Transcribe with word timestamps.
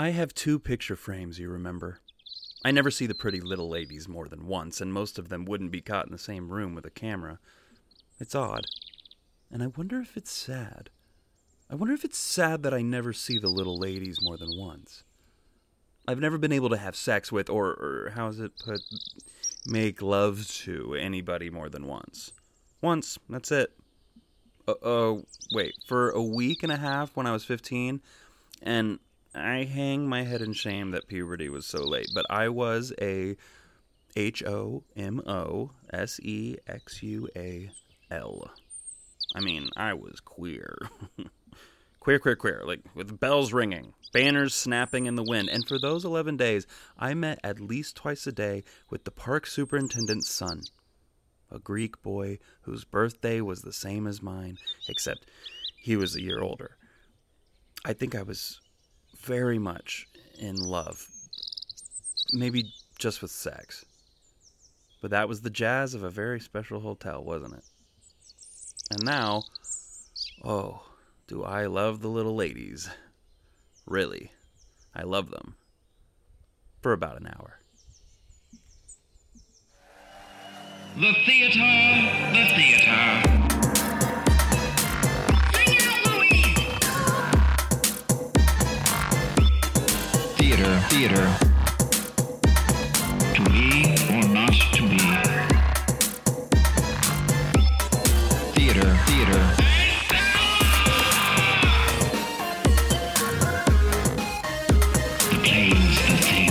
I 0.00 0.10
have 0.10 0.32
two 0.32 0.60
picture 0.60 0.94
frames, 0.94 1.40
you 1.40 1.48
remember. 1.48 1.98
I 2.64 2.70
never 2.70 2.88
see 2.88 3.06
the 3.06 3.16
pretty 3.16 3.40
little 3.40 3.68
ladies 3.68 4.06
more 4.06 4.28
than 4.28 4.46
once, 4.46 4.80
and 4.80 4.92
most 4.92 5.18
of 5.18 5.28
them 5.28 5.44
wouldn't 5.44 5.72
be 5.72 5.80
caught 5.80 6.06
in 6.06 6.12
the 6.12 6.18
same 6.18 6.50
room 6.50 6.76
with 6.76 6.86
a 6.86 6.90
camera. 6.90 7.40
It's 8.20 8.36
odd. 8.36 8.66
And 9.50 9.60
I 9.60 9.66
wonder 9.66 9.98
if 10.00 10.16
it's 10.16 10.30
sad. 10.30 10.90
I 11.68 11.74
wonder 11.74 11.94
if 11.94 12.04
it's 12.04 12.16
sad 12.16 12.62
that 12.62 12.72
I 12.72 12.80
never 12.80 13.12
see 13.12 13.40
the 13.40 13.48
little 13.48 13.76
ladies 13.76 14.18
more 14.22 14.36
than 14.36 14.50
once. 14.56 15.02
I've 16.06 16.20
never 16.20 16.38
been 16.38 16.52
able 16.52 16.68
to 16.68 16.76
have 16.76 16.94
sex 16.94 17.32
with, 17.32 17.50
or, 17.50 17.70
or 17.70 18.12
how's 18.14 18.38
it 18.38 18.52
put, 18.64 18.80
make 19.66 20.00
love 20.00 20.46
to 20.58 20.94
anybody 20.94 21.50
more 21.50 21.68
than 21.68 21.88
once. 21.88 22.32
Once, 22.80 23.18
that's 23.28 23.50
it. 23.50 23.72
Uh, 24.68 24.74
uh, 24.80 25.20
wait, 25.52 25.74
for 25.88 26.10
a 26.10 26.22
week 26.22 26.62
and 26.62 26.70
a 26.70 26.76
half 26.76 27.16
when 27.16 27.26
I 27.26 27.32
was 27.32 27.44
15, 27.44 28.00
and 28.62 29.00
I 29.38 29.64
hang 29.64 30.08
my 30.08 30.24
head 30.24 30.42
in 30.42 30.52
shame 30.52 30.90
that 30.90 31.08
puberty 31.08 31.48
was 31.48 31.66
so 31.66 31.82
late, 31.82 32.08
but 32.14 32.26
I 32.28 32.48
was 32.48 32.92
a 33.00 33.36
H 34.16 34.42
O 34.44 34.84
M 34.96 35.20
O 35.26 35.70
S 35.92 36.18
E 36.20 36.56
X 36.66 37.02
U 37.02 37.28
A 37.36 37.70
L. 38.10 38.50
I 39.34 39.40
mean, 39.40 39.68
I 39.76 39.94
was 39.94 40.20
queer. 40.20 40.76
queer, 42.00 42.18
queer, 42.18 42.36
queer, 42.36 42.62
like 42.64 42.80
with 42.94 43.20
bells 43.20 43.52
ringing, 43.52 43.92
banners 44.12 44.54
snapping 44.54 45.06
in 45.06 45.16
the 45.16 45.22
wind. 45.22 45.48
And 45.50 45.66
for 45.66 45.78
those 45.78 46.04
11 46.04 46.36
days, 46.36 46.66
I 46.98 47.14
met 47.14 47.38
at 47.44 47.60
least 47.60 47.96
twice 47.96 48.26
a 48.26 48.32
day 48.32 48.64
with 48.90 49.04
the 49.04 49.10
park 49.10 49.46
superintendent's 49.46 50.30
son, 50.30 50.62
a 51.50 51.58
Greek 51.58 52.02
boy 52.02 52.38
whose 52.62 52.84
birthday 52.84 53.40
was 53.40 53.62
the 53.62 53.72
same 53.72 54.06
as 54.06 54.22
mine, 54.22 54.58
except 54.88 55.30
he 55.76 55.96
was 55.96 56.16
a 56.16 56.22
year 56.22 56.40
older. 56.40 56.76
I 57.84 57.92
think 57.92 58.14
I 58.14 58.22
was 58.22 58.60
very 59.20 59.58
much 59.58 60.06
in 60.38 60.56
love. 60.56 61.08
Maybe 62.32 62.72
just 62.98 63.22
with 63.22 63.30
sex. 63.30 63.84
But 65.00 65.10
that 65.12 65.28
was 65.28 65.42
the 65.42 65.50
jazz 65.50 65.94
of 65.94 66.02
a 66.02 66.10
very 66.10 66.40
special 66.40 66.80
hotel, 66.80 67.22
wasn't 67.22 67.54
it? 67.54 67.64
And 68.90 69.04
now, 69.04 69.44
oh, 70.44 70.82
do 71.26 71.44
I 71.44 71.66
love 71.66 72.00
the 72.00 72.08
little 72.08 72.34
ladies. 72.34 72.88
Really, 73.86 74.32
I 74.94 75.02
love 75.02 75.30
them. 75.30 75.56
For 76.82 76.92
about 76.92 77.20
an 77.20 77.26
hour. 77.26 77.60
The 80.96 81.12
theater, 81.26 81.58
the 82.32 82.46
theater. 82.56 83.87
Theater, 90.90 91.16
theater. 91.16 91.26
To 93.34 93.42
be 93.50 93.94
or 94.14 94.22
not 94.28 94.52
to 94.72 94.82
be. 94.88 94.98
Theater, 98.54 98.96
theater. 99.06 99.40
The 105.30 105.38
play's 105.44 105.98
the 106.06 106.16
thing. 106.22 106.50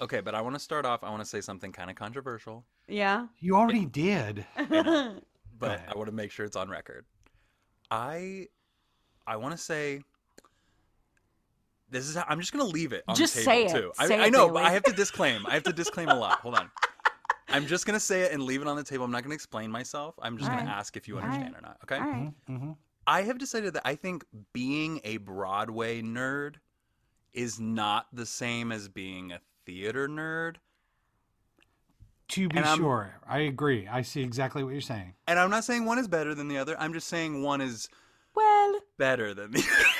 Okay, 0.00 0.20
but 0.20 0.34
I 0.34 0.40
want 0.40 0.54
to 0.54 0.60
start 0.60 0.86
off. 0.86 1.02
I 1.02 1.10
want 1.10 1.22
to 1.22 1.28
say 1.28 1.40
something 1.40 1.72
kind 1.72 1.90
of 1.90 1.96
controversial, 1.96 2.64
Yeah. 2.88 3.26
You 3.40 3.56
already 3.56 3.86
did. 3.86 4.46
but. 4.56 4.70
I 5.88 5.92
want 5.96 6.06
to 6.06 6.12
make 6.14 6.30
sure 6.30 6.46
it's 6.46 6.56
on 6.56 6.68
record. 6.68 7.04
I, 7.90 8.46
I 9.26 9.36
want 9.36 9.52
to 9.56 9.58
say. 9.58 10.02
This 11.90 12.08
is. 12.08 12.16
How, 12.16 12.24
I'm 12.28 12.40
just 12.40 12.52
gonna 12.52 12.64
leave 12.64 12.92
it 12.92 13.04
on 13.08 13.14
Just 13.16 13.34
the 13.36 13.44
table 13.44 13.68
say 13.68 13.76
it. 13.76 13.80
too. 13.80 13.92
I, 13.98 14.06
Say 14.08 14.18
I 14.18 14.26
it, 14.26 14.32
know, 14.32 14.48
but 14.50 14.64
I 14.64 14.70
have 14.72 14.82
to 14.84 14.92
disclaim. 14.92 15.46
I 15.46 15.54
have 15.54 15.62
to 15.64 15.72
disclaim 15.72 16.08
a 16.08 16.14
lot. 16.14 16.40
Hold 16.40 16.56
on. 16.56 16.70
I'm 17.48 17.66
just 17.66 17.86
gonna 17.86 18.00
say 18.00 18.22
it 18.22 18.32
and 18.32 18.42
leave 18.42 18.60
it 18.60 18.66
on 18.66 18.76
the 18.76 18.82
table. 18.82 19.04
I'm 19.04 19.10
not 19.12 19.22
gonna 19.22 19.34
explain 19.36 19.70
myself. 19.70 20.14
I'm 20.20 20.36
just 20.36 20.50
gonna 20.50 20.62
Alright. 20.62 20.76
ask 20.76 20.96
if 20.96 21.06
you 21.06 21.14
Alright. 21.16 21.30
understand 21.32 21.54
or 21.56 21.60
not. 21.62 21.78
Okay. 21.84 21.94
All 21.96 22.00
right. 22.10 22.32
Mm-hmm. 22.50 22.72
I 23.06 23.22
have 23.22 23.38
decided 23.38 23.74
that 23.74 23.82
I 23.84 23.94
think 23.94 24.24
being 24.52 25.00
a 25.04 25.18
Broadway 25.18 26.02
nerd 26.02 26.56
is 27.32 27.60
not 27.60 28.06
the 28.12 28.26
same 28.26 28.72
as 28.72 28.88
being 28.88 29.30
a 29.30 29.40
theater 29.64 30.08
nerd. 30.08 30.56
To 32.30 32.48
be 32.48 32.60
sure, 32.74 33.14
I 33.28 33.38
agree. 33.40 33.86
I 33.86 34.02
see 34.02 34.20
exactly 34.22 34.64
what 34.64 34.72
you're 34.72 34.80
saying. 34.80 35.14
And 35.28 35.38
I'm 35.38 35.50
not 35.50 35.62
saying 35.62 35.84
one 35.84 35.98
is 35.98 36.08
better 36.08 36.34
than 36.34 36.48
the 36.48 36.58
other. 36.58 36.74
I'm 36.80 36.92
just 36.92 37.06
saying 37.06 37.40
one 37.44 37.60
is 37.60 37.88
Well, 38.34 38.80
better 38.98 39.32
than 39.32 39.52
the 39.52 39.58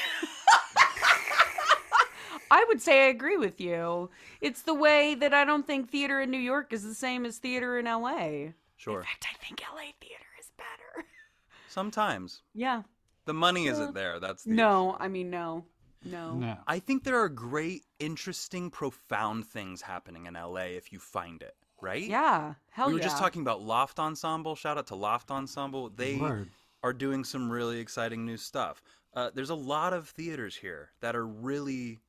I 2.50 2.64
would 2.68 2.80
say 2.80 3.06
I 3.06 3.08
agree 3.08 3.36
with 3.36 3.60
you. 3.60 4.10
It's 4.40 4.62
the 4.62 4.74
way 4.74 5.14
that 5.16 5.34
I 5.34 5.44
don't 5.44 5.66
think 5.66 5.90
theater 5.90 6.20
in 6.20 6.30
New 6.30 6.38
York 6.38 6.72
is 6.72 6.82
the 6.84 6.94
same 6.94 7.24
as 7.26 7.38
theater 7.38 7.78
in 7.78 7.86
LA. 7.86 8.52
Sure. 8.76 8.98
In 9.00 9.04
fact, 9.04 9.26
I 9.32 9.36
think 9.44 9.60
LA 9.74 9.92
theater 10.00 10.24
is 10.38 10.50
better. 10.56 11.06
Sometimes 11.68 12.42
Yeah. 12.54 12.82
the 13.24 13.34
money 13.34 13.64
Yeah. 13.66 13.72
isn't 13.72 13.94
there. 13.94 14.20
That's 14.20 14.44
the 14.44 14.50
No, 14.52 14.96
I 15.00 15.08
mean 15.08 15.30
no. 15.30 15.64
No. 16.04 16.34
No. 16.34 16.56
I 16.66 16.78
think 16.78 17.02
there 17.02 17.18
are 17.20 17.28
great, 17.28 17.82
interesting, 17.98 18.70
profound 18.70 19.46
things 19.46 19.82
happening 19.82 20.26
in 20.26 20.34
LA 20.34 20.66
if 20.76 20.92
you 20.92 21.00
find 21.00 21.42
it, 21.42 21.56
right? 21.80 22.02
Yeah. 22.06 22.54
Hell 22.70 22.88
we 22.88 22.92
were 22.94 22.98
yeah. 23.00 23.06
just 23.06 23.18
talking 23.18 23.42
about 23.42 23.60
Loft 23.62 23.98
Ensemble. 23.98 24.54
Shout 24.54 24.78
out 24.78 24.86
to 24.88 24.94
Loft 24.94 25.30
Ensemble. 25.32 25.90
They 25.90 26.16
Word. 26.16 26.50
are 26.84 26.92
doing 26.92 27.24
some 27.24 27.50
really 27.50 27.80
exciting 27.80 28.24
new 28.24 28.36
stuff. 28.36 28.82
Uh, 29.14 29.30
there's 29.34 29.50
a 29.50 29.54
lot 29.54 29.92
of 29.94 30.08
theaters 30.10 30.54
here 30.54 30.90
that 31.00 31.16
are 31.16 31.26
really 31.26 32.00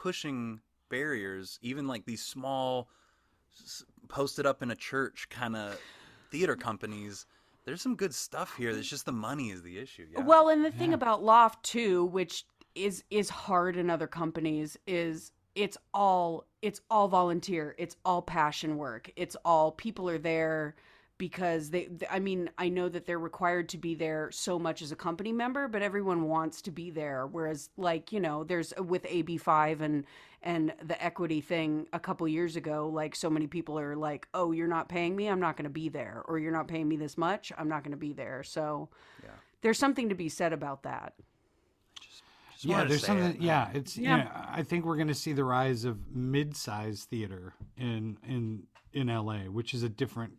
pushing 0.00 0.60
barriers, 0.88 1.58
even 1.62 1.86
like 1.86 2.04
these 2.04 2.22
small, 2.22 2.88
posted 4.08 4.46
up 4.46 4.62
in 4.62 4.70
a 4.70 4.76
church 4.76 5.28
kind 5.30 5.56
of 5.56 5.80
theater 6.30 6.56
companies. 6.56 7.26
There's 7.64 7.82
some 7.82 7.96
good 7.96 8.14
stuff 8.14 8.54
here. 8.56 8.70
It's 8.70 8.88
just 8.88 9.06
the 9.06 9.12
money 9.12 9.50
is 9.50 9.62
the 9.62 9.78
issue. 9.78 10.06
Yeah. 10.12 10.20
Well, 10.20 10.48
and 10.48 10.64
the 10.64 10.70
thing 10.70 10.90
Yeah. 10.90 10.96
about 10.96 11.22
Loft 11.24 11.64
too, 11.64 12.04
which 12.04 12.44
is 12.74 13.02
is 13.10 13.30
hard 13.30 13.76
in 13.76 13.90
other 13.90 14.06
companies, 14.06 14.76
is 14.86 15.32
it's 15.54 15.76
all 15.92 16.46
it's 16.62 16.80
all 16.90 17.08
volunteer. 17.08 17.74
It's 17.78 17.96
all 18.04 18.22
passion 18.22 18.76
work. 18.76 19.10
It's 19.16 19.36
all 19.44 19.72
people 19.72 20.08
are 20.08 20.18
there 20.18 20.76
because 21.18 21.70
they 21.70 21.84
th- 21.84 22.04
I 22.10 22.18
mean, 22.18 22.50
I 22.58 22.68
know 22.68 22.88
that 22.88 23.06
they're 23.06 23.18
required 23.18 23.68
to 23.70 23.78
be 23.78 23.94
there 23.94 24.30
so 24.30 24.58
much 24.58 24.82
as 24.82 24.92
a 24.92 24.96
company 24.96 25.32
member, 25.32 25.68
but 25.68 25.82
everyone 25.82 26.24
wants 26.24 26.62
to 26.62 26.70
be 26.70 26.90
there 26.90 27.26
whereas 27.26 27.70
like, 27.76 28.12
you 28.12 28.20
know, 28.20 28.44
there's 28.44 28.72
uh, 28.78 28.82
with 28.82 29.04
AB5 29.04 29.80
and 29.80 30.04
and 30.42 30.72
the 30.82 31.02
equity 31.02 31.40
thing 31.40 31.86
a 31.92 31.98
couple 31.98 32.28
years 32.28 32.56
ago, 32.56 32.88
like 32.92 33.16
so 33.16 33.28
many 33.30 33.46
people 33.46 33.78
are 33.78 33.96
like, 33.96 34.28
"Oh, 34.34 34.52
you're 34.52 34.68
not 34.68 34.88
paying 34.88 35.16
me, 35.16 35.26
I'm 35.28 35.40
not 35.40 35.56
going 35.56 35.64
to 35.64 35.70
be 35.70 35.88
there," 35.88 36.22
or 36.28 36.38
"You're 36.38 36.52
not 36.52 36.68
paying 36.68 36.86
me 36.88 36.96
this 36.96 37.18
much, 37.18 37.50
I'm 37.58 37.68
not 37.68 37.82
going 37.82 37.92
to 37.92 37.96
be 37.96 38.12
there." 38.12 38.42
So 38.44 38.88
Yeah. 39.24 39.30
there's 39.62 39.78
something 39.78 40.08
to 40.10 40.14
be 40.14 40.28
said 40.28 40.52
about 40.52 40.82
that. 40.84 41.14
Just 42.00 42.22
yeah, 42.64 42.84
there's 42.84 43.04
something. 43.04 43.36
it. 43.36 43.40
Yeah, 43.40 43.70
it's. 43.74 43.96
Yeah. 43.98 44.18
Yeah. 44.18 44.46
I 44.50 44.62
think 44.62 44.84
we're 44.84 44.96
going 44.96 45.08
to 45.08 45.14
see 45.14 45.32
the 45.32 45.44
rise 45.44 45.84
of 45.84 46.14
mid-sized 46.14 47.08
theater 47.08 47.54
in 47.76 48.18
in 48.26 48.62
in 48.92 49.08
LA, 49.08 49.40
which 49.50 49.74
is 49.74 49.82
a 49.82 49.88
different. 49.88 50.34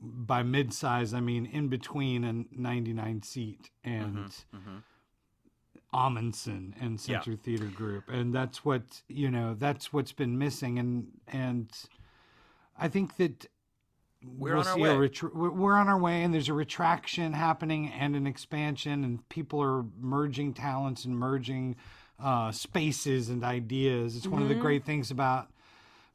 By 0.00 0.42
mid-size, 0.44 1.12
I 1.12 1.20
mean 1.20 1.44
in 1.46 1.68
between 1.68 2.22
a 2.24 2.44
99 2.52 3.22
seat 3.22 3.70
and 3.82 4.16
mhm. 4.54 4.82
Ahmanson 5.92 6.74
and 6.80 6.92
Yeah. 6.92 7.20
Center 7.20 7.36
Theater 7.36 7.66
Group, 7.66 8.08
and 8.08 8.34
that's 8.34 8.64
what 8.64 9.02
you 9.08 9.30
know. 9.30 9.54
That's 9.54 9.92
what's 9.92 10.12
been 10.12 10.38
missing, 10.38 10.78
and 10.78 11.08
and 11.26 11.70
I 12.78 12.88
think 12.88 13.16
that 13.16 13.46
We're 14.22 14.56
we'll 14.56 14.60
on 14.60 14.66
our 14.68 14.78
way. 14.78 14.90
a 14.90 15.08
retr- 15.08 15.32
we're 15.34 15.74
on 15.76 15.88
our 15.88 15.98
way, 15.98 16.22
and 16.22 16.32
there's 16.34 16.48
a 16.50 16.54
retraction 16.54 17.32
happening 17.32 17.88
and 17.90 18.14
an 18.14 18.26
expansion, 18.26 19.02
and 19.02 19.26
people 19.30 19.62
are 19.62 19.84
merging 19.98 20.52
talents 20.54 21.04
and 21.06 21.18
merging 21.18 21.74
uh, 22.20 22.50
spaces 22.52 23.30
and 23.30 23.42
ideas. 23.44 24.16
It's 24.16 24.26
one 24.26 24.42
of 24.42 24.48
the 24.48 24.54
Mm-hmm. 24.54 24.62
great 24.62 24.84
things 24.84 25.10
about 25.10 25.50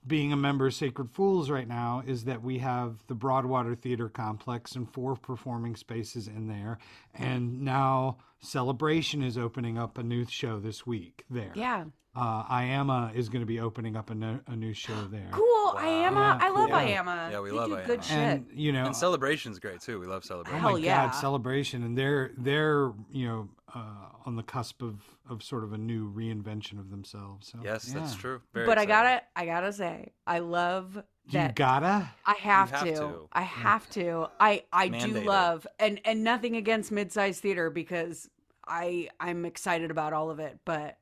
being 0.06 0.34
a 0.34 0.38
member 0.38 0.68
of 0.68 0.74
Sacred 0.74 1.12
Fools 1.12 1.50
right 1.50 1.68
now 1.68 2.04
is 2.06 2.26
that 2.26 2.42
we 2.42 2.60
have 2.60 3.06
the 3.08 3.16
Broadwater 3.16 3.76
Theater 3.76 4.10
Complex 4.10 4.76
and 4.76 4.92
four 4.92 5.16
performing 5.16 5.76
spaces 5.76 6.28
in 6.28 6.48
there, 6.48 6.78
and 7.14 7.62
now 7.62 8.18
Celebration 8.40 9.24
is 9.24 9.38
opening 9.38 9.78
up 9.78 9.98
a 9.98 10.04
new 10.04 10.26
show 10.26 10.60
this 10.60 10.86
week 10.86 11.24
there. 11.30 11.54
Yeah. 11.56 11.86
Uh, 12.16 12.44
IAMA 12.46 13.16
is 13.16 13.28
going 13.30 13.42
to 13.42 13.46
be 13.48 13.60
opening 13.60 13.96
up 13.96 14.12
a, 14.12 14.16
no, 14.16 14.40
a 14.48 14.56
new 14.56 14.74
show 14.74 14.94
there. 15.12 15.30
Cool. 15.32 15.74
IAMA. 15.76 16.12
Yeah, 16.12 16.38
I 16.42 16.50
love 16.50 16.70
cool. 16.70 16.78
IAMA. 16.80 17.32
Yeah, 17.32 17.40
we 17.40 17.50
They 17.50 17.56
love 17.56 17.70
do 17.70 17.76
IAMA. 17.78 17.86
good 17.88 18.04
shit. 18.04 18.18
And 18.18 18.46
you 18.54 18.72
know, 18.72 18.86
And 18.86 18.96
celebration's 18.96 19.58
great 19.60 19.82
too. 19.82 20.00
We 20.00 20.06
love 20.06 20.22
Oh 20.26 20.28
celebration. 20.28 20.60
Hell 20.60 20.74
my 20.74 20.78
yeah. 20.80 21.06
God, 21.08 21.12
celebration, 21.16 21.84
and 21.84 21.98
they're 21.98 22.32
they're 22.38 22.92
you 23.12 23.28
know 23.28 23.50
uh, 23.74 23.80
on 24.28 24.36
the 24.36 24.44
cusp 24.44 24.84
of 24.84 25.02
of 25.28 25.42
sort 25.42 25.64
of 25.64 25.74
a 25.74 25.78
new 25.78 26.12
reinvention 26.14 26.78
of 26.80 26.92
themselves. 26.92 27.48
So, 27.52 27.58
yes, 27.64 27.86
that's 27.86 28.14
true. 28.16 28.42
Very 28.54 28.68
but 28.68 28.78
I 28.78 28.86
gotta, 28.86 29.22
I 29.36 29.46
gotta 29.48 29.74
say, 29.74 30.12
I 30.28 30.40
love 30.40 30.96
You 30.96 31.32
that. 31.32 31.56
gotta. 31.56 32.12
I 32.28 32.34
have, 32.34 32.70
have 32.70 32.84
to. 32.84 32.94
to. 32.96 33.30
I 33.34 33.42
have 33.42 33.90
to. 33.92 34.28
I 34.40 34.64
I 34.72 34.90
Mandate 34.90 35.24
do 35.24 35.28
love 35.28 35.66
and 35.80 36.00
and 36.06 36.24
nothing 36.24 36.56
against 36.58 36.92
mid-sized 36.92 37.42
theater 37.42 37.72
because 37.72 38.30
I 38.68 39.10
I'm 39.20 39.46
excited 39.46 39.90
about 39.90 40.14
all 40.14 40.30
of 40.30 40.40
it, 40.40 40.60
but 40.66 40.98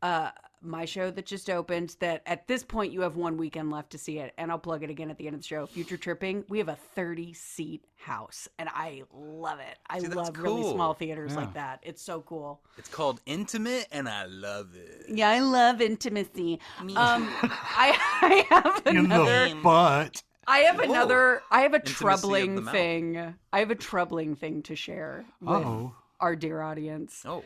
uh, 0.00 0.30
my 0.62 0.84
show 0.84 1.10
that 1.10 1.26
just 1.26 1.48
opened. 1.50 1.96
That 2.00 2.22
at 2.26 2.46
this 2.48 2.62
point 2.64 2.92
you 2.92 3.02
have 3.02 3.16
one 3.16 3.36
weekend 3.36 3.70
left 3.70 3.90
to 3.90 3.98
see 3.98 4.18
it, 4.18 4.32
and 4.38 4.50
I'll 4.50 4.58
plug 4.58 4.82
it 4.82 4.90
again 4.90 5.10
at 5.10 5.18
the 5.18 5.26
end 5.26 5.34
of 5.34 5.42
the 5.42 5.46
show. 5.46 5.66
Future 5.66 5.96
Tripping. 5.96 6.44
We 6.48 6.58
have 6.58 6.68
a 6.68 6.76
30 6.94 7.32
seat 7.34 7.84
house, 7.96 8.48
and 8.58 8.68
I 8.72 9.02
love 9.12 9.60
it. 9.60 9.78
I 9.88 9.98
See, 9.98 10.04
that's 10.06 10.16
love 10.16 10.38
really 10.38 10.62
small 10.72 10.94
theaters 10.94 11.32
Yeah. 11.32 11.38
like 11.38 11.54
that. 11.54 11.80
It's 11.82 12.02
so 12.02 12.20
cool. 12.22 12.60
It's 12.78 12.88
called 12.88 13.20
Intimate, 13.26 13.86
and 13.92 14.08
I 14.08 14.26
love 14.26 14.74
it. 14.74 15.06
Yeah, 15.08 15.30
I 15.30 15.40
love 15.40 15.80
intimacy. 15.80 16.60
Um, 16.80 16.96
I, 16.96 17.96
I 18.22 18.46
have 18.50 18.82
In 18.86 18.96
another. 18.98 19.48
the 19.48 19.54
butt. 19.56 20.22
I 20.48 20.58
have 20.58 20.76
Whoa. 20.76 20.84
another. 20.84 21.42
I 21.50 21.62
have 21.62 21.72
a 21.72 21.76
Intimacy 21.76 21.94
troubling 22.04 22.64
thing. 22.66 23.34
I 23.52 23.58
have 23.58 23.70
a 23.72 23.74
troubling 23.74 24.36
thing 24.36 24.62
to 24.64 24.76
share 24.76 25.24
with 25.40 25.50
Uh-oh. 25.50 25.92
our 26.20 26.36
dear 26.36 26.62
audience. 26.62 27.24
Oh, 27.26 27.42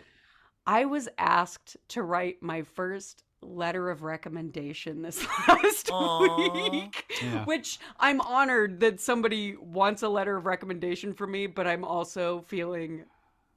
I 0.71 0.85
was 0.85 1.09
asked 1.19 1.77
to 1.89 2.03
write 2.05 2.37
my 2.43 2.63
first 2.63 3.25
letter 3.43 3.91
of 3.91 4.03
recommendation 4.05 5.03
this 5.03 5.27
last 5.49 5.91
Aw. 5.91 6.71
week, 6.71 7.13
Yeah. 7.21 7.45
which 7.45 7.81
I'm 7.99 8.21
honored 8.21 8.79
that 8.81 9.01
somebody 9.01 9.57
wants 9.57 10.03
a 10.05 10.09
letter 10.09 10.37
of 10.37 10.47
recommendation 10.47 11.13
from 11.13 11.33
me, 11.33 11.49
but 11.49 11.67
I'm 11.67 11.85
also 11.85 12.43
feeling 12.47 13.05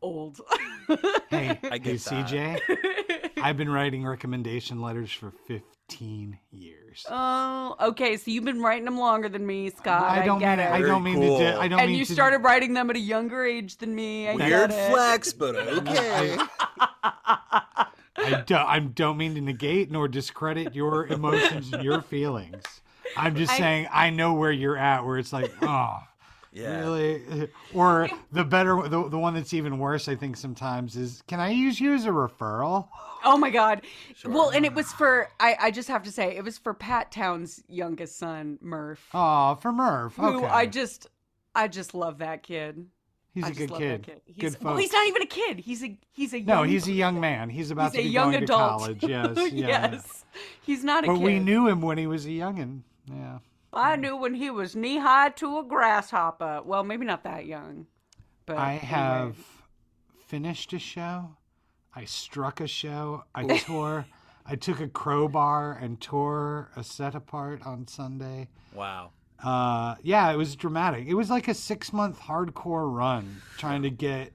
old. 0.02 0.42
Hey, 1.30 1.50
I 1.64 1.70
hey, 1.72 1.80
get 1.80 2.00
that. 2.02 2.28
CJ. 2.28 3.30
I've 3.44 3.58
been 3.58 3.70
writing 3.70 4.06
recommendation 4.06 4.82
letters 4.82 5.12
for 5.12 5.32
15 5.48 5.62
years. 6.52 7.06
oh, 7.10 7.76
okay. 7.80 8.18
So 8.18 8.32
you've 8.32 8.44
been 8.44 8.62
writing 8.62 8.86
them 8.86 8.98
longer 8.98 9.30
than 9.30 9.46
me, 9.46 9.70
Scott. 9.70 10.04
I, 10.04 10.22
I 10.22 10.26
don't 10.26 10.40
get 10.40 10.58
mean 10.58 10.68
it. 10.68 10.72
I 10.72 10.80
don't 10.82 11.04
Very 11.04 11.16
mean 11.16 11.22
to. 11.22 11.28
cool. 11.28 11.62
I 11.62 11.68
don't 11.68 11.80
and 11.80 11.90
mean 11.92 12.00
you 12.00 12.06
to, 12.06 12.14
started 12.14 12.40
writing 12.40 12.74
them 12.74 12.90
at 12.90 12.96
a 12.96 13.00
younger 13.00 13.46
age 13.46 13.78
than 13.78 13.94
me. 13.96 14.28
I 14.28 14.36
weird 14.36 14.70
get 14.70 14.80
it. 14.80 14.92
flex, 14.92 15.34
but 15.34 15.56
okay. 15.56 16.38
I 17.04 18.44
don't. 18.46 18.68
I 18.68 18.80
don't 18.80 19.18
mean 19.18 19.36
to 19.36 19.42
negate 19.42 19.92
nor 19.92 20.08
discredit 20.08 20.76
your 20.76 21.08
emotions 21.08 21.74
and 21.74 21.84
your 21.84 22.02
feelings. 22.02 22.64
I'm 23.18 23.36
just 23.36 23.54
I- 23.54 23.58
saying 23.58 23.88
I 23.92 24.10
know 24.10 24.34
where 24.34 24.52
you're 24.52 24.78
at. 24.78 25.06
Where 25.06 25.18
it's 25.18 25.34
like, 25.34 25.52
oh, 25.62 25.98
Yeah. 26.54 26.80
really? 26.80 27.50
Or 27.74 28.08
the 28.32 28.44
better, 28.44 28.88
the, 28.88 29.10
the 29.10 29.18
one 29.18 29.34
that's 29.34 29.54
even 29.54 29.80
worse, 29.80 30.08
I 30.08 30.16
think 30.16 30.38
sometimes 30.38 30.96
is, 30.96 31.24
can 31.28 31.40
I 31.40 31.50
use 31.50 31.80
you 31.80 31.94
as 31.94 32.06
a 32.06 32.10
referral? 32.10 32.88
Oh 33.26 33.38
my 33.38 33.50
god. 33.50 33.82
Sure. 34.16 34.32
Well, 34.32 34.50
and 34.50 34.64
it 34.66 34.74
was 34.74 34.92
for 34.94 35.30
I, 35.40 35.56
I 35.60 35.72
just 35.72 35.88
have 35.88 36.04
to 36.04 36.12
say 36.12 36.36
it 36.36 36.44
was 36.44 36.58
for 36.58 36.74
Pat 36.74 37.12
Town's 37.12 37.64
youngest 37.68 38.18
son, 38.20 38.60
Murph. 38.62 39.04
Oh, 39.14 39.56
for 39.56 39.72
Murph. 39.72 40.20
Okay. 40.20 40.32
Who 40.40 40.46
I 40.46 40.66
just 40.68 41.08
I 41.56 41.68
just 41.68 41.94
love 41.94 42.20
that 42.20 42.44
kid. 42.44 42.86
he's 43.34 43.46
I 43.46 43.50
a 43.50 43.54
good 43.54 43.72
love 43.72 43.80
kid. 43.80 44.04
kid. 44.04 44.22
He's, 44.26 44.56
Good 44.56 44.64
well, 44.64 44.78
he's 44.78 44.92
not 44.92 45.08
even 45.08 45.22
a 45.22 45.28
kid. 45.28 45.60
He's 45.60 45.84
a 45.84 45.98
he's 46.12 46.34
a 46.34 46.40
young, 46.40 46.48
no, 46.48 46.64
he's 46.64 46.88
a 46.88 46.92
young 46.92 47.20
man. 47.20 47.50
He's 47.50 47.72
about 47.72 47.94
he's 47.94 47.94
to 47.94 48.00
a 48.02 48.04
be 48.04 48.10
young 48.10 48.32
going 48.32 48.44
adult. 48.44 49.00
to 49.00 49.08
college. 49.08 49.36
Yes, 49.38 49.52
yeah. 49.54 49.68
yes. 49.94 50.26
He's 50.62 50.84
not 50.84 51.04
a 51.04 51.08
kid. 51.08 51.14
But 51.14 51.20
kid. 51.20 51.26
we 51.26 51.40
knew 51.40 51.68
him 51.68 51.82
when 51.82 51.98
he 51.98 52.08
was 52.08 52.26
a 52.26 52.30
youngin. 52.30 52.82
Yeah. 53.10 53.40
I 53.74 53.96
knew 53.96 54.16
when 54.16 54.34
he 54.34 54.50
was 54.50 54.76
knee 54.76 54.98
high 54.98 55.30
to 55.30 55.60
a 55.60 55.64
grasshopper. 55.64 56.62
Well, 56.64 56.84
maybe 56.84 57.06
not 57.06 57.24
that 57.24 57.46
young. 57.46 57.88
But 58.46 58.58
I 58.58 58.72
anyway. 58.72 58.86
have 58.86 59.38
finished 60.28 60.74
a 60.74 60.80
show. 60.80 61.38
I 61.96 62.06
struck 62.06 62.60
a 62.60 62.68
show. 62.68 63.24
I 63.34 63.58
tore. 63.60 64.06
I 64.46 64.56
took 64.56 64.82
a 64.82 64.88
crowbar 64.88 65.78
and 65.82 66.02
tore 66.02 66.70
a 66.76 66.84
set 66.84 67.16
apart 67.16 67.66
on 67.66 67.88
Sunday. 67.88 68.50
Wow. 68.74 69.12
Uh, 69.42 69.96
yeah, 70.02 70.32
it 70.32 70.38
was 70.38 70.56
dramatic. 70.56 71.08
It 71.08 71.14
was 71.14 71.30
like 71.30 71.48
a 71.48 71.54
six 71.54 71.94
month 71.94 72.20
hardcore 72.20 72.94
run 72.94 73.42
trying 73.58 73.84
to 73.84 73.90
get 73.90 74.34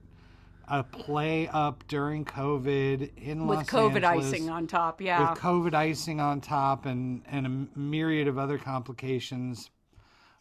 a 0.71 0.83
play 0.83 1.49
up 1.49 1.85
during 1.89 2.25
COVID 2.25 3.17
in 3.17 3.47
with 3.47 3.59
Los 3.59 3.67
COVID 3.69 4.05
Angeles 4.05 4.33
icing 4.33 4.51
on 4.51 4.67
top. 4.67 5.01
Yeah. 5.01 5.31
with 5.31 5.39
COVID 5.41 5.75
icing 5.75 6.21
on 6.21 6.41
top 6.41 6.87
and 6.87 7.23
and 7.27 7.47
a 7.75 7.79
myriad 7.79 8.29
of 8.29 8.39
other 8.39 8.59
complications 8.59 9.71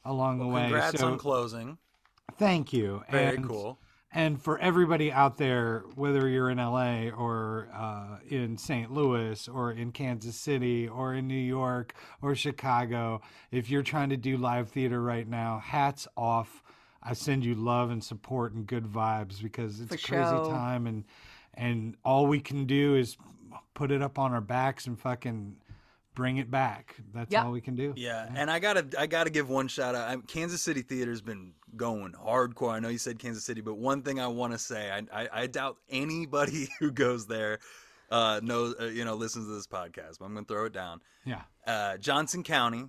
along 0.06 0.40
the 0.40 0.48
way. 0.48 0.64
Congrats 0.64 1.00
so 1.00 1.08
on 1.14 1.18
closing. 1.18 1.78
thank 2.38 2.74
you. 2.74 3.04
Very 3.10 3.36
And- 3.38 3.48
cool. 3.48 3.80
and 4.12 4.42
for 4.42 4.58
everybody 4.60 5.12
out 5.12 5.38
there, 5.38 5.84
whether 5.96 6.28
you're 6.30 6.50
in 6.50 6.58
LA 6.60 7.10
or 7.10 7.68
uh, 7.74 8.18
in 8.30 8.58
St. 8.58 8.92
Louis 8.92 9.48
or 9.48 9.72
in 9.72 9.92
Kansas 9.92 10.36
City 10.36 10.88
or 10.88 11.14
in 11.14 11.28
New 11.28 11.36
York 11.36 11.94
or 12.22 12.34
Chicago, 12.36 13.22
if 13.52 13.70
you're 13.70 13.84
trying 13.84 14.10
to 14.10 14.18
do 14.18 14.38
live 14.38 14.70
theater 14.70 15.02
right 15.02 15.28
now, 15.28 15.60
hats 15.60 16.08
off. 16.16 16.64
I 17.10 17.14
send 17.14 17.46
you 17.46 17.56
love 17.56 17.90
and 17.90 18.04
support 18.04 18.54
and 18.54 18.68
good 18.68 18.86
vibes 18.86 19.42
because 19.42 19.80
it's 19.80 19.90
For 19.90 19.96
a 19.96 19.98
crazy 19.98 20.30
sure. 20.36 20.50
time 20.50 20.88
and 20.88 21.04
and 21.54 21.96
all 22.06 22.28
we 22.28 22.40
can 22.40 22.66
do 22.66 22.96
is 22.96 23.18
put 23.74 23.92
it 23.92 24.02
up 24.02 24.20
on 24.20 24.34
our 24.34 24.42
backs 24.42 24.86
and 24.88 25.00
fucking 25.00 25.56
bring 26.14 26.38
it 26.38 26.50
back. 26.52 26.96
That's 27.14 27.32
Yeah. 27.32 27.46
all 27.46 27.52
we 27.52 27.62
can 27.62 27.76
do. 27.76 27.94
Yeah, 27.96 28.28
and 28.36 28.50
I 28.52 28.60
gotta 28.60 28.86
I 28.98 29.08
gotta 29.08 29.30
give 29.30 29.50
one 29.50 29.68
shout 29.68 29.96
out. 29.96 30.10
I'm, 30.10 30.22
Kansas 30.24 30.62
City 30.62 30.82
theater's 30.82 31.22
been 31.22 31.54
going 31.76 32.14
hardcore. 32.14 32.72
I 32.74 32.80
know 32.80 32.90
you 32.90 32.98
said 32.98 33.20
Kansas 33.20 33.44
City, 33.44 33.62
but 33.62 33.76
one 33.78 34.02
thing 34.02 34.20
I 34.20 34.28
want 34.28 34.54
to 34.54 34.60
say, 34.60 34.90
I, 34.92 35.24
I 35.24 35.30
I 35.44 35.48
doubt 35.48 35.78
anybody 35.90 36.70
who 36.80 36.92
goes 36.92 37.28
there 37.28 37.60
uh 38.10 38.40
knows 38.44 38.74
uh, 38.80 38.86
you 38.86 39.06
know 39.06 39.16
listens 39.16 39.48
to 39.48 39.54
this 39.54 39.68
podcast. 39.68 40.20
But 40.20 40.26
I'm 40.26 40.34
gonna 40.34 40.46
throw 40.46 40.66
it 40.66 40.74
down. 40.74 41.02
Yeah. 41.26 41.42
Uh, 41.66 41.98
Johnson 41.98 42.42
County 42.44 42.86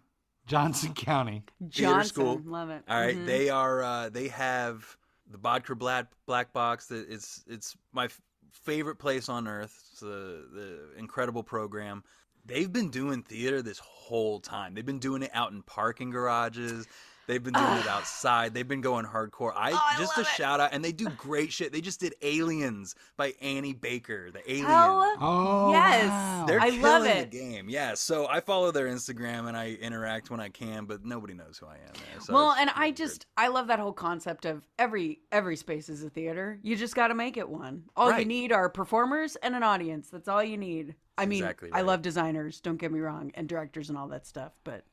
Johnson 0.49 0.93
County. 0.95 1.45
Theater 1.61 1.71
Johnson, 1.71 2.09
School. 2.09 2.43
love 2.45 2.71
it. 2.71 2.83
All 2.89 3.01
right, 3.01 3.17
Mhm. 3.17 3.27
they 3.27 3.51
are. 3.51 3.83
Uh, 3.83 4.09
they 4.09 4.29
have 4.29 4.97
the 5.31 5.39
Bodker 5.39 5.79
Black 5.79 6.07
Black 6.27 6.53
Box. 6.53 6.87
That 6.87 7.09
it's 7.09 7.45
it's 7.47 7.77
my 7.93 8.07
f- 8.07 8.21
favorite 8.51 8.97
place 8.99 9.29
on 9.29 9.47
earth. 9.47 9.79
It's 9.93 10.01
the 10.01 10.49
the 10.53 10.89
incredible 10.99 11.43
program. 11.45 12.03
They've 12.45 12.73
been 12.73 12.91
doing 12.91 13.23
theater 13.23 13.61
this 13.61 13.79
whole 13.79 14.41
time. 14.41 14.73
They've 14.75 14.87
been 14.87 14.99
doing 14.99 15.23
it 15.23 15.31
out 15.35 15.53
in 15.53 15.63
parking 15.63 16.11
garages. 16.11 16.87
They've 17.29 17.43
been 17.45 17.53
doing 17.53 17.77
it 17.79 17.87
outside. 17.87 18.55
They've 18.55 18.67
been 18.67 18.81
going 18.81 19.05
hardcore. 19.05 19.53
I, 19.55 19.71
Oh, 19.73 19.81
I 19.81 19.97
just 19.99 20.17
love 20.17 20.27
a 20.27 20.29
it. 20.29 20.33
shout 20.35 20.59
out, 20.61 20.71
and 20.73 20.83
they 20.85 20.93
do 20.93 21.09
great 21.17 21.53
shit. 21.53 21.73
They 21.73 21.81
just 21.83 22.01
did 22.01 22.15
Aliens 22.23 22.95
by 23.17 23.35
Annie 23.41 23.75
Baker. 23.75 24.31
The 24.31 24.41
Alien. 24.51 24.67
Hell 24.67 25.13
Oh, 25.21 25.71
Yes. 25.71 26.09
wow. 26.09 26.45
They're 26.49 26.59
I 26.61 26.71
killing 26.71 26.83
love 26.83 27.05
the 27.05 27.27
game. 27.27 27.69
Yeah, 27.69 27.95
so 27.95 28.27
I 28.27 28.41
follow 28.41 28.71
their 28.73 28.87
Instagram 28.89 29.47
and 29.47 29.57
I 29.57 29.73
interact 29.75 30.31
when 30.31 30.41
I 30.41 30.49
can, 30.49 30.87
but 30.87 31.05
nobody 31.05 31.35
knows 31.35 31.59
who 31.59 31.67
I 31.67 31.75
am 31.75 31.93
there. 31.93 32.21
So 32.23 32.33
well, 32.33 32.53
and 32.59 32.71
I 32.75 32.91
just 32.91 33.27
weird. 33.37 33.47
I 33.47 33.49
love 33.49 33.67
that 33.69 33.79
whole 33.79 33.93
concept 33.93 34.47
of 34.47 34.67
every 34.79 35.21
every 35.31 35.57
space 35.57 35.89
is 35.91 36.03
a 36.03 36.09
theater. 36.11 36.59
You 36.63 36.77
just 36.77 36.95
got 36.97 37.09
to 37.09 37.15
make 37.15 37.37
it 37.37 37.49
one. 37.49 37.85
All 37.95 38.19
you 38.19 38.25
need 38.25 38.53
are 38.53 38.71
performers 38.71 39.37
and 39.37 39.55
an 39.55 39.63
audience. 39.63 40.09
That's 40.09 40.29
all 40.29 40.43
you 40.43 40.57
need. 40.57 40.95
I 41.19 41.27
mean, 41.27 41.43
exactly 41.43 41.71
I 41.75 41.83
love 41.83 42.01
designers. 42.01 42.61
Don't 42.61 42.79
get 42.79 42.91
me 42.91 43.01
wrong, 43.01 43.33
and 43.35 43.47
directors 43.47 43.91
and 43.91 43.99
all 43.99 44.09
that 44.09 44.27
stuff. 44.27 44.53
But 44.65 44.85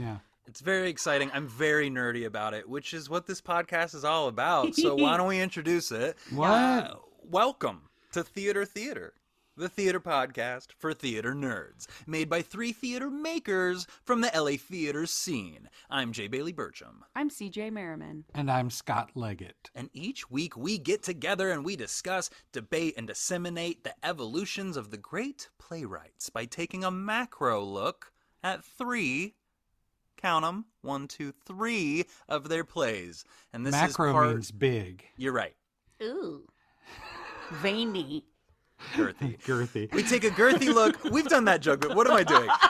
Yeah. 0.00 0.16
It's 0.46 0.60
very 0.60 0.88
exciting. 0.88 1.28
I'm 1.34 1.48
very 1.48 1.90
nerdy 1.90 2.24
about 2.24 2.54
it, 2.54 2.68
which 2.68 2.94
is 2.94 3.10
what 3.10 3.26
this 3.26 3.40
podcast 3.40 3.96
is 3.96 4.04
all 4.04 4.28
about. 4.28 4.76
So 4.76 4.94
why 4.94 5.16
don't 5.16 5.26
we 5.26 5.40
introduce 5.40 5.90
it? 5.90 6.16
What? 6.30 6.50
Uh, 6.50 6.94
welcome 7.24 7.82
to 8.12 8.22
Theater 8.22 8.64
Theater, 8.64 9.14
the 9.56 9.68
theater 9.68 9.98
podcast 9.98 10.68
for 10.78 10.94
theater 10.94 11.34
nerds, 11.34 11.86
made 12.06 12.28
by 12.28 12.42
three 12.42 12.72
theater 12.72 13.10
makers 13.10 13.88
from 14.04 14.20
the 14.20 14.30
LA 14.32 14.52
theater 14.56 15.04
scene. 15.04 15.68
I'm 15.90 16.12
Jay 16.12 16.28
Bailey 16.28 16.52
Burcham. 16.52 17.00
I'm 17.16 17.28
CJ 17.28 17.72
Merriman. 17.72 18.24
And 18.32 18.48
I'm 18.48 18.70
Scott 18.70 19.10
Leggett. 19.16 19.70
And 19.74 19.90
each 19.92 20.30
week 20.30 20.56
we 20.56 20.78
get 20.78 21.02
together 21.02 21.50
and 21.50 21.64
we 21.64 21.74
discuss, 21.74 22.30
debate, 22.52 22.94
and 22.96 23.08
disseminate 23.08 23.82
the 23.82 23.94
evolutions 24.04 24.76
of 24.76 24.92
the 24.92 24.96
great 24.96 25.48
playwrights 25.58 26.30
by 26.30 26.44
taking 26.44 26.84
a 26.84 26.90
macro 26.92 27.64
look 27.64 28.12
at 28.44 28.64
three, 28.64 29.34
count 30.16 30.44
'em, 30.44 30.66
one, 30.82 31.08
two, 31.08 31.32
three 31.32 32.04
of 32.28 32.48
their 32.48 32.64
plays. 32.64 33.24
And 33.52 33.66
this 33.66 33.72
Macro 33.72 34.08
is 34.08 34.12
part. 34.12 34.34
means 34.34 34.50
big, 34.50 35.04
You're 35.16 35.32
right, 35.32 35.56
Ooh, 36.02 36.46
veiny. 37.50 38.24
Girthy. 38.94 39.38
girthy. 39.44 39.92
We 39.92 40.02
take 40.02 40.24
a 40.24 40.30
girthy 40.30 40.72
look. 40.72 41.02
We've 41.04 41.26
done 41.28 41.44
that 41.46 41.60
joke, 41.60 41.80
but 41.80 41.96
what 41.96 42.06
am 42.06 42.14
I 42.14 42.22
doing? 42.22 42.48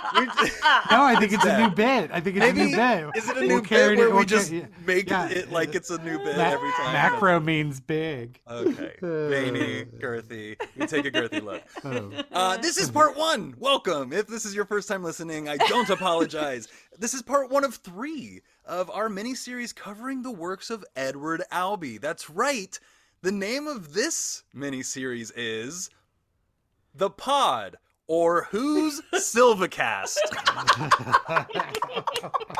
No, 0.90 1.02
I 1.02 1.16
think 1.18 1.32
it's, 1.32 1.44
a 1.44 1.58
new 1.58 1.70
bit. 1.70 2.10
I 2.12 2.20
think 2.20 2.36
it's 2.36 2.46
Maybe 2.46 2.60
a 2.60 2.64
new 3.00 3.10
bit. 3.12 3.16
is 3.22 3.28
it 3.28 3.36
a 3.36 3.40
We'll 3.40 3.48
new 3.48 3.62
carry 3.62 3.96
bit 3.96 3.98
where 4.02 4.10
we'll 4.10 4.18
we 4.20 4.24
just 4.26 4.50
ca- 4.50 4.56
yeah. 4.56 4.66
make 4.86 5.10
Yeah. 5.10 5.28
it 5.28 5.50
like 5.50 5.74
it's 5.74 5.90
a 5.90 5.98
new 6.02 6.18
bit 6.18 6.36
Ma- 6.36 6.44
every 6.44 6.70
time? 6.72 6.92
Macro 6.92 7.40
means 7.40 7.80
big. 7.80 8.40
Okay. 8.48 8.92
Veiny, 9.02 9.84
girthy. 9.98 10.56
We 10.76 10.86
take 10.86 11.04
a 11.06 11.10
girthy 11.10 11.42
look. 11.42 11.62
Oh. 11.84 12.12
Uh, 12.32 12.56
this 12.58 12.76
is 12.78 12.90
part 12.90 13.16
one. 13.16 13.54
Welcome. 13.58 14.12
If 14.12 14.26
this 14.28 14.44
is 14.44 14.54
your 14.54 14.64
first 14.64 14.88
time 14.88 15.02
listening, 15.02 15.48
I 15.48 15.56
don't 15.56 15.90
apologize. 15.90 16.68
This 16.98 17.12
is 17.14 17.22
part 17.22 17.50
one 17.50 17.64
of 17.64 17.74
three 17.74 18.40
of 18.64 18.88
our 18.90 19.08
mini 19.08 19.34
series 19.34 19.72
covering 19.72 20.22
the 20.22 20.32
works 20.32 20.70
of 20.70 20.84
Edward 20.94 21.42
Albee. 21.50 21.98
That's 21.98 22.30
right. 22.30 22.78
The 23.22 23.32
name 23.32 23.66
of 23.66 23.92
this 23.92 24.44
mini 24.54 24.82
series 24.82 25.30
is 25.32 25.90
The 26.96 27.10
Pod 27.10 27.76
or 28.06 28.44
who's 28.50 29.02
Silvacast? 29.14 30.16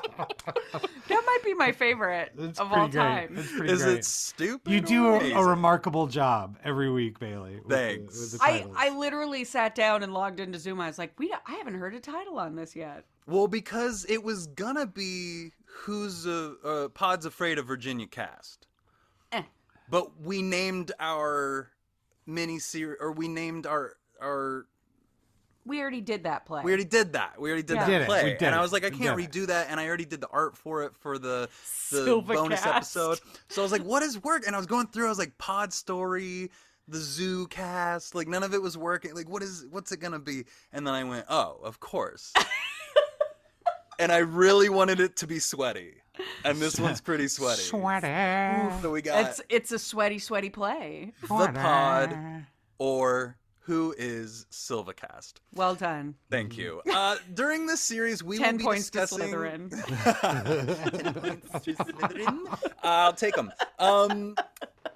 That 1.09 1.23
might 1.25 1.39
be 1.45 1.55
my 1.55 1.71
favorite 1.73 2.33
That's 2.37 2.59
of 2.59 2.73
all 2.73 2.89
great. 2.89 2.93
time. 3.01 3.35
That's 3.35 3.47
Is 3.51 3.83
great. 3.83 3.99
it 3.99 4.05
stupid? 4.05 4.73
You 4.73 4.81
do 4.81 5.07
a, 5.15 5.33
a 5.33 5.45
remarkable 5.47 6.07
job 6.09 6.59
every 6.65 6.91
week, 6.91 7.19
Bailey. 7.21 7.57
with 7.61 7.69
the- 7.69 7.75
Thanks. 7.77 8.21
with 8.33 8.41
the 8.41 8.45
I. 8.45 8.67
I 8.77 8.89
literally 8.97 9.45
sat 9.45 9.75
down 9.75 10.03
and 10.03 10.13
logged 10.13 10.41
into 10.41 10.59
Zoom. 10.59 10.81
I 10.81 10.89
was 10.89 10.99
like, 10.99 11.13
we 11.19 11.33
I 11.47 11.53
haven't 11.55 11.75
heard 11.75 11.95
a 11.95 12.01
title 12.01 12.39
on 12.39 12.57
this 12.57 12.75
yet. 12.75 13.05
Well, 13.27 13.47
because 13.49 14.05
it 14.09 14.23
was 14.25 14.47
gonna 14.49 14.87
be 14.87 15.53
who's 15.65 16.27
uh, 16.27 16.55
uh, 16.65 16.89
Pod's 16.89 17.25
afraid 17.27 17.59
of 17.59 17.67
Virginia 17.67 18.07
cast, 18.07 18.67
Eh. 19.33 19.43
but 19.89 20.21
we 20.21 20.43
named 20.43 20.91
our 20.99 21.71
mini 22.27 22.59
series, 22.59 22.97
or 23.01 23.13
we 23.13 23.29
named 23.29 23.67
our 23.67 23.95
our. 24.21 24.67
We 25.65 25.81
already 25.81 26.01
did 26.01 26.23
that 26.25 26.47
play. 26.47 26.63
We 26.63 26.71
already 26.71 26.85
did 26.85 27.15
that. 27.15 27.41
We 27.41 27.49
already 27.51 27.65
did 27.65 27.75
Yeah. 27.75 27.87
that 27.87 27.99
Did 27.99 28.07
play, 28.07 28.23
We 28.23 28.31
did 28.35 28.43
and 28.45 28.55
I 28.55 28.61
was 28.61 28.73
like, 28.73 28.85
I 28.85 28.91
can't 28.91 29.17
did 29.19 29.25
it. 29.25 29.31
redo 29.33 29.47
that, 29.49 29.67
and 29.69 29.81
I 29.81 29.87
already 29.89 30.05
did 30.05 30.21
the 30.21 30.29
art 30.29 30.57
for 30.57 30.85
it 30.85 30.95
for 30.95 31.19
the 31.19 31.49
the 31.91 31.97
Silvacast. 32.07 32.27
bonus 32.27 32.67
episode. 32.67 33.19
So 33.49 33.63
I 33.63 33.65
was 33.65 33.73
like, 33.73 33.83
what 33.83 34.03
is 34.05 34.23
work? 34.23 34.45
And 34.47 34.55
I 34.55 34.59
was 34.59 34.67
going 34.69 34.87
through. 34.87 35.07
I 35.07 35.09
was 35.09 35.19
like, 35.19 35.37
Pod 35.39 35.73
Story, 35.73 36.53
the 36.87 36.99
Zoo 36.99 37.49
Cast. 37.49 38.15
Like 38.15 38.29
none 38.29 38.45
of 38.45 38.55
it 38.55 38.63
was 38.63 38.79
working. 38.79 39.13
Like 39.17 39.29
what 39.29 39.43
is 39.43 39.67
what's 39.71 39.91
it 39.91 39.97
gonna 39.99 40.21
be? 40.21 40.45
And 40.73 40.87
then 40.87 40.95
I 40.95 41.03
went, 41.03 41.27
oh, 41.29 41.59
of 41.65 41.81
course. 41.81 42.33
and 43.99 44.13
I 44.13 44.19
really 44.19 44.69
wanted 44.69 45.01
it 45.01 45.17
to 45.17 45.27
be 45.27 45.39
sweaty, 45.41 45.95
and 46.45 46.59
this 46.59 46.79
one's 46.79 47.01
pretty 47.01 47.27
sweaty. 47.29 47.63
Sweaty. 47.63 48.07
So 48.83 48.91
we 48.93 49.03
got 49.03 49.31
It's 49.31 49.41
it's 49.49 49.73
a 49.73 49.79
sweaty, 49.81 50.19
sweaty 50.21 50.51
play. 50.51 51.13
the 51.23 51.29
Pod 51.29 52.47
or 52.79 53.37
who 53.67 53.93
is 53.99 54.47
Silvacast. 54.53 55.35
Well 55.53 55.75
done. 55.75 56.15
Thank 56.31 56.57
you. 56.57 56.83
Uh, 56.93 57.17
during 57.35 57.67
this 57.67 57.81
series, 57.81 58.23
we 58.23 58.39
Ten 58.39 58.55
will 58.55 58.59
be 58.59 58.65
points 58.65 58.91
discussing. 58.91 59.19
to 59.31 59.37
Slytherin. 59.37 59.73
I'll 62.83 63.13
take 63.13 63.35
them. 63.35 63.51
Um, 63.79 64.37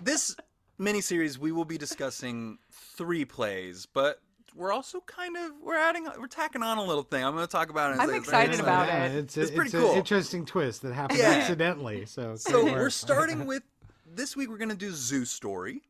this 0.00 0.37
miniseries, 0.79 1.39
we 1.39 1.53
will 1.53 1.65
be 1.65 1.79
discussing 1.79 2.59
three 2.71 3.25
plays, 3.25 3.87
but 3.93 4.21
we're 4.55 4.73
also 4.73 5.00
kind 5.00 5.37
of 5.37 5.53
we're 5.62 5.77
adding 5.77 6.09
we're 6.19 6.27
tacking 6.27 6.62
on 6.62 6.79
a 6.79 6.85
little 6.85 7.03
thing. 7.03 7.25
I'm 7.25 7.35
going 7.35 7.47
to 7.47 7.50
talk 7.50 7.71
about 7.71 7.91
it. 7.91 7.95
as 7.95 8.00
I'm 8.00 8.11
I- 8.11 8.17
excited 8.17 8.55
as 8.55 8.61
I- 8.61 8.62
about 8.62 8.87
yeah, 8.89 9.07
it. 9.07 9.15
It's, 9.17 9.37
a, 9.37 9.41
It's 9.41 9.50
it's 9.50 9.57
pretty 9.57 9.77
an 9.77 9.83
cool. 9.85 9.95
interesting 9.97 10.45
twist 10.45 10.83
that 10.83 10.93
happened 10.93 11.19
Yeah. 11.21 11.31
accidentally. 11.31 12.07
So, 12.07 12.37
So 12.37 12.65
we're 12.65 12.91
starting 12.91 13.47
with 13.49 13.62
this 14.07 14.37
week. 14.37 14.49
We're 14.49 14.59
going 14.59 14.71
to 14.71 14.77
do 14.77 14.93
Zoo 14.93 15.25
Story. 15.25 15.83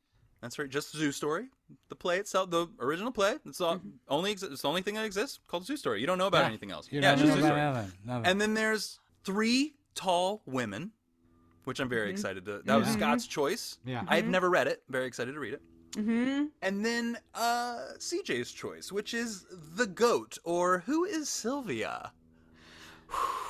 That's 0.42 0.58
right, 0.58 0.68
just 0.68 0.92
Zoo 0.96 1.12
Story. 1.12 1.48
The 1.90 1.94
play 1.96 2.18
itself, 2.18 2.50
the 2.50 2.66
original 2.80 3.12
play. 3.12 3.36
It's 3.44 3.60
all, 3.60 3.80
only 4.08 4.34
exi- 4.34 4.50
it's 4.50 4.62
the 4.62 4.68
only 4.68 4.80
thing 4.82 4.94
that 4.94 5.04
exists 5.04 5.38
called 5.46 5.66
Zoo 5.66 5.76
Story. 5.76 6.00
You 6.00 6.06
don't 6.06 6.16
know 6.18 6.26
about 6.26 6.40
Yeah. 6.42 6.48
anything 6.48 6.70
else. 6.70 6.88
You 6.90 7.00
yeah, 7.00 7.10
don't 7.14 7.26
just 7.26 7.32
Zoo 7.34 7.44
Story. 7.44 7.60
nothing, 7.60 7.92
nothing. 8.04 8.26
And 8.26 8.40
then 8.40 8.54
there's 8.54 8.98
three 9.24 9.74
tall 9.94 10.42
women, 10.46 10.92
which 11.64 11.78
I'm 11.78 11.88
very 11.90 12.10
excited 12.10 12.46
to. 12.46 12.62
That 12.64 12.76
was 12.76 12.88
Scott's 12.88 13.26
choice. 13.26 13.78
Yeah. 13.84 14.02
I've 14.08 14.26
never 14.26 14.48
read 14.48 14.66
it. 14.66 14.82
Very 14.88 15.06
excited 15.06 15.32
to 15.34 15.38
read 15.40 15.52
it. 15.54 15.62
Mm-hmm. 15.92 16.44
And 16.62 16.84
then 16.84 17.18
uh, 17.34 17.78
CJ's 17.98 18.52
choice, 18.52 18.90
which 18.90 19.12
is 19.12 19.44
the 19.74 19.86
goat, 19.86 20.38
or 20.44 20.78
who 20.86 21.04
is 21.04 21.28
Sylvia? 21.28 22.12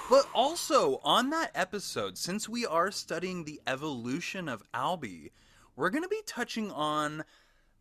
But 0.08 0.26
also 0.34 1.00
on 1.04 1.30
that 1.30 1.50
episode, 1.54 2.18
since 2.18 2.48
we 2.48 2.66
are 2.66 2.90
studying 2.90 3.44
the 3.44 3.60
evolution 3.66 4.48
of 4.48 4.62
Albee, 4.74 5.30
we're 5.76 5.90
going 5.90 6.02
to 6.02 6.08
be 6.08 6.22
touching 6.26 6.70
on 6.70 7.24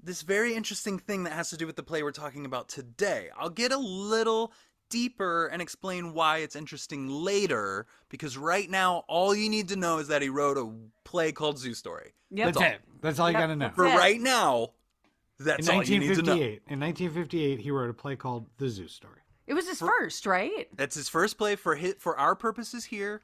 this 0.02 0.22
very 0.22 0.54
interesting 0.54 0.98
thing 1.00 1.24
that 1.24 1.34
has 1.34 1.50
to 1.50 1.58
do 1.58 1.66
with 1.68 1.76
the 1.76 1.84
play 1.84 2.04
we're 2.04 2.12
talking 2.12 2.46
about 2.46 2.70
today. 2.70 3.30
I'll 3.38 3.50
get 3.50 3.72
a 3.72 3.78
little 3.78 4.54
deeper 4.90 5.48
and 5.48 5.62
explain 5.62 6.14
why 6.14 6.38
it's 6.40 6.56
interesting 6.56 7.10
later, 7.10 7.86
because 8.10 8.38
right 8.38 8.70
now 8.70 9.04
all 9.08 9.36
you 9.36 9.50
need 9.50 9.68
to 9.70 9.76
know 9.76 9.98
is 10.00 10.08
that 10.08 10.22
he 10.22 10.30
wrote 10.30 10.58
a 10.58 10.72
play 11.04 11.32
called 11.32 11.60
Zoo 11.60 11.74
Story. 11.74 12.14
Yep. 12.32 12.54
That's 12.54 12.66
it. 12.76 12.82
That's 13.02 13.20
all 13.20 13.30
you 13.30 13.34
Yep. 13.38 13.42
got 13.42 13.48
to 13.48 13.56
know. 13.56 13.72
For 13.76 13.88
Yeah. 13.88 13.98
right 13.98 14.20
now, 14.20 14.74
In 15.40 15.46
that's 15.46 15.70
all 15.70 15.84
you 15.84 16.00
need 16.00 16.16
to 16.16 16.22
know. 16.22 16.34
1958, 16.34 16.62
in 16.68 16.80
1958, 16.80 17.60
he 17.60 17.72
wrote 17.72 17.90
a 17.90 17.94
play 17.94 18.16
called 18.16 18.48
The 18.58 18.70
Zoo 18.70 18.88
Story. 18.88 19.22
It 19.48 19.54
was 19.54 19.68
his 19.68 19.80
first, 19.80 20.26
right? 20.26 20.68
That's 20.76 20.96
his 20.96 21.10
first 21.10 21.38
play 21.38 21.56
for 21.56 21.76
hit 21.76 22.02
for 22.02 22.18
our 22.18 22.36
purposes 22.36 22.86
here. 22.86 23.22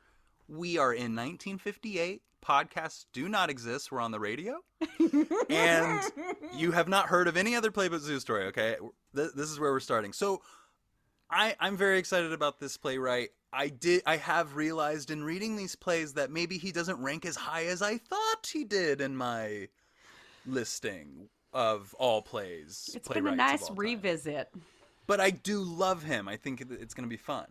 We 0.48 0.78
are 0.78 0.94
in 0.94 1.14
1958. 1.16 2.22
Podcasts 2.46 3.06
do 3.12 3.28
not 3.28 3.50
exist. 3.50 3.92
We're 3.92 4.02
on 4.02 4.12
the 4.12 4.20
radio, 4.20 4.60
and 5.50 6.02
you 6.54 6.72
have 6.72 6.88
not 6.88 7.08
heard 7.08 7.28
of 7.28 7.38
any 7.38 7.56
other 7.56 7.72
play 7.72 7.88
but 7.88 8.02
Zoo 8.02 8.20
Story. 8.20 8.46
Okay, 8.46 8.76
Th- 9.16 9.32
this 9.36 9.50
is 9.50 9.60
where 9.60 9.72
we're 9.72 9.80
starting. 9.80 10.14
So, 10.14 10.42
I 11.32 11.56
I'm 11.60 11.76
very 11.76 11.98
excited 11.98 12.34
about 12.34 12.60
this 12.60 12.78
playwright. 12.78 13.30
I 13.52 13.70
did 13.70 14.04
I 14.06 14.18
have 14.18 14.56
realized 14.56 15.10
in 15.10 15.24
reading 15.24 15.56
these 15.56 15.76
plays 15.76 16.14
that 16.14 16.30
maybe 16.30 16.58
he 16.58 16.72
doesn't 16.72 17.02
rank 17.02 17.26
as 17.26 17.36
high 17.36 17.66
as 17.66 17.82
I 17.82 17.98
thought 17.98 18.50
he 18.52 18.64
did 18.64 19.02
in 19.02 19.16
my 19.16 19.70
listing 20.46 21.30
of 21.52 21.96
all 21.98 22.22
plays. 22.22 22.92
It's 22.94 23.08
been 23.08 23.26
a 23.26 23.36
nice 23.36 23.68
time. 23.68 23.78
revisit. 23.78 24.50
But 25.08 25.22
I 25.22 25.30
do 25.30 25.62
love 25.62 26.04
him. 26.04 26.28
I 26.28 26.36
think 26.36 26.62
it's 26.62 26.94
going 26.94 27.08
to 27.08 27.10
be 27.10 27.18
fun. 27.18 27.46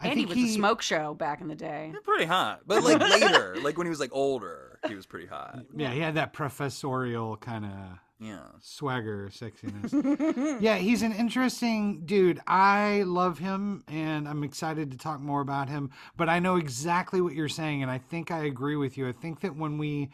I 0.00 0.08
and 0.08 0.18
he 0.18 0.26
think 0.26 0.36
was 0.40 0.50
a 0.50 0.54
smoke 0.54 0.82
show 0.82 1.14
back 1.14 1.40
in 1.40 1.48
the 1.48 1.54
day. 1.54 1.92
Pretty 2.04 2.24
hot, 2.24 2.60
but 2.66 2.82
like 2.82 3.00
later, 3.20 3.56
like 3.62 3.76
when 3.78 3.86
he 3.86 3.90
was 3.90 4.00
like 4.00 4.10
older, 4.12 4.78
he 4.88 4.94
was 4.94 5.06
pretty 5.06 5.26
hot. 5.26 5.60
Yeah, 5.74 5.90
he 5.92 6.00
had 6.00 6.14
that 6.16 6.32
professorial 6.32 7.36
kind 7.36 7.64
of 7.64 7.70
Yeah. 8.18 8.46
swagger, 8.60 9.30
sexiness. 9.32 10.58
yeah, 10.60 10.76
he's 10.76 11.02
an 11.02 11.12
interesting 11.12 12.02
dude. 12.06 12.40
I 12.46 13.02
love 13.06 13.38
him 13.38 13.84
and 13.88 14.28
I'm 14.28 14.44
excited 14.44 14.90
to 14.92 14.98
talk 14.98 15.20
more 15.20 15.40
about 15.40 15.68
him. 15.68 15.90
But 16.16 16.28
I 16.28 16.38
know 16.38 16.56
exactly 16.56 17.20
what 17.20 17.34
you're 17.34 17.48
saying, 17.48 17.82
and 17.82 17.90
I 17.90 17.98
think 17.98 18.30
I 18.30 18.44
agree 18.44 18.76
with 18.76 18.98
you. 18.98 19.08
I 19.08 19.12
think 19.12 19.40
that 19.40 19.56
when 19.56 19.78
we 19.78 20.10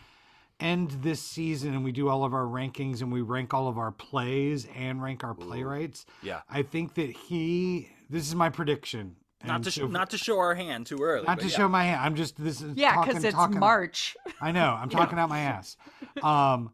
end 0.61 0.91
this 1.03 1.23
season 1.23 1.73
and 1.73 1.83
we 1.83 1.91
do 1.91 2.09
all 2.11 2.23
of 2.23 2.35
our 2.35 2.45
rankings 2.45 3.01
and 3.01 3.11
we 3.11 3.23
rank 3.23 3.55
all 3.55 3.67
of 3.67 3.79
our 3.79 3.91
plays 3.93 4.67
and 4.77 5.03
rank 5.03 5.25
our 5.25 5.35
playwrights, 5.35 6.05
Yeah. 6.23 6.43
I 6.51 6.63
think 6.63 6.95
that 6.95 7.11
he. 7.11 7.89
This 8.11 8.27
is 8.29 8.35
my 8.35 8.51
prediction. 8.51 9.17
Not 9.45 9.63
to 9.65 9.71
sh- 9.71 9.77
so- 9.77 9.87
not 9.87 10.11
to 10.11 10.19
show 10.19 10.39
our 10.39 10.55
hand 10.55 10.87
too 10.87 10.99
early. 11.03 11.27
not 11.27 11.41
to 11.41 11.47
yeah. 11.49 11.57
show 11.57 11.69
my 11.69 11.85
hand. 11.85 12.01
I'm 12.03 12.15
just 12.15 12.37
this 12.43 12.61
is 12.61 12.77
Yeah, 12.77 12.95
talking, 12.95 13.09
because 13.13 13.25
it's 13.25 13.35
talking, 13.35 13.59
March. 13.59 14.17
I 14.41 14.53
know. 14.53 14.77
I'm 14.79 14.89
talking 14.99 15.19
out 15.19 15.29
my 15.29 15.41
ass. 15.41 15.77
Um, 16.23 16.73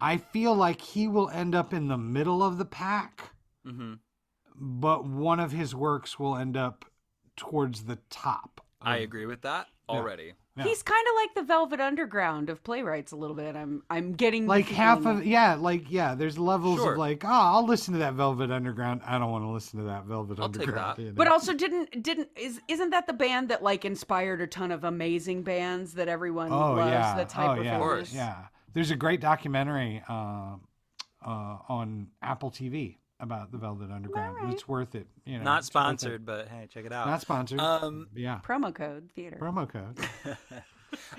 I 0.00 0.18
feel 0.18 0.54
like 0.54 0.80
he 0.80 1.08
will 1.08 1.28
end 1.30 1.54
up 1.54 1.72
in 1.72 1.88
the 1.88 1.96
middle 1.98 2.42
of 2.42 2.58
the 2.58 2.64
pack, 2.64 3.30
Mhm. 3.66 3.98
but 4.54 5.04
one 5.04 5.40
of 5.40 5.50
his 5.52 5.74
works 5.74 6.18
will 6.18 6.36
end 6.36 6.56
up 6.56 6.84
towards 7.36 7.84
the 7.84 7.96
top. 8.10 8.60
I 8.80 8.98
agree 8.98 9.26
with 9.26 9.42
that 9.42 9.66
already. 9.88 10.34
Yeah. 10.56 10.64
He's 10.64 10.84
kind 10.84 11.04
of 11.08 11.14
like 11.16 11.34
the 11.34 11.42
Velvet 11.42 11.80
Underground 11.80 12.48
of 12.48 12.62
playwrights 12.62 13.10
a 13.10 13.16
little 13.16 13.34
bit. 13.34 13.56
I'm 13.56 13.82
I'm 13.90 14.12
getting 14.12 14.46
Like 14.46 14.66
half 14.68 15.02
feeling. 15.02 15.18
of 15.18 15.26
yeah, 15.26 15.54
like 15.56 15.90
yeah. 15.90 16.14
There's 16.14 16.38
levels 16.38 16.78
Sure. 16.78 16.92
of 16.92 16.98
like, 16.98 17.24
oh, 17.24 17.28
I'll 17.28 17.66
listen 17.66 17.92
to 17.94 17.98
that 17.98 18.14
Velvet 18.14 18.52
Underground. 18.52 19.00
I 19.04 19.18
don't 19.18 19.32
want 19.32 19.42
to 19.44 19.48
listen 19.48 19.80
to 19.80 19.86
that 19.86 20.04
Velvet 20.04 20.38
I'll 20.38 20.48
take 20.48 20.62
Underground. 20.62 20.96
that. 20.98 21.02
you 21.02 21.08
know? 21.08 21.14
But 21.16 21.26
also 21.26 21.54
didn't 21.54 22.00
didn't 22.04 22.28
is 22.36 22.60
isn't 22.68 22.90
that 22.90 23.08
the 23.08 23.12
band 23.12 23.48
that 23.48 23.64
like 23.64 23.84
inspired 23.84 24.40
a 24.40 24.46
ton 24.46 24.70
of 24.70 24.84
amazing 24.84 25.42
bands 25.42 25.94
that 25.94 26.06
everyone 26.06 26.52
oh 26.52 26.74
loves? 26.74 26.90
yeah, 26.90 27.16
That's 27.16 27.34
oh 27.34 27.36
hyper 27.38 27.62
yeah, 27.64 27.74
Of 27.74 27.80
course. 27.80 28.14
yeah. 28.14 28.36
There's 28.74 28.92
a 28.92 28.96
great 28.96 29.20
documentary 29.20 30.02
uh, 30.08 30.54
uh, 31.26 31.56
on 31.68 32.08
Apple 32.22 32.50
TV 32.52 32.98
about 33.20 33.52
the 33.52 33.58
Velvet 33.58 33.90
Underground. 33.90 34.36
Alright. 34.36 34.54
It's 34.54 34.68
worth 34.68 34.94
it. 34.94 35.06
You 35.24 35.38
know, 35.38 35.44
Not 35.44 35.58
it's 35.58 35.68
it. 35.68 35.72
sponsored, 35.72 36.26
but 36.26 36.48
hey, 36.48 36.66
check 36.72 36.84
it 36.84 36.92
out. 36.92 37.06
Not 37.06 37.20
sponsored. 37.20 37.60
Um, 37.60 38.08
yeah. 38.14 38.40
Promo 38.44 38.74
code 38.74 39.10
theater. 39.14 39.38
Promo 39.40 39.68
code. 39.68 39.98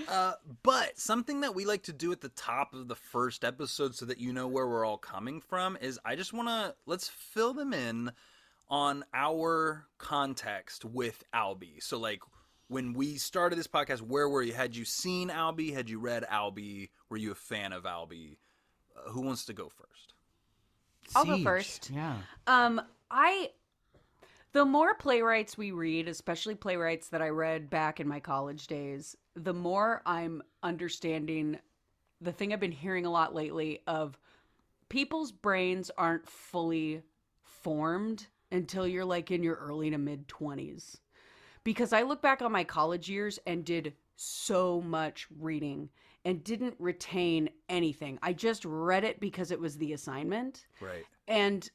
uh, 0.09 0.33
but 0.63 0.99
something 0.99 1.41
that 1.41 1.55
we 1.55 1.65
like 1.65 1.83
to 1.83 1.93
do 1.93 2.11
at 2.11 2.21
the 2.21 2.29
top 2.29 2.73
of 2.73 2.87
the 2.87 2.95
first 2.95 3.43
episode 3.43 3.95
so 3.95 4.05
that 4.05 4.19
you 4.19 4.33
know 4.33 4.47
where 4.47 4.67
we're 4.67 4.85
all 4.85 4.97
coming 4.97 5.41
from 5.41 5.77
is 5.81 5.99
I 6.05 6.15
just 6.15 6.33
want 6.33 6.47
to 6.47 6.75
let's 6.85 7.07
fill 7.07 7.53
them 7.53 7.73
in 7.73 8.11
on 8.69 9.05
our 9.13 9.87
context 9.97 10.85
with 10.85 11.23
Albee. 11.33 11.79
So 11.79 11.97
like 11.97 12.21
when 12.67 12.93
we 12.93 13.15
started 13.17 13.57
this 13.57 13.67
podcast, 13.67 14.01
where 14.01 14.27
were 14.27 14.41
you? 14.41 14.53
Had 14.53 14.75
you 14.75 14.85
seen 14.85 15.29
Albee? 15.29 15.71
Had 15.71 15.89
you 15.89 15.99
read 15.99 16.23
Albee? 16.29 16.89
Were 17.09 17.17
you 17.17 17.31
a 17.31 17.35
fan 17.35 17.73
of 17.73 17.85
Albee? 17.85 18.39
Uh, 18.95 19.11
who 19.11 19.21
wants 19.21 19.45
to 19.45 19.53
go 19.53 19.69
first? 19.69 19.94
I'll 21.15 21.25
go 21.25 21.35
Siege. 21.35 21.43
first. 21.43 21.91
Yeah. 21.93 22.17
Um, 22.47 22.81
I 23.11 23.51
the 24.53 24.65
more 24.65 24.93
playwrights 24.93 25.57
we 25.57 25.71
read, 25.71 26.07
especially 26.07 26.55
playwrights 26.55 27.09
that 27.09 27.21
I 27.21 27.27
read 27.27 27.69
back 27.69 27.99
in 27.99 28.07
my 28.07 28.21
college 28.21 28.67
days, 28.67 29.17
the 29.35 29.53
more 29.53 30.01
I'm 30.05 30.41
understanding 30.63 31.59
the 32.21 32.31
thing 32.31 32.53
I've 32.53 32.59
been 32.61 32.71
hearing 32.71 33.05
a 33.05 33.11
lot 33.11 33.35
lately 33.35 33.81
of 33.85 34.17
people's 34.87 35.33
brains 35.33 35.91
aren't 35.97 36.27
fully 36.29 37.01
formed 37.43 38.27
until 38.51 38.87
you're 38.87 39.03
like 39.03 39.31
in 39.31 39.43
your 39.43 39.55
early 39.55 39.89
to 39.89 39.97
mid 39.97 40.27
20s. 40.27 40.99
Because 41.63 41.91
I 41.91 42.03
look 42.03 42.21
back 42.21 42.41
on 42.41 42.51
my 42.51 42.63
college 42.63 43.09
years 43.09 43.39
and 43.45 43.65
did 43.65 43.93
so 44.15 44.81
much 44.81 45.27
reading 45.37 45.89
and 46.25 46.43
didn't 46.43 46.75
retain 46.79 47.49
anything. 47.69 48.19
I 48.21 48.33
just 48.33 48.65
read 48.65 49.03
it 49.03 49.19
because 49.19 49.51
it 49.51 49.59
was 49.59 49.77
the 49.77 49.93
assignment 49.93 50.65
Right. 50.81 51.05
and 51.27 51.69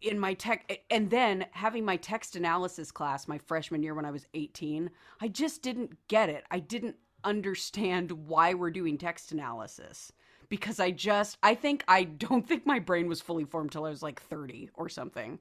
in 0.00 0.18
my 0.18 0.32
tech 0.32 0.80
and 0.90 1.10
then 1.10 1.44
having 1.50 1.84
my 1.84 1.96
text 1.96 2.34
analysis 2.36 2.90
class 2.90 3.28
my 3.28 3.36
freshman 3.36 3.82
year 3.82 3.94
when 3.94 4.06
I 4.06 4.10
was 4.10 4.26
18, 4.32 4.90
I 5.20 5.28
just 5.28 5.60
didn't 5.60 5.90
get 6.08 6.30
it. 6.30 6.44
I 6.50 6.60
didn't 6.60 6.96
understand 7.24 8.10
why 8.12 8.54
we're 8.54 8.70
doing 8.70 8.96
text 8.96 9.32
analysis 9.32 10.10
because 10.48 10.80
I 10.80 10.90
just 10.90 11.36
I 11.42 11.54
think 11.54 11.84
I 11.86 12.04
don't 12.04 12.46
think 12.48 12.64
my 12.64 12.78
brain 12.78 13.08
was 13.08 13.20
fully 13.20 13.44
formed 13.44 13.72
till 13.72 13.84
I 13.84 13.90
was 13.90 14.02
like 14.02 14.22
30 14.22 14.70
or 14.74 14.88
something. 14.88 15.38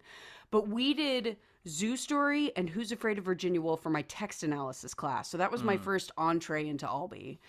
But 0.51 0.67
we 0.67 0.93
did 0.93 1.37
Zoo 1.67 1.97
Story 1.97 2.51
and 2.55 2.69
Who's 2.69 2.91
Afraid 2.91 3.17
of 3.17 3.25
Virginia 3.25 3.61
Woolf 3.61 3.81
for 3.81 3.89
my 3.89 4.03
text 4.03 4.43
analysis 4.43 4.93
class. 4.93 5.29
So 5.29 5.37
that 5.37 5.51
was 5.51 5.61
my 5.63 5.77
first 5.77 6.11
entree 6.17 6.67
into 6.67 6.87
Albee. 6.87 7.39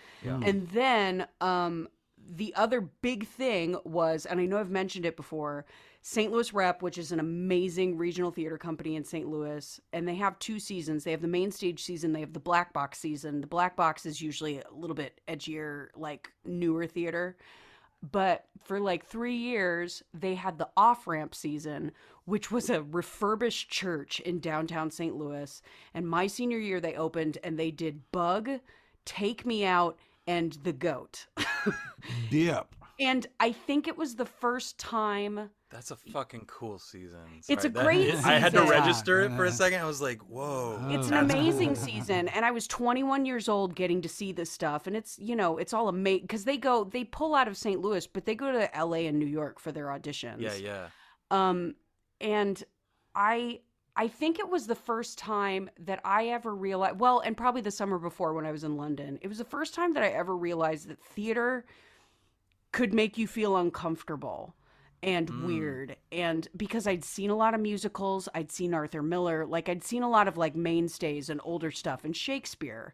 And 0.43 0.67
then 0.69 1.27
um 1.39 1.87
the 2.29 2.53
other 2.55 2.81
big 2.81 3.25
thing 3.27 3.75
was, 3.83 4.25
and 4.25 4.39
I 4.39 4.45
know 4.45 4.59
I've 4.59 4.69
mentioned 4.69 5.05
it 5.05 5.17
before, 5.17 5.65
St. 6.03 6.31
Louis 6.31 6.53
Rep, 6.53 6.81
which 6.81 6.97
is 6.97 7.11
an 7.11 7.19
amazing 7.19 7.97
regional 7.97 8.31
theater 8.31 8.57
company 8.57 8.95
in 8.95 9.03
St. 9.03 9.27
Louis, 9.27 9.79
and 9.93 10.07
they 10.07 10.15
have 10.15 10.37
two 10.39 10.59
seasons. 10.59 11.03
They 11.03 11.11
have 11.11 11.21
the 11.21 11.27
main 11.27 11.51
stage 11.51 11.83
season, 11.83 12.13
they 12.13 12.19
have 12.21 12.33
the 12.33 12.39
black 12.39 12.73
box 12.73 12.99
season. 12.99 13.41
The 13.41 13.47
black 13.47 13.75
box 13.75 14.05
is 14.05 14.21
usually 14.21 14.59
a 14.59 14.63
little 14.71 14.95
bit 14.95 15.19
edgier, 15.27 15.87
like 15.95 16.31
newer 16.45 16.87
theater. 16.87 17.37
But 18.09 18.45
for 18.63 18.79
like 18.79 19.05
three 19.05 19.35
years, 19.35 20.03
they 20.13 20.35
had 20.35 20.57
the 20.57 20.69
off 20.75 21.07
ramp 21.07 21.35
season, 21.35 21.91
which 22.25 22.51
was 22.51 22.69
a 22.69 22.81
refurbished 22.81 23.69
church 23.69 24.19
in 24.19 24.39
downtown 24.39 24.91
St. 24.91 25.15
Louis. 25.15 25.61
And 25.93 26.07
my 26.07 26.27
senior 26.27 26.57
year, 26.57 26.79
they 26.79 26.95
opened 26.95 27.37
and 27.43 27.59
they 27.59 27.71
did 27.71 28.11
Bug, 28.11 28.49
Take 29.05 29.45
Me 29.45 29.65
Out, 29.65 29.97
and 30.25 30.53
The 30.63 30.73
Goat. 30.73 31.27
Dip. 32.29 32.75
And 33.01 33.25
I 33.39 33.51
think 33.51 33.87
it 33.87 33.97
was 33.97 34.15
the 34.15 34.25
first 34.25 34.77
time. 34.77 35.49
That's 35.71 35.89
a 35.89 35.95
fucking 35.95 36.45
cool 36.45 36.77
season. 36.77 37.21
It's 37.49 37.65
a 37.65 37.69
that- 37.69 37.83
great 37.83 38.11
season. 38.11 38.25
I 38.29 38.37
had 38.37 38.53
to 38.53 38.61
register 38.63 39.21
it 39.21 39.31
for 39.31 39.45
a 39.45 39.51
second. 39.63 39.79
I 39.81 39.85
was 39.85 40.01
like, 40.01 40.19
whoa. 40.21 40.79
It's 40.91 41.07
an 41.07 41.15
amazing 41.15 41.75
cool. 41.75 41.83
season, 41.83 42.27
and 42.27 42.45
I 42.45 42.51
was 42.51 42.67
21 42.67 43.25
years 43.25 43.49
old 43.49 43.73
getting 43.75 44.01
to 44.03 44.09
see 44.09 44.31
this 44.31 44.51
stuff, 44.51 44.85
and 44.85 44.95
it's 44.95 45.17
you 45.17 45.35
know 45.35 45.57
it's 45.57 45.73
all 45.73 45.87
amazing 45.87 46.21
because 46.21 46.43
they 46.43 46.57
go 46.57 46.83
they 46.83 47.03
pull 47.03 47.33
out 47.33 47.47
of 47.47 47.57
St. 47.57 47.81
Louis, 47.81 48.05
but 48.05 48.25
they 48.25 48.35
go 48.35 48.51
to 48.51 48.77
L.A. 48.77 49.07
and 49.07 49.17
New 49.17 49.25
York 49.25 49.59
for 49.59 49.71
their 49.71 49.87
auditions. 49.87 50.41
Yeah, 50.41 50.55
yeah. 50.55 50.87
Um, 51.31 51.73
and 52.19 52.63
I 53.15 53.61
I 53.95 54.09
think 54.09 54.37
it 54.37 54.49
was 54.49 54.67
the 54.67 54.75
first 54.75 55.17
time 55.17 55.69
that 55.79 56.01
I 56.05 56.27
ever 56.27 56.53
realized. 56.53 56.99
Well, 56.99 57.19
and 57.21 57.35
probably 57.35 57.61
the 57.61 57.71
summer 57.71 57.97
before 57.97 58.33
when 58.33 58.45
I 58.45 58.51
was 58.51 58.63
in 58.63 58.77
London, 58.77 59.17
it 59.21 59.27
was 59.27 59.39
the 59.39 59.45
first 59.45 59.73
time 59.73 59.93
that 59.93 60.03
I 60.03 60.09
ever 60.09 60.35
realized 60.37 60.87
that 60.89 60.99
theater 61.01 61.65
could 62.71 62.93
make 62.93 63.17
you 63.17 63.27
feel 63.27 63.57
uncomfortable 63.57 64.55
and 65.03 65.29
weird. 65.45 65.95
And 66.11 66.47
because 66.55 66.85
i'd 66.87 67.03
seen 67.03 67.29
a 67.29 67.35
lot 67.35 67.53
of 67.53 67.59
musicals 67.59 68.29
i'd 68.35 68.51
seen 68.51 68.73
arthur 68.73 69.01
miller 69.01 69.45
like 69.45 69.67
i'd 69.67 69.83
seen 69.83 70.03
a 70.03 70.09
lot 70.09 70.27
of 70.27 70.37
like 70.37 70.55
mainstays 70.55 71.29
and 71.29 71.41
older 71.43 71.71
stuff 71.71 72.03
and 72.05 72.15
shakespeare. 72.15 72.93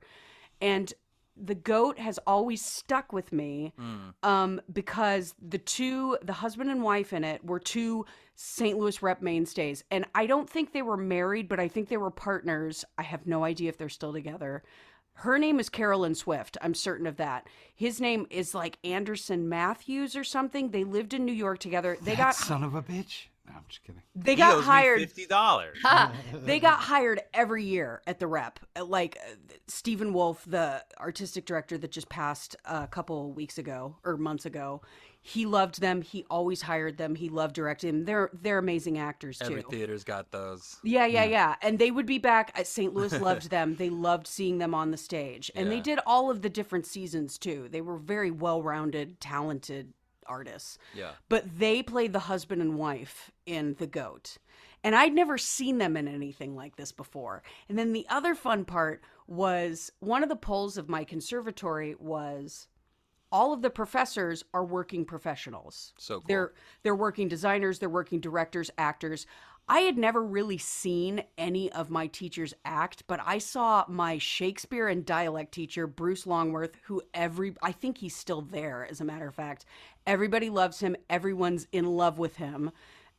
And 0.61 0.93
the 1.39 1.55
goat 1.55 1.99
has 1.99 2.17
always 2.25 2.65
stuck 2.65 3.13
with 3.13 3.31
me 3.31 3.71
um, 4.23 4.59
because 4.73 5.35
the 5.39 5.59
two 5.59 6.17
the 6.23 6.33
husband 6.33 6.71
and 6.71 6.81
wife 6.81 7.13
in 7.13 7.23
it 7.23 7.45
were 7.45 7.59
two 7.59 8.05
st 8.35 8.77
louis 8.77 9.01
rep 9.03 9.21
mainstays. 9.21 9.83
And 9.91 10.05
i 10.15 10.25
don't 10.25 10.49
think 10.49 10.71
they 10.71 10.81
were 10.81 10.97
married 10.97 11.47
but 11.47 11.59
i 11.59 11.67
think 11.67 11.89
they 11.89 11.97
were 11.97 12.09
partners. 12.11 12.85
I 12.97 13.03
have 13.03 13.27
no 13.27 13.43
idea 13.43 13.69
if 13.69 13.77
they're 13.77 13.89
still 13.89 14.13
together 14.13 14.63
her 15.21 15.37
name 15.39 15.59
is 15.59 15.69
Carolyn 15.69 16.15
Swift. 16.15 16.57
I'm 16.61 16.73
certain 16.73 17.07
of 17.07 17.17
that. 17.17 17.47
His 17.75 17.99
name 17.99 18.27
is 18.29 18.53
like 18.53 18.77
Anderson 18.83 19.49
Matthews 19.49 20.15
or 20.15 20.23
something. 20.23 20.69
They 20.71 20.83
lived 20.83 21.13
in 21.13 21.25
New 21.25 21.33
York 21.33 21.59
together. 21.59 21.97
They 22.01 22.11
That 22.11 22.17
got 22.17 22.35
son 22.35 22.63
of 22.63 22.75
a 22.75 22.81
bitch. 22.83 23.25
No, 23.47 23.53
I'm 23.55 23.63
just 23.69 23.81
kidding. 23.83 24.01
they 24.13 24.31
He 24.33 24.37
got 24.37 24.55
owes 24.55 24.61
me 24.61 24.65
hired. 24.65 24.99
fifty 24.99 25.25
dollars. 25.25 25.77
They 26.33 26.59
got 26.59 26.79
hired 26.79 27.21
every 27.33 27.63
year 27.63 28.01
at 28.05 28.19
the 28.19 28.27
rep. 28.27 28.59
Like 28.79 29.17
uh, 29.25 29.35
Steven 29.67 30.11
Woolf, 30.13 30.43
the 30.45 30.83
artistic 30.99 31.45
director 31.45 31.77
that 31.77 31.91
just 31.91 32.09
passed 32.09 32.55
a 32.65 32.87
couple 32.87 33.31
weeks 33.31 33.57
ago 33.57 33.95
or 34.03 34.17
months 34.17 34.45
ago, 34.45 34.81
he 35.27 35.45
loved 35.45 35.81
them. 35.81 36.01
He 36.01 36.25
always 36.29 36.61
hired 36.61 36.95
them. 36.97 37.13
He 37.13 37.27
loved 37.27 37.53
directing 37.53 37.91
them. 37.91 38.05
They're 38.05 38.29
they're 38.31 38.59
amazing 38.59 38.97
actors 38.97 39.39
too. 39.39 39.45
Every 39.45 39.61
theater's 39.61 40.05
got 40.05 40.31
those. 40.31 40.77
Yeah, 40.83 41.05
yeah, 41.05 41.25
yeah. 41.25 41.55
And 41.61 41.77
they 41.77 41.91
would 41.91 42.05
be 42.05 42.17
back 42.17 42.53
at 42.55 42.65
St. 42.65 42.93
Louis 42.93 43.11
loved 43.19 43.49
them. 43.49 43.75
They 43.75 43.89
loved 43.89 44.25
seeing 44.25 44.59
them 44.59 44.73
on 44.73 44.91
the 44.91 44.97
stage. 44.97 45.51
And 45.53 45.69
they 45.69 45.81
did 45.81 45.99
all 46.05 46.31
of 46.31 46.43
the 46.43 46.49
different 46.49 46.85
seasons 46.85 47.37
too. 47.37 47.67
They 47.69 47.81
were 47.81 47.97
very 47.97 48.31
well-rounded, 48.31 49.19
talented 49.19 49.91
artists. 50.27 50.77
Yeah. 50.95 51.11
But 51.27 51.59
they 51.59 51.83
played 51.83 52.13
the 52.13 52.19
husband 52.19 52.61
and 52.61 52.77
wife 52.77 53.29
in 53.45 53.75
The 53.79 53.87
Goat. 53.87 54.37
And 54.81 54.95
I'd 54.95 55.13
never 55.13 55.37
seen 55.37 55.77
them 55.77 55.97
in 55.97 56.07
anything 56.07 56.55
like 56.55 56.77
this 56.77 56.93
before. 56.93 57.43
And 57.67 57.77
then 57.77 57.91
the 57.91 58.05
other 58.09 58.33
fun 58.33 58.63
part 58.63 59.01
was 59.27 59.91
one 59.99 60.23
of 60.23 60.29
the 60.29 60.37
polls 60.37 60.77
of 60.77 60.87
my 60.87 61.03
conservatory 61.03 61.95
was 61.99 62.67
all 63.31 63.53
of 63.53 63.61
the 63.61 63.69
professors 63.69 64.43
are 64.53 64.63
working 64.63 65.05
professionals. 65.05 65.93
So 65.97 66.15
cool. 66.15 66.25
They're 66.27 66.53
they're 66.83 66.95
working 66.95 67.27
designers, 67.27 67.79
they're 67.79 67.89
working 67.89 68.19
directors, 68.19 68.71
actors. 68.77 69.25
I 69.69 69.81
had 69.81 69.97
never 69.97 70.23
really 70.23 70.57
seen 70.57 71.23
any 71.37 71.69
of 71.73 71.89
my 71.89 72.07
teachers 72.07 72.53
act, 72.63 73.03
but 73.05 73.19
I 73.25 73.37
saw 73.39 73.83
my 73.89 74.17
Shakespeare 74.17 74.87
and 74.87 75.05
dialect 75.05 75.53
teacher, 75.53 75.87
Bruce 75.87 76.25
Longworth, 76.25 76.77
who 76.83 77.01
every 77.13 77.53
I 77.61 77.73
think 77.73 77.97
he's 77.97 78.15
still 78.15 78.41
there 78.41 78.87
as 78.89 79.01
a 79.01 79.05
matter 79.05 79.27
of 79.27 79.35
fact. 79.35 79.65
Everybody 80.05 80.49
loves 80.49 80.79
him, 80.79 80.95
everyone's 81.09 81.67
in 81.73 81.85
love 81.85 82.17
with 82.17 82.37
him. 82.37 82.71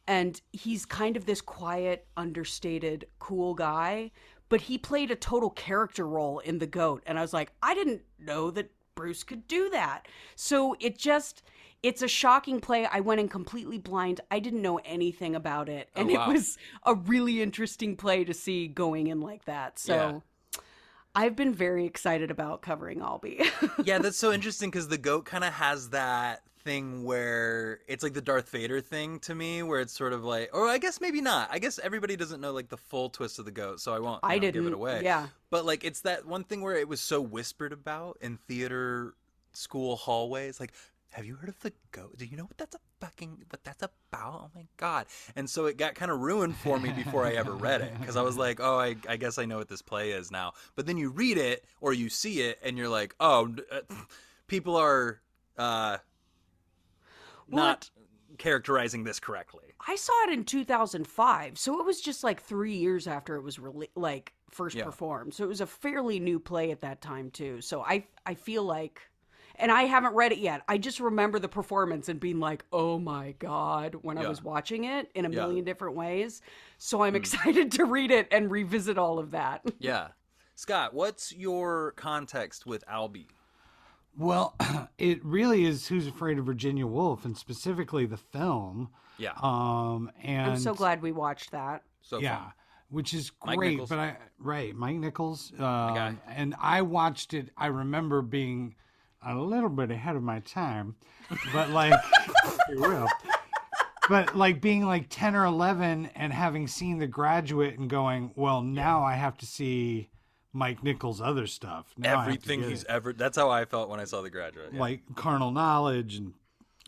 And 0.06 0.40
he's 0.54 0.86
kind 0.86 1.18
of 1.18 1.26
this 1.26 1.42
quiet, 1.42 2.06
understated, 2.16 3.04
cool 3.18 3.52
guy, 3.52 4.10
but 4.48 4.62
he 4.62 4.78
played 4.78 5.10
a 5.10 5.16
total 5.16 5.50
character 5.50 6.06
role 6.08 6.38
in 6.38 6.60
The 6.60 6.66
Goat. 6.66 7.02
And 7.06 7.18
I 7.18 7.20
was 7.20 7.34
like, 7.34 7.52
I 7.62 7.74
didn't 7.74 8.00
know 8.18 8.50
that 8.52 8.70
Bruce 8.98 9.22
could 9.22 9.46
do 9.46 9.70
that. 9.70 10.08
So 10.34 10.74
it 10.80 10.98
just 10.98 11.44
it's 11.84 12.02
a 12.02 12.08
shocking 12.08 12.58
play. 12.58 12.84
I 12.86 12.98
went 12.98 13.20
in 13.20 13.28
completely 13.28 13.78
blind. 13.78 14.20
I 14.28 14.40
didn't 14.40 14.60
know 14.60 14.80
anything 14.84 15.36
about 15.36 15.68
it. 15.68 15.88
Oh, 15.94 16.00
and 16.00 16.10
wow. 16.10 16.28
it 16.28 16.32
was 16.32 16.58
a 16.84 16.94
really 16.94 17.40
interesting 17.40 17.94
play 17.96 18.24
to 18.24 18.34
see 18.34 18.66
going 18.66 19.06
in 19.06 19.20
like 19.20 19.44
that. 19.44 19.78
So 19.78 20.24
I've 21.14 21.36
been 21.36 21.54
very 21.54 21.86
excited 21.86 22.32
about 22.32 22.62
covering 22.62 23.00
Albee. 23.00 23.48
yeah, 23.84 23.98
that's 23.98 24.18
so 24.18 24.32
interesting 24.32 24.68
because 24.68 24.88
the 24.88 24.98
goat 24.98 25.24
kind 25.26 25.44
of 25.44 25.52
has 25.52 25.90
that 25.90 26.42
thing 26.60 27.04
where 27.04 27.80
it's 27.88 28.02
like 28.02 28.14
the 28.14 28.20
Darth 28.20 28.50
Vader 28.50 28.80
thing 28.80 29.18
to 29.20 29.34
me, 29.34 29.62
where 29.62 29.80
it's 29.80 29.92
sort 29.92 30.12
of 30.12 30.24
like, 30.24 30.50
or 30.52 30.68
I 30.68 30.78
guess 30.78 31.00
maybe 31.00 31.20
not. 31.20 31.48
I 31.50 31.58
guess 31.58 31.78
everybody 31.78 32.16
doesn't 32.16 32.40
know 32.40 32.52
like 32.52 32.68
the 32.68 32.76
full 32.76 33.10
twist 33.10 33.38
of 33.38 33.44
the 33.44 33.50
goat, 33.50 33.80
so 33.80 33.92
I 33.92 33.98
won't. 33.98 34.20
I 34.22 34.36
know, 34.36 34.40
give 34.40 34.54
didn't, 34.54 34.68
it 34.68 34.74
away. 34.74 35.00
yeah. 35.04 35.28
but 35.50 35.64
like 35.64 35.84
it's 35.84 36.00
that 36.02 36.26
one 36.26 36.44
thing 36.44 36.62
where 36.62 36.76
it 36.76 36.88
was 36.88 37.00
so 37.00 37.20
whispered 37.20 37.72
about 37.72 38.18
in 38.20 38.36
theater 38.36 39.14
school 39.52 39.96
hallways, 39.96 40.60
like. 40.60 40.72
Have 41.12 41.24
you 41.24 41.36
heard 41.36 41.48
of 41.48 41.58
the 41.60 41.72
goat? 41.90 42.18
Do 42.18 42.26
you 42.26 42.36
know 42.36 42.44
what 42.44 42.58
that's 42.58 42.74
a 42.76 42.78
fucking 43.00 43.42
what 43.48 43.64
that's 43.64 43.82
about? 43.82 44.42
Oh 44.44 44.50
my 44.54 44.66
god! 44.76 45.06
And 45.36 45.48
so 45.48 45.64
it 45.64 45.78
got 45.78 45.94
kind 45.94 46.10
of 46.10 46.20
ruined 46.20 46.54
for 46.56 46.78
me 46.78 46.92
before 46.92 47.24
I 47.24 47.32
ever 47.32 47.52
read 47.52 47.80
it 47.80 47.98
because 47.98 48.14
I 48.14 48.20
was 48.20 48.36
like, 48.36 48.60
oh, 48.60 48.78
I, 48.78 48.94
I 49.08 49.16
guess 49.16 49.38
I 49.38 49.46
know 49.46 49.56
what 49.56 49.68
this 49.68 49.80
play 49.80 50.10
is 50.10 50.30
now. 50.30 50.52
But 50.76 50.86
then 50.86 50.98
you 50.98 51.08
read 51.08 51.38
it 51.38 51.64
or 51.80 51.94
you 51.94 52.10
see 52.10 52.42
it 52.42 52.58
and 52.62 52.76
you're 52.76 52.90
like, 52.90 53.14
oh, 53.20 53.54
uh, 53.72 53.80
people 54.48 54.76
are 54.76 55.18
uh, 55.56 55.96
Well, 57.50 57.64
not 57.64 57.90
characterizing 58.38 59.04
this 59.04 59.18
correctly. 59.20 59.64
I 59.86 59.96
saw 59.96 60.12
it 60.24 60.30
in 60.32 60.44
2005, 60.44 61.58
so 61.58 61.80
it 61.80 61.84
was 61.86 62.00
just 62.00 62.22
like 62.22 62.42
3 62.42 62.74
years 62.74 63.06
after 63.06 63.36
it 63.36 63.42
was 63.42 63.58
rele- 63.58 63.88
like 63.94 64.32
first 64.50 64.76
Yeah. 64.76 64.84
performed. 64.84 65.34
So 65.34 65.44
it 65.44 65.48
was 65.48 65.60
a 65.60 65.66
fairly 65.66 66.20
new 66.20 66.38
play 66.38 66.70
at 66.70 66.80
that 66.82 67.00
time 67.00 67.30
too. 67.30 67.60
So 67.60 67.82
I 67.82 68.06
I 68.26 68.34
feel 68.34 68.62
like 68.64 69.02
and 69.60 69.72
I 69.72 69.82
haven't 69.84 70.14
read 70.14 70.30
it 70.30 70.38
yet. 70.38 70.62
I 70.68 70.78
just 70.78 71.00
remember 71.00 71.40
the 71.40 71.48
performance 71.48 72.08
and 72.08 72.20
being 72.20 72.38
like, 72.38 72.64
"Oh 72.72 72.98
my 72.98 73.32
god," 73.40 73.96
when 74.02 74.16
I 74.16 74.28
was 74.28 74.42
watching 74.42 74.84
it 74.84 75.10
in 75.16 75.24
a 75.26 75.30
Yeah. 75.30 75.34
million 75.40 75.64
different 75.64 75.96
ways. 75.96 76.42
So 76.78 77.02
I'm 77.02 77.12
hmm. 77.14 77.16
excited 77.16 77.72
to 77.72 77.84
read 77.84 78.10
it 78.12 78.28
and 78.30 78.50
revisit 78.50 78.98
all 78.98 79.18
of 79.18 79.32
that. 79.32 79.62
Yeah, 79.80 80.08
Scott, 80.54 80.94
what's 80.94 81.32
your 81.32 81.92
context 81.92 82.66
with 82.66 82.84
Albee? 82.88 83.28
Well, 84.18 84.54
it 84.98 85.24
really 85.24 85.64
is 85.64 85.86
Who's 85.86 86.06
Afraid 86.08 86.38
of 86.38 86.44
Virginia 86.46 86.86
Woolf, 86.86 87.24
and 87.24 87.36
specifically 87.38 88.04
the 88.04 88.16
film. 88.16 88.90
Yeah, 89.16 89.32
Um, 89.42 90.10
and 90.22 90.52
I'm 90.52 90.58
so 90.58 90.74
glad 90.74 91.00
we 91.02 91.12
watched 91.12 91.50
that. 91.52 91.82
so 92.02 92.18
yeah, 92.20 92.36
fun. 92.38 92.52
which 92.90 93.14
is 93.14 93.30
great. 93.30 93.72
Nichols. 93.72 93.88
But 93.88 93.98
I 93.98 94.16
right, 94.38 94.74
Mike 94.76 94.96
Nichols. 94.96 95.52
guy. 95.58 96.08
Um, 96.08 96.20
and 96.28 96.54
I 96.60 96.82
watched 96.82 97.34
it. 97.34 97.50
I 97.56 97.66
remember 97.66 98.22
being 98.22 98.74
a 99.26 99.34
little 99.34 99.68
bit 99.70 99.90
ahead 99.90 100.14
of 100.14 100.22
my 100.22 100.38
time, 100.40 100.94
but 101.52 101.70
like, 101.70 101.94
if 102.44 102.58
you 102.70 102.80
will. 102.80 103.08
But 104.08 104.36
like 104.36 104.60
being 104.60 104.86
like 104.86 105.06
ten 105.10 105.34
or 105.34 105.44
eleven 105.44 106.06
and 106.14 106.32
having 106.32 106.66
seen 106.68 106.98
The 106.98 107.06
Graduate 107.08 107.78
and 107.78 107.90
going, 107.90 108.30
well, 108.36 108.62
now 108.62 109.02
I 109.02 109.14
have 109.14 109.36
to 109.38 109.46
see 109.46 110.08
Mike 110.58 110.82
Nichols' 110.82 111.20
other 111.20 111.46
stuff. 111.46 111.86
Now 111.96 112.08
I 112.08 112.24
have 112.24 112.24
to 112.24 112.30
Everything 112.50 112.68
he's 112.68 112.82
it. 112.82 112.88
ever. 112.90 113.12
That's 113.12 113.36
how 113.38 113.48
I 113.48 113.64
felt 113.64 113.88
when 113.88 114.00
I 114.00 114.04
saw 114.04 114.20
The 114.22 114.30
Graduate. 114.30 114.70
Yeah. 114.72 114.80
like 114.80 115.00
carnal 115.14 115.50
knowledge 115.52 116.16
and 116.16 116.34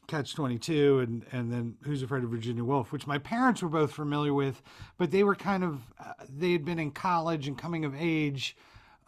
Catch 0.08 0.34
22 0.34 0.98
and, 0.98 1.24
and 1.30 1.52
then 1.52 1.76
Who's 1.84 2.02
Afraid 2.02 2.24
of 2.24 2.30
Virginia 2.30 2.64
Woolf, 2.64 2.90
which 2.90 3.06
my 3.06 3.18
parents 3.18 3.62
were 3.62 3.68
both 3.68 3.92
familiar 3.92 4.34
with, 4.34 4.60
but 4.98 5.12
they 5.12 5.22
were 5.22 5.36
kind 5.36 5.62
of, 5.62 5.80
uh, 6.04 6.12
they 6.28 6.50
had 6.50 6.64
been 6.64 6.80
in 6.80 6.90
college 6.90 7.46
and 7.46 7.56
coming 7.56 7.84
of 7.84 7.94
age, 7.96 8.56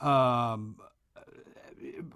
um, 0.00 0.76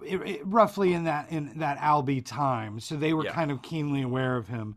it, 0.05 0.21
it- 0.25 0.41
roughly 0.45 0.93
in 0.93 1.03
that, 1.03 1.29
in 1.31 1.59
that 1.59 1.77
Albee 1.79 2.21
time. 2.21 2.79
So 2.79 2.95
they 2.95 3.13
were 3.13 3.25
Yeah. 3.25 3.33
kind 3.33 3.51
of 3.51 3.61
keenly 3.61 4.01
aware 4.03 4.37
of 4.37 4.47
him. 4.47 4.75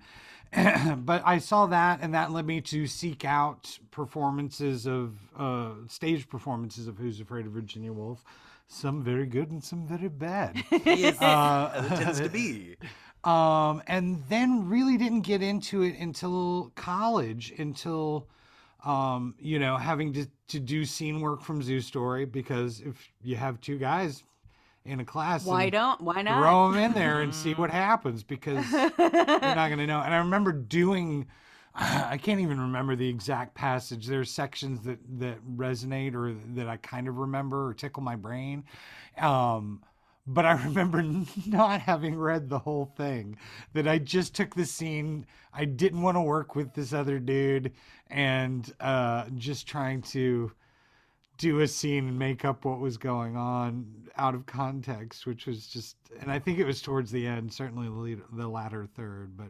but 0.96 1.22
I 1.24 1.38
saw 1.38 1.66
that, 1.66 2.00
and 2.02 2.14
that 2.14 2.32
led 2.32 2.46
me 2.46 2.60
to 2.62 2.86
seek 2.86 3.24
out 3.24 3.78
performances 3.90 4.86
of 4.86 5.14
uh, 5.36 5.70
stage 5.88 6.28
performances 6.28 6.88
of 6.88 6.98
Who's 6.98 7.20
Afraid 7.20 7.46
of 7.46 7.52
Virginia 7.52 7.92
Woolf. 7.92 8.24
Some 8.66 9.02
very 9.02 9.26
good 9.26 9.50
and 9.50 9.62
some 9.62 9.86
very 9.86 10.08
bad. 10.08 10.62
Yes, 10.84 11.20
Uh, 11.20 11.72
as 11.74 11.86
it 11.86 12.04
tends 12.04 12.20
to 12.20 12.28
be. 12.28 12.76
um, 13.24 13.82
and 13.86 14.22
then 14.28 14.68
really 14.68 14.96
didn't 14.96 15.22
get 15.22 15.42
into 15.42 15.82
it 15.82 15.96
until 15.98 16.72
college, 16.74 17.52
until 17.58 18.28
um, 18.84 19.34
you 19.38 19.58
know 19.58 19.76
having 19.76 20.12
to, 20.14 20.26
to 20.48 20.58
do 20.58 20.84
scene 20.84 21.20
work 21.20 21.42
from 21.42 21.62
Zoo 21.62 21.80
Story 21.80 22.24
because 22.24 22.80
if 22.80 23.10
you 23.22 23.36
have 23.36 23.60
two 23.60 23.76
guys 23.78 24.22
in 24.90 25.00
a 25.00 25.05
class, 25.05 25.44
Why 25.44 25.70
don't? 25.70 26.00
Why 26.00 26.22
not? 26.22 26.40
throw 26.40 26.70
them 26.70 26.83
in 26.83 26.92
there 26.92 27.20
and 27.20 27.35
see 27.35 27.55
what 27.55 27.70
happens 27.88 28.22
because 28.22 28.68
you're 28.70 28.90
not 28.98 29.68
going 29.68 29.79
to 29.79 29.87
know. 29.87 30.00
And 30.00 30.12
I 30.12 30.18
remember 30.18 30.53
doing. 30.53 31.26
I 31.74 32.18
can't 32.18 32.40
even 32.40 32.61
remember 32.61 32.96
the 32.96 33.09
exact 33.09 33.55
passage. 33.55 34.07
There's 34.07 34.31
sections 34.31 34.83
that 34.83 34.98
that 35.20 35.38
resonate 35.57 36.14
or 36.14 36.35
that 36.55 36.68
I 36.68 36.76
kind 36.79 37.07
of 37.09 37.18
remember 37.18 37.68
or 37.68 37.74
tickle 37.74 38.03
my 38.03 38.16
brain. 38.16 38.64
Um, 39.16 39.83
but 40.26 40.44
I 40.44 40.53
remember 40.64 41.03
not 41.46 41.81
having 41.81 42.16
read 42.16 42.48
the 42.48 42.59
whole 42.59 42.92
thing. 42.96 43.37
That 43.72 43.87
I 43.87 43.98
just 43.98 44.35
took 44.35 44.55
the 44.55 44.66
scene. 44.66 45.26
I 45.53 45.64
didn't 45.64 46.03
want 46.03 46.16
to 46.16 46.22
work 46.22 46.57
with 46.57 46.74
this 46.74 46.92
other 46.92 47.18
dude, 47.18 47.72
and 48.09 48.70
uh, 48.81 49.26
just 49.37 49.66
trying 49.68 50.03
to 50.03 50.53
do 51.40 51.61
a 51.61 51.66
scene 51.66 52.07
and 52.07 52.18
make 52.18 52.44
up 52.44 52.66
what 52.66 52.81
was 52.81 52.98
going 52.98 53.35
on 53.35 53.87
out 54.16 54.35
of 54.35 54.44
context, 54.44 55.26
which 55.26 55.46
was 55.46 55.66
just. 55.66 55.96
And 56.20 56.31
I 56.31 56.38
think 56.38 56.59
it 56.59 56.66
was 56.66 56.83
towards 56.83 57.11
the 57.11 57.26
end, 57.26 57.53
certainly 57.53 58.16
the, 58.33 58.48
latter 58.48 58.87
third, 58.87 59.37
but. 59.37 59.48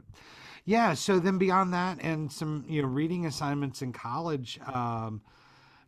Yeah, 0.67 0.95
so 0.95 1.19
then 1.19 1.39
beyond 1.39 1.73
that, 1.73 1.99
and 2.03 2.31
some 2.31 2.65
you 2.69 2.83
know 2.83 2.89
reading 2.89 3.27
assignments 3.27 3.83
in 3.83 3.93
college, 3.93 4.61
um, 4.73 5.21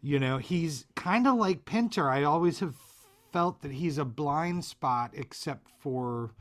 you 0.01 0.19
know 0.19 0.39
he's 0.39 0.87
kind 0.97 1.27
of 1.27 1.37
like 1.37 1.67
Pinter. 1.67 2.11
I 2.11 2.25
always 2.25 2.59
have 2.61 2.75
felt 3.33 3.61
that 3.63 3.71
he's 3.71 3.99
a 3.99 4.05
blind 4.05 4.65
spot, 4.65 5.11
except 5.15 5.69
for 5.79 6.33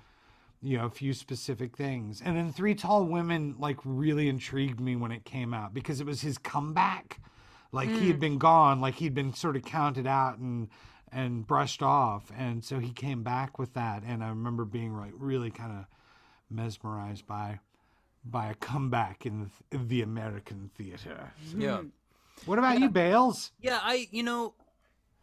you 0.61 0.77
know 0.77 0.85
a 0.85 0.89
few 0.89 1.13
specific 1.13 1.75
things. 1.75 2.21
And 2.23 2.35
then 2.37 2.51
Three 2.51 2.73
Tall 2.73 3.03
Women 3.03 3.55
like 3.59 3.77
really 3.83 4.27
intrigued 4.29 4.79
me 4.79 4.95
when 4.95 5.11
it 5.11 5.25
came 5.25 5.53
out 5.53 5.73
because 5.73 5.99
it 5.99 6.07
was 6.07 6.21
his 6.21 6.37
comeback. 6.37 7.19
Like 7.71 7.89
he 7.89 8.07
had 8.07 8.17
mm. 8.17 8.21
been 8.21 8.37
gone, 8.37 8.81
like 8.81 8.95
he'd 8.95 9.13
been 9.13 9.33
sort 9.33 9.55
of 9.55 9.63
counted 9.63 10.05
out 10.05 10.37
and 10.37 10.67
and 11.11 11.45
brushed 11.45 11.81
off, 11.81 12.31
and 12.37 12.63
so 12.63 12.79
he 12.79 12.91
came 12.91 13.23
back 13.23 13.59
with 13.59 13.73
that. 13.73 14.03
And 14.05 14.23
I 14.23 14.29
remember 14.29 14.65
being 14.65 14.95
like 14.97 15.13
really 15.17 15.51
kind 15.51 15.71
of 15.71 15.85
mesmerized 16.49 17.25
by 17.25 17.59
by 18.25 18.47
a 18.47 18.55
comeback 18.55 19.25
in 19.25 19.41
the, 19.71 19.77
in 19.77 19.87
the 19.87 20.01
American 20.01 20.69
theater. 20.75 21.31
Yeah. 21.57 21.77
Hmm. 21.77 21.87
What 22.45 22.59
about 22.59 22.79
you, 22.79 22.89
Bales? 22.89 23.51
Yeah, 23.61 23.79
I 23.81 24.07
you 24.11 24.23
know, 24.23 24.53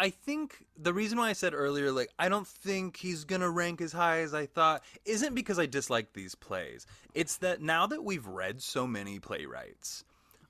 I 0.01 0.11
think 0.11 0.65
the 0.77 0.95
reason 0.95 1.19
why 1.19 1.29
I 1.29 1.33
said 1.35 1.53
earlier, 1.53 1.93
like 1.93 2.09
I 2.19 2.29
don't 2.29 2.47
think 2.47 2.97
he's 2.97 3.25
gonna 3.25 3.51
rank 3.51 3.81
as 3.81 3.93
high 3.93 4.21
as 4.21 4.33
I 4.33 4.47
thought, 4.47 4.83
isn't 5.05 5.35
because 5.35 5.59
I 5.59 5.67
dislike 5.67 6.13
these 6.15 6.35
plays. 6.35 6.87
It's 7.15 7.37
that 7.39 7.61
now 7.61 7.87
that 7.87 8.05
we've 8.05 8.27
read 8.27 8.63
so 8.63 8.87
many 8.87 9.19
playwrights, 9.19 10.05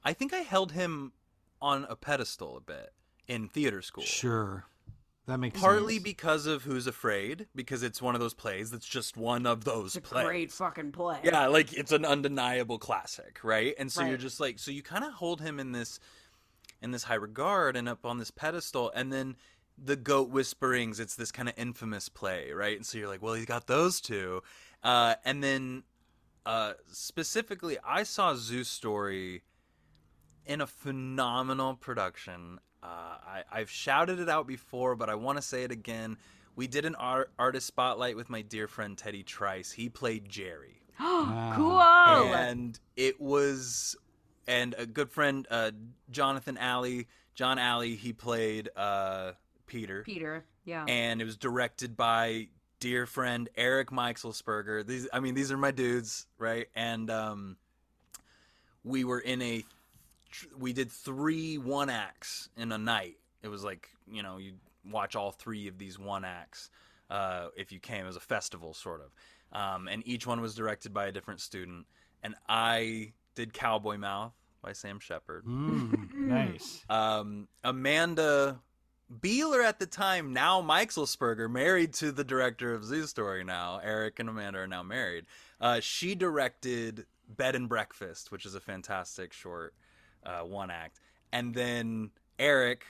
I 0.05 0.13
think 0.13 0.33
I 0.33 0.39
held 0.39 0.73
him 0.73 1.13
on 1.61 1.87
a 1.89 1.97
pedestal 1.97 2.57
a 2.57 2.61
bit 2.61 2.93
in 3.27 3.49
theater 3.49 3.83
school. 3.83 4.05
Sure, 4.05 4.65
that 5.27 5.39
makes 5.39 5.61
Partly 5.61 5.95
sense. 5.95 6.05
because 6.05 6.47
of 6.47 6.63
Who's 6.63 6.87
Afraid, 6.87 7.47
because 7.55 7.83
it's 7.83 8.01
one 8.01 8.15
of 8.15 8.21
those 8.21 8.35
plays 8.35 8.71
that's 8.71 8.87
just 8.87 9.17
one 9.17 9.47
of 9.47 9.65
those 9.65 9.97
It's 9.97 10.09
a 10.09 10.13
plays. 10.15 10.25
great 10.27 10.53
fucking 10.53 10.93
play. 10.93 11.19
Yeah, 11.23 11.47
like 11.49 11.73
it's 11.73 11.93
an 11.93 12.05
undeniable 12.05 12.79
classic, 12.79 13.41
right? 13.43 13.75
And 13.79 13.91
so 13.93 14.05
you're 14.05 14.17
just 14.17 14.41
like 14.41 14.59
so 14.59 14.71
you 14.71 14.83
kind 14.83 15.05
of 15.05 15.13
hold 15.13 15.41
him 15.41 15.61
in 15.61 15.73
this 15.73 16.01
in 16.81 16.91
this 16.93 17.03
high 17.05 17.15
regard 17.17 17.77
and 17.77 17.89
up 17.89 18.07
on 18.07 18.19
this 18.19 18.31
pedestal 18.31 18.91
and 18.95 19.13
then 19.13 19.37
the 19.77 19.97
goat 19.97 20.31
whisperings 20.31 20.99
it's 21.01 21.15
this 21.17 21.31
kind 21.31 21.49
of 21.49 21.55
infamous 21.59 22.09
play, 22.09 22.53
right? 22.53 22.77
And 22.77 22.87
so 22.87 22.99
you're 22.99 23.09
like, 23.09 23.21
well, 23.23 23.35
he's 23.35 23.47
got 23.47 23.67
those 23.67 24.01
two. 24.01 24.43
Uh 24.83 25.15
and 25.25 25.43
then 25.45 25.83
uh 26.47 26.73
specifically 26.91 27.77
I 27.85 28.05
saw 28.05 28.35
Zoo 28.35 28.65
Story 28.65 29.43
in 30.49 30.61
a 30.61 30.67
phenomenal 30.67 31.75
production. 31.75 32.59
Uh, 32.83 32.87
I, 32.87 33.43
I've 33.53 33.71
shouted 33.71 34.19
it 34.19 34.29
out 34.29 34.47
before, 34.47 34.97
but 34.97 35.09
I 35.11 35.15
want 35.15 35.39
to 35.39 35.43
say 35.43 35.63
it 35.63 35.71
again. 35.71 36.17
We 36.57 36.67
did 36.67 36.85
an 36.85 36.95
art, 36.97 37.31
artist 37.39 37.67
spotlight 37.67 38.17
with 38.17 38.31
my 38.31 38.43
dear 38.43 38.67
friend 38.67 38.97
Teddy 38.99 39.23
Trice. 39.23 39.71
He 39.71 39.89
played 39.89 40.29
Jerry 40.29 40.81
cool. 40.99 41.81
and 41.81 42.79
it 42.97 43.21
was 43.21 43.95
and 44.49 44.75
a 44.79 44.87
good 44.87 45.11
friend 45.11 45.47
uh 45.51 45.71
jonathan 46.11 46.57
alley 46.57 47.07
john 47.35 47.59
alley 47.59 47.95
he 47.95 48.13
played 48.13 48.69
uh 48.77 49.33
peter 49.67 50.03
Peter. 50.03 50.45
Yeah. 50.65 50.85
and 50.89 51.21
it 51.21 51.25
was 51.25 51.37
directed 51.37 51.97
by 51.97 52.49
dear 52.81 53.07
friend 53.07 53.49
eric 53.57 53.91
meichelsberger 53.91 54.85
these 54.87 55.07
i 55.13 55.21
mean 55.21 55.35
these 55.35 55.53
are 55.53 55.59
my 55.59 55.71
dudes 55.71 56.27
right 56.39 56.67
and 56.75 57.11
um 57.11 57.57
we 58.83 59.05
were 59.05 59.21
in 59.21 59.41
a 59.43 59.65
we 60.59 60.73
did 60.73 60.91
three 60.91 61.59
one 61.59 61.91
acts 61.91 62.49
in 62.57 62.73
a 62.73 62.79
night 62.79 63.17
it 63.43 63.49
was 63.49 63.65
like 63.65 63.89
you 64.11 64.23
know 64.23 64.37
you 64.39 64.53
watch 64.91 65.17
all 65.17 65.31
three 65.33 65.69
of 65.69 65.79
these 65.79 65.99
one 65.99 66.25
acts 66.25 66.71
uh, 67.11 67.49
if 67.57 67.73
you 67.73 67.79
came 67.81 68.07
as 68.07 68.17
a 68.17 68.21
festival 68.21 68.75
sort 68.75 69.01
of 69.01 69.59
um, 69.59 69.89
and 69.89 70.07
each 70.07 70.27
one 70.27 70.41
was 70.41 70.55
directed 70.55 70.93
by 70.93 71.07
a 71.07 71.13
different 71.13 71.41
student 71.41 71.87
and 72.23 72.35
i 72.49 73.13
did 73.35 73.53
cowboy 73.53 73.97
mouth 73.97 74.33
by 74.63 74.73
sam 74.73 74.99
shepard 75.01 75.45
Mm, 75.47 76.15
nice. 76.15 76.85
um, 76.91 77.49
Amanda 77.65 78.61
Beeler 79.23 79.65
at 79.65 79.79
the 79.79 79.87
time, 79.87 80.35
now 80.35 80.61
Meichelsberger, 80.61 81.51
married 81.51 81.95
to 81.95 82.13
the 82.13 82.25
director 82.25 82.75
of 82.75 82.85
Zoo 82.85 83.07
Story 83.07 83.43
now. 83.43 83.81
Eric 83.83 84.19
and 84.19 84.29
Amanda 84.29 84.59
are 84.59 84.67
now 84.67 84.83
married. 84.83 85.25
Uh, 85.63 85.81
she 85.81 86.15
directed 86.15 87.07
Bed 87.27 87.55
and 87.55 87.71
Breakfast, 87.71 88.31
which 88.31 88.45
is 88.45 88.55
a 88.55 88.61
fantastic 88.61 89.33
short 89.33 89.73
uh, 90.25 90.41
one 90.41 90.71
act. 90.71 91.01
And 91.33 91.55
then 91.55 92.11
Eric 92.39 92.85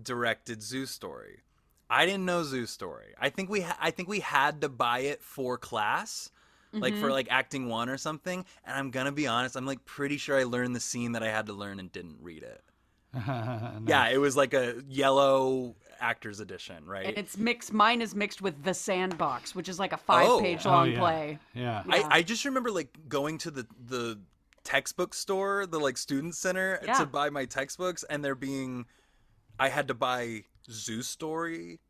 directed 0.00 0.62
Zoo 0.62 0.86
Story. 0.86 1.40
I 1.88 2.06
didn't 2.06 2.24
know 2.24 2.42
Zoo 2.44 2.66
Story. 2.66 3.14
I 3.18 3.30
think 3.30 3.50
we 3.50 3.62
ha- 3.62 3.76
I 3.80 3.90
think 3.90 4.08
we 4.08 4.20
had 4.20 4.60
to 4.62 4.68
buy 4.68 5.00
it 5.00 5.22
for 5.22 5.58
class. 5.58 6.30
Like 6.72 6.94
for 6.94 7.10
like 7.10 7.26
acting 7.32 7.68
one 7.68 7.88
or 7.88 7.96
something, 7.98 8.44
and 8.64 8.76
I'm 8.76 8.92
gonna 8.92 9.10
be 9.10 9.26
honest, 9.26 9.56
I'm 9.56 9.66
like 9.66 9.84
pretty 9.84 10.18
sure 10.18 10.38
I 10.38 10.44
learned 10.44 10.76
the 10.76 10.80
scene 10.80 11.12
that 11.12 11.22
I 11.24 11.28
had 11.28 11.46
to 11.46 11.52
learn 11.52 11.80
and 11.80 11.90
didn't 11.90 12.18
read 12.22 12.44
it. 12.44 12.62
Yeah, 13.88 14.06
it 14.08 14.18
was 14.18 14.36
like 14.36 14.54
a 14.54 14.80
yellow 14.88 15.74
actors 15.98 16.38
edition, 16.38 16.86
right? 16.86 17.06
and 17.06 17.18
it's 17.18 17.36
mixed. 17.36 17.72
Mine 17.72 18.00
is 18.00 18.14
mixed 18.14 18.40
with 18.40 18.62
The 18.62 18.72
Sandbox, 18.72 19.52
which 19.52 19.68
is 19.68 19.80
like 19.80 19.92
a 19.92 19.96
five-page 19.96 20.64
Oh, 20.64 20.70
long 20.70 20.92
yeah. 20.92 20.98
play. 21.00 21.38
Yeah. 21.54 21.82
Yeah. 21.88 22.06
I, 22.08 22.18
I 22.18 22.22
just 22.22 22.44
remember 22.44 22.70
like 22.70 22.96
going 23.08 23.38
to 23.38 23.50
the 23.50 23.66
the 23.88 24.20
textbook 24.64 25.14
store, 25.14 25.66
the 25.66 25.78
like 25.80 25.96
student 25.96 26.34
center 26.34 26.80
Yeah. 26.84 26.94
to 26.94 27.06
buy 27.06 27.30
my 27.30 27.44
textbooks, 27.44 28.04
and 28.08 28.24
there 28.24 28.34
being, 28.34 28.86
I 29.58 29.68
had 29.68 29.88
to 29.88 29.94
buy 29.94 30.44
Zoo 30.70 31.02
Story 31.02 31.80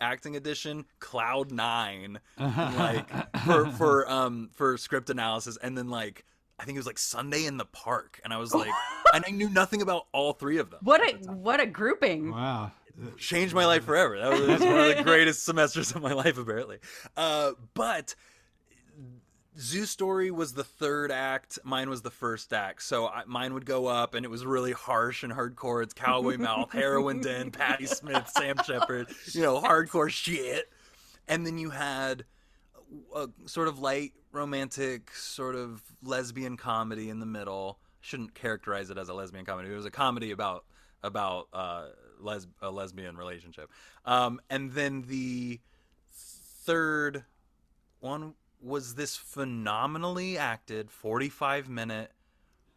acting 0.00 0.34
edition, 0.36 0.84
Cloud 0.98 1.52
Nine, 1.52 2.18
like 2.38 3.08
for 3.44 3.66
for 3.70 4.10
um 4.10 4.50
for 4.52 4.76
script 4.76 5.08
analysis, 5.10 5.56
and 5.62 5.76
then 5.78 5.88
like 5.88 6.24
I 6.58 6.64
think 6.64 6.74
it 6.76 6.80
was 6.80 6.86
like 6.86 6.98
Sunday 6.98 7.44
in 7.46 7.56
the 7.56 7.64
Park, 7.66 8.20
and 8.24 8.32
I 8.32 8.38
was 8.38 8.52
like, 8.54 8.72
and 9.14 9.24
I 9.26 9.30
knew 9.30 9.48
nothing 9.48 9.80
about 9.82 10.06
all 10.12 10.32
three 10.32 10.58
of 10.58 10.70
them. 10.70 10.80
What 10.82 11.00
a 11.00 11.12
what 11.32 11.60
a 11.60 11.66
grouping. 11.66 12.32
Wow. 12.32 12.72
changed 13.16 13.54
my 13.54 13.64
life 13.64 13.84
forever. 13.84 14.18
That 14.18 14.30
was, 14.32 14.40
that 14.40 14.48
was 14.48 14.60
one 14.62 14.78
of 14.90 14.96
the 14.96 15.02
greatest 15.04 15.44
semesters 15.44 15.92
of 15.94 16.02
my 16.02 16.12
life, 16.14 16.36
apparently. 16.36 16.78
Uh, 17.16 17.52
but 17.74 18.16
Zoo 19.58 19.86
Story 19.86 20.30
was 20.30 20.52
the 20.52 20.64
third 20.64 21.10
act. 21.10 21.58
Mine 21.64 21.90
was 21.90 22.02
the 22.02 22.10
first 22.10 22.52
act. 22.52 22.82
So 22.82 23.08
I, 23.08 23.24
mine 23.26 23.54
would 23.54 23.66
go 23.66 23.86
up, 23.86 24.14
and 24.14 24.24
it 24.24 24.28
was 24.28 24.46
really 24.46 24.72
harsh 24.72 25.22
and 25.24 25.32
hardcore. 25.32 25.82
It's 25.82 25.94
Cowboy 25.94 26.36
Mouth, 26.38 26.72
Heroin 26.72 27.20
Den, 27.20 27.50
Patti 27.50 27.86
Smith, 27.86 28.30
Sam 28.36 28.56
Shepard. 28.66 29.08
You 29.32 29.42
know, 29.42 29.60
hardcore 29.60 30.10
shit. 30.10 30.70
And 31.26 31.44
then 31.44 31.58
you 31.58 31.70
had 31.70 32.24
a 33.14 33.28
sort 33.46 33.68
of 33.68 33.80
light 33.80 34.12
romantic, 34.32 35.12
sort 35.14 35.54
of 35.54 35.82
lesbian 36.02 36.56
comedy 36.56 37.10
in 37.10 37.18
the 37.18 37.26
middle. 37.26 37.78
Shouldn't 38.00 38.34
characterize 38.34 38.90
it 38.90 38.98
as 38.98 39.08
a 39.08 39.14
lesbian 39.14 39.44
comedy. 39.44 39.70
It 39.70 39.76
was 39.76 39.84
a 39.86 39.90
comedy 39.90 40.30
about 40.30 40.64
about 41.02 41.48
uh, 41.52 41.86
les- 42.20 42.46
a 42.62 42.70
lesbian 42.70 43.16
relationship. 43.16 43.70
Um, 44.04 44.40
and 44.48 44.72
then 44.72 45.04
the 45.08 45.60
third 46.12 47.24
one 48.00 48.34
was 48.60 48.94
this 48.94 49.16
phenomenally 49.16 50.36
acted 50.36 50.90
45 50.90 51.68
minute 51.68 52.12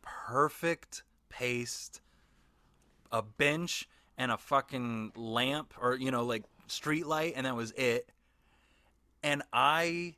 perfect 0.02 1.04
paced 1.30 2.02
a 3.12 3.22
bench 3.22 3.88
and 4.18 4.32
a 4.32 4.38
fucking 4.38 5.12
lamp 5.16 5.74
or 5.82 5.96
you 5.96 6.12
know 6.12 6.24
like 6.24 6.44
street 6.68 7.06
light 7.06 7.34
and 7.36 7.46
that 7.46 7.56
was 7.56 7.72
it. 7.72 8.10
And 9.24 9.44
i 9.54 10.16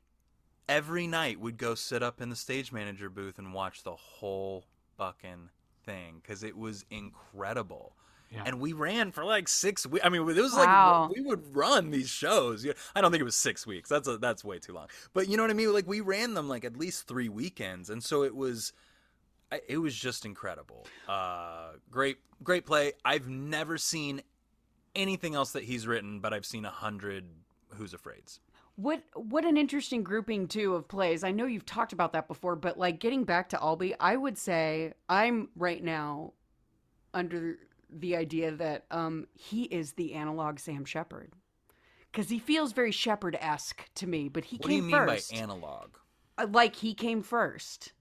every 0.70 1.08
night 1.08 1.40
would 1.40 1.58
go 1.58 1.76
sit 1.76 2.02
up 2.02 2.22
in 2.22 2.30
the 2.30 2.36
stage 2.36 2.72
manager 2.72 3.10
booth 3.10 3.38
and 3.38 3.54
watch 3.54 3.84
the 3.84 3.96
whole 3.96 4.64
fucking 4.98 5.50
thing 5.86 6.22
because 6.22 6.44
it 6.44 6.58
was 6.58 6.86
incredible 6.90 7.96
Yeah. 8.34 8.44
and 8.48 8.60
we 8.60 8.74
ran 8.74 9.12
for 9.12 9.24
like 9.24 9.48
six 9.48 9.86
weeks. 9.86 10.04
I 10.04 10.10
mean, 10.10 10.22
it 10.28 10.42
was 10.42 10.54
Wow. 10.54 11.04
like 11.08 11.16
we 11.16 11.22
would 11.24 11.56
run 11.56 11.92
these 11.92 12.10
shows. 12.10 12.66
I 12.96 13.02
don't 13.02 13.12
think 13.12 13.22
it 13.22 13.26
was 13.26 13.36
six 13.36 13.68
weeks. 13.68 13.90
That's 13.90 14.08
a, 14.08 14.18
that's 14.18 14.44
way 14.44 14.58
too 14.58 14.74
long. 14.74 14.88
But 15.14 15.28
you 15.28 15.38
know 15.38 15.44
what 15.44 15.52
I 15.52 15.54
mean? 15.54 15.72
Like 15.72 15.88
we 15.88 16.02
ran 16.02 16.34
them 16.34 16.50
like 16.50 16.66
at 16.66 16.76
least 16.76 17.08
three 17.08 17.30
weekends, 17.30 17.90
and 17.92 18.04
so 18.04 18.24
it 18.24 18.36
was, 18.36 18.74
it 19.68 19.78
was 19.78 19.96
just 19.96 20.26
incredible. 20.26 20.88
Uh, 21.08 21.74
great, 21.92 22.18
great 22.44 22.66
play. 22.66 22.94
I've 23.06 23.28
never 23.28 23.78
seen 23.78 24.22
anything 24.96 25.36
else 25.36 25.52
that 25.52 25.64
he's 25.64 25.86
written, 25.86 26.20
but 26.20 26.34
I've 26.34 26.46
seen 26.46 26.66
a 26.66 26.72
hundred 26.72 27.26
Who's 27.76 27.94
Afraid's. 27.94 28.40
What 28.76 29.04
what 29.14 29.46
an 29.46 29.58
interesting 29.58 30.02
grouping 30.04 30.48
too 30.48 30.74
of 30.74 30.88
plays. 30.88 31.24
I 31.24 31.30
know 31.30 31.46
you've 31.46 31.66
talked 31.68 31.94
about 31.94 32.14
that 32.14 32.28
before, 32.28 32.56
but 32.56 32.80
like 32.80 33.00
getting 33.00 33.24
back 33.24 33.50
to 33.50 33.60
Albee, 33.62 33.94
I 34.00 34.16
would 34.16 34.38
say 34.40 34.94
I'm 35.08 35.50
right 35.56 35.84
now 35.84 36.34
under 37.14 37.60
the 38.00 38.16
idea 38.16 38.52
that 38.52 38.86
um 38.92 39.28
he 39.34 39.64
is 39.64 39.94
the 39.94 40.14
analog 40.14 40.60
Sam 40.60 40.86
Shepard. 40.86 41.34
Cuz 42.12 42.30
he 42.30 42.38
feels 42.40 42.74
very 42.74 42.92
Shepard-esque 42.92 43.90
to 43.96 44.08
me, 44.08 44.30
but 44.30 44.46
he 44.46 44.58
What 44.58 44.68
do 44.68 44.74
you 44.76 44.82
came 44.82 44.88
mean 44.88 44.96
first. 45.08 45.32
by 45.32 45.38
analog? 45.38 45.98
Uh, 46.38 46.48
like 46.52 46.76
he 46.78 46.94
came 46.94 47.22
first. 47.24 47.94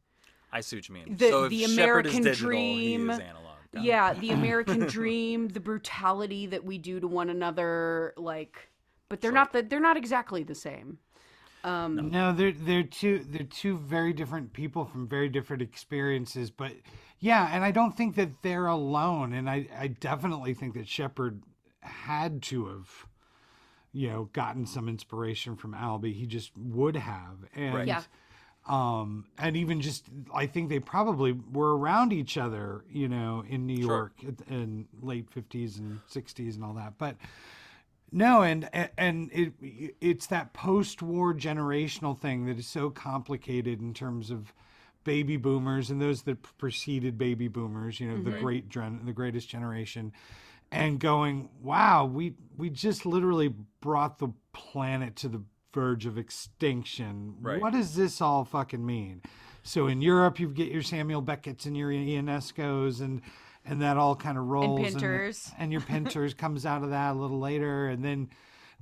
I 0.52 0.60
see 0.60 0.76
what 0.76 0.88
you 0.88 0.94
mean. 0.94 1.16
The- 1.16 1.28
so 1.30 1.44
if 1.44 1.50
the 1.50 1.60
Shepard 1.60 1.72
American 2.06 2.18
is 2.20 2.24
digital, 2.24 2.48
dream- 2.50 3.10
analog. 3.10 3.56
Got 3.72 3.80
it. 3.80 3.86
Yeah, 3.86 4.12
the 4.12 4.30
American 4.40 4.80
dream, 4.80 5.48
the 5.48 5.60
brutality 5.60 6.46
that 6.46 6.62
we 6.64 6.76
do 6.76 7.00
to 7.00 7.08
one 7.08 7.30
another 7.30 8.12
like 8.18 8.68
but 9.08 9.20
they're 9.20 9.28
Sure. 9.30 9.34
not 9.34 9.52
the, 9.52 9.62
they're 9.62 9.78
not 9.80 9.96
exactly 9.98 10.42
the 10.42 10.54
same. 10.54 10.98
Um 11.64 12.10
No, 12.10 12.32
they're 12.32 12.52
they're 12.52 12.82
two 12.82 13.24
they're 13.28 13.44
two 13.46 13.76
very 13.76 14.12
different 14.12 14.52
people 14.52 14.84
from 14.84 15.06
very 15.06 15.28
different 15.28 15.62
experiences. 15.62 16.50
But 16.50 16.72
yeah, 17.20 17.48
and 17.52 17.64
I 17.64 17.70
don't 17.70 17.96
think 17.96 18.16
that 18.16 18.42
they're 18.42 18.66
alone. 18.66 19.32
And 19.32 19.48
I 19.48 19.66
I 19.78 19.86
definitely 19.88 20.54
think 20.54 20.74
that 20.74 20.88
Shepard 20.88 21.42
had 21.80 22.42
to 22.42 22.66
have, 22.66 23.06
you 23.92 24.08
know, 24.08 24.28
gotten 24.32 24.66
some 24.66 24.88
inspiration 24.88 25.56
from 25.56 25.74
Albee. 25.74 26.12
He 26.12 26.26
just 26.26 26.52
would 26.56 26.96
have. 26.96 27.36
And 27.54 27.74
Right. 27.74 27.86
Yeah. 27.88 28.02
um 28.68 29.24
and 29.38 29.56
even 29.56 29.80
just 29.80 30.04
i 30.32 30.46
think 30.46 30.68
they 30.68 30.78
probably 30.78 31.32
were 31.32 31.76
around 31.76 32.12
each 32.12 32.38
other 32.38 32.84
you 32.88 33.08
know 33.08 33.42
in 33.48 33.66
new 33.66 33.76
Sure. 33.76 33.88
york 33.88 34.12
in 34.48 34.86
late 35.00 35.28
50s 35.34 35.78
and 35.80 35.98
60s 36.08 36.54
and 36.54 36.62
all 36.64 36.74
that 36.74 36.92
but 36.96 37.16
no 38.12 38.42
and 38.42 38.68
and 38.98 39.30
it 39.32 39.52
it's 40.00 40.26
that 40.26 40.52
post-war 40.52 41.34
generational 41.34 42.18
thing 42.18 42.46
that 42.46 42.58
is 42.58 42.66
so 42.66 42.90
complicated 42.90 43.80
in 43.80 43.94
terms 43.94 44.30
of 44.30 44.52
baby 45.04 45.36
boomers 45.36 45.90
and 45.90 46.00
those 46.00 46.22
that 46.22 46.36
preceded 46.58 47.18
baby 47.18 47.48
boomers 47.48 47.98
you 47.98 48.08
know 48.08 48.22
the 48.22 48.30
mm-hmm. 48.30 48.40
great 48.40 48.68
gen, 48.68 49.00
the 49.04 49.12
greatest 49.12 49.48
generation 49.48 50.12
and 50.70 51.00
going 51.00 51.48
wow 51.60 52.04
we 52.04 52.34
we 52.56 52.70
just 52.70 53.04
literally 53.04 53.52
brought 53.80 54.18
the 54.18 54.28
planet 54.52 55.16
to 55.16 55.28
the 55.28 55.42
verge 55.72 56.04
of 56.04 56.18
extinction. 56.18 57.34
Right. 57.40 57.60
what 57.60 57.72
does 57.72 57.94
this 57.94 58.20
all 58.20 58.44
fucking 58.44 58.84
mean? 58.84 59.22
So 59.62 59.86
in 59.86 60.00
europe 60.00 60.38
you 60.38 60.48
get 60.48 60.70
your 60.70 60.82
samuel 60.82 61.22
beckett's 61.22 61.66
and 61.66 61.76
your 61.76 61.90
ionescos 61.90 63.00
and 63.00 63.22
and 63.64 63.80
that 63.82 63.96
all 63.96 64.16
kind 64.16 64.36
of 64.38 64.46
rolls 64.48 64.80
Pinters. 64.80 65.52
and, 65.58 65.70
your 65.72 65.80
pinters 65.80 66.36
comes 66.36 66.66
out 66.66 66.82
of 66.82 66.90
that 66.90 67.12
a 67.12 67.18
little 67.18 67.38
later 67.38 67.88
and 67.88 68.04
then 68.04 68.28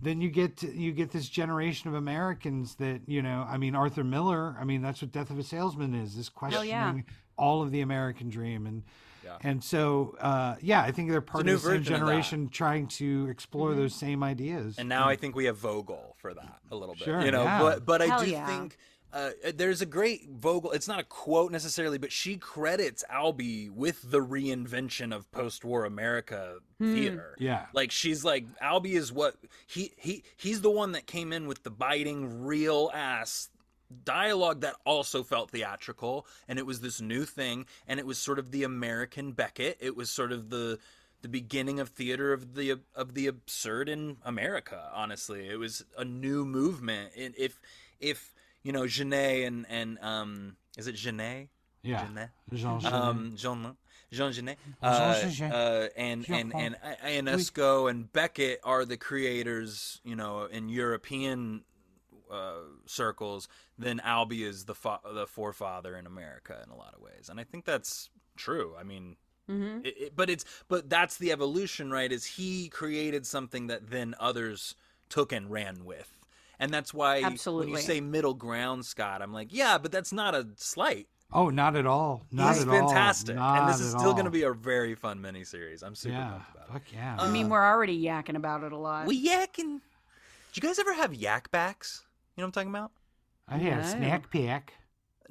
then 0.03 0.23
you 0.23 0.31
get 0.31 0.57
to, 0.59 0.73
you 0.75 0.93
get 0.93 1.11
this 1.11 1.29
generation 1.29 1.89
of 1.89 1.95
Americans 1.95 2.77
that 2.77 3.03
you 3.07 3.21
know 3.23 3.47
I 3.49 3.59
mean 3.59 3.75
Arthur 3.75 4.05
Miller 4.05 4.57
I 4.59 4.65
mean 4.65 4.81
that's 4.83 5.03
what 5.03 5.13
Death 5.13 5.31
of 5.31 5.39
a 5.39 5.43
Salesman 5.43 5.95
is 5.95 6.17
is 6.17 6.29
questioning 6.29 6.69
yeah. 6.71 7.15
all 7.37 7.63
of 7.63 7.71
the 7.71 7.83
American 7.83 8.31
dream 8.31 8.67
and 8.67 8.83
Yeah. 9.23 9.37
and 9.43 9.63
so 9.63 10.17
uh, 10.19 10.57
yeah 10.63 10.81
I 10.83 10.93
think 10.93 11.11
they're 11.11 11.21
part 11.21 11.47
of 11.47 11.53
the 11.53 11.59
same 11.59 11.69
version 11.79 11.81
of 11.95 12.01
that. 12.01 12.07
generation 12.07 12.49
trying 12.49 12.87
to 12.89 13.29
explore 13.31 13.75
those 13.75 13.95
same 13.95 14.23
ideas 14.23 14.79
And 14.79 14.89
now 14.89 15.07
I 15.07 15.17
think 15.17 15.37
we 15.37 15.45
have 15.45 15.59
Vogel 15.59 16.17
for 16.19 16.33
that 16.33 16.59
a 16.71 16.77
little 16.77 16.95
bit. 16.95 17.05
Sure, 17.05 17.21
you 17.23 17.31
know, 17.31 17.43
yeah. 17.45 17.59
but 17.61 17.85
but 17.85 18.01
I 18.01 18.07
Hell 18.07 18.25
do 18.25 18.31
yeah. 18.31 18.47
think 18.47 18.79
uh, 19.13 19.31
there's 19.55 19.81
a 19.81 19.87
great 19.87 20.29
Vogel. 20.29 20.73
It's 20.73 20.89
not 20.89 21.01
a 21.01 21.05
quote 21.05 21.51
necessarily, 21.51 21.99
but 21.99 22.13
she 22.13 22.37
credits 22.37 23.05
Albee 23.11 23.69
with 23.69 24.11
the 24.11 24.21
reinvention 24.21 25.15
of 25.15 25.31
post-war 25.33 25.85
America 25.85 26.57
theater. 26.81 27.35
yeah 27.39 27.67
Like 27.73 27.91
she's 27.91 28.25
like 28.25 28.47
Albee 28.61 28.97
is 28.97 29.13
what 29.13 29.37
he 29.67 29.93
he 29.97 30.23
he's 30.37 30.61
the 30.61 30.71
one 30.71 30.93
that 30.93 31.07
came 31.07 31.33
in 31.33 31.47
with 31.47 31.63
the 31.63 31.71
biting 31.71 32.45
real 32.45 32.91
ass 32.95 33.49
dialogue 34.05 34.61
that 34.61 34.77
also 34.87 35.23
felt 35.25 35.51
theatrical 35.51 36.25
and 36.47 36.61
it 36.61 36.67
was 36.67 36.81
this 36.81 37.01
new 37.01 37.25
thing 37.25 37.67
and 37.89 37.99
it 37.99 38.07
was 38.07 38.19
sort 38.19 38.39
of 38.39 38.51
the 38.53 38.63
American 38.63 39.33
Beckett. 39.33 39.77
It 39.81 39.97
was 39.97 40.11
sort 40.11 40.33
of 40.33 40.51
the 40.51 40.79
the 41.23 41.29
beginning 41.29 41.81
of 41.81 41.91
theater 41.91 42.33
of 42.33 42.55
the 42.55 42.79
of 42.95 43.15
the 43.15 43.27
absurd 43.27 43.89
in 43.89 44.17
America, 44.25 44.91
honestly. 44.95 45.49
It 45.49 45.59
was 45.59 45.85
a 45.99 46.05
new 46.05 46.45
movement. 46.45 47.13
And 47.17 47.35
if 47.37 47.61
if 47.99 48.35
you 48.63 48.73
know 48.73 48.87
Genet 48.87 49.47
and 49.47 49.67
and 49.69 49.99
um 50.01 50.57
is 50.77 50.87
it 50.87 50.95
Genet? 50.95 51.49
yeah 51.83 52.07
Genet? 52.07 52.31
Jean 52.53 52.81
Genet. 52.81 52.93
um, 52.95 53.33
Jean 53.37 53.77
Jean 54.13 54.33
Genet, 54.33 54.59
uh, 54.83 55.21
Jean 55.23 55.31
Genet. 55.31 55.55
uh, 55.55 55.89
and 55.97 56.27
and 56.29 56.53
and 56.55 56.77
Ionesco 57.05 57.89
and 57.91 58.13
Beckett 58.13 58.59
are 58.65 58.85
the 58.85 58.97
creators, 58.97 60.01
you 60.05 60.17
know, 60.17 60.45
in 60.45 60.69
European 60.69 61.63
uh, 62.31 62.55
circles. 62.87 63.49
Then 63.79 64.01
Albee 64.01 64.43
is 64.45 64.65
the 64.65 64.75
fa- 64.75 65.01
the 65.15 65.27
forefather 65.27 65.97
in 65.97 66.07
America 66.07 66.61
in 66.65 66.71
a 66.71 66.77
lot 66.77 66.95
of 66.95 67.01
ways, 67.01 67.29
and 67.29 67.39
I 67.41 67.45
think 67.45 67.65
that's 67.65 68.11
true. 68.37 68.75
I 68.79 68.83
mean. 68.83 69.17
mhm. 69.49 69.87
It, 69.87 69.95
it- 69.99 70.17
but 70.17 70.29
it's 70.29 70.45
but 70.69 70.91
that's 70.91 71.17
the 71.17 71.31
evolution, 71.33 71.91
right? 71.91 72.11
Is 72.13 72.25
he 72.25 72.69
created 72.69 73.27
something 73.27 73.69
that 73.69 73.91
then 73.91 74.15
others 74.21 74.75
took 75.09 75.33
and 75.33 75.51
ran 75.51 75.85
with, 75.85 76.11
and 76.61 76.73
that's 76.73 76.95
why 76.95 77.23
when 77.23 77.69
you 77.69 77.77
say 77.79 78.01
middle 78.01 78.35
ground, 78.35 78.85
Scott, 78.87 79.23
I'm 79.23 79.33
like, 79.33 79.49
yeah, 79.51 79.79
but 79.79 79.91
that's 79.91 80.13
not 80.13 80.35
a 80.37 80.47
slight. 80.57 81.09
oh 81.33 81.49
not 81.51 81.75
at 81.77 81.87
all 81.87 82.23
not 82.31 82.55
He's 82.55 82.63
at 82.63 82.69
fantastic, 82.69 83.37
all 83.39 83.55
and 83.57 83.69
this 83.69 83.81
is 83.81 83.91
still 83.91 84.13
going 84.13 84.27
to 84.27 84.31
be 84.31 84.43
a 84.45 84.53
very 84.53 84.95
fun 84.95 85.19
miniseries. 85.21 85.83
I'm 85.83 85.95
super 85.97 86.15
yeah 86.15 86.31
pumped 86.31 86.51
about 86.55 86.69
it. 86.69 86.73
fuck 86.73 86.83
yeah 86.93 87.17
I 87.19 87.29
mean, 87.31 87.49
we're 87.49 87.67
already 87.67 88.01
yakking 88.01 88.37
about 88.37 88.63
it 88.63 88.73
a 88.73 88.77
lot. 88.77 89.07
We 89.07 89.27
yakking. 89.29 89.81
Did 90.53 90.63
you 90.63 90.63
guys 90.63 90.79
ever 90.79 90.93
have 90.95 91.15
yak 91.15 91.51
backs? 91.51 92.03
You 92.37 92.43
know 92.43 92.47
what 92.47 92.49
I'm 92.49 92.53
talking 92.53 92.71
about? 92.71 92.93
I 93.49 93.57
had 93.59 93.79
a 93.79 93.87
snack 93.87 94.31
pack 94.31 94.75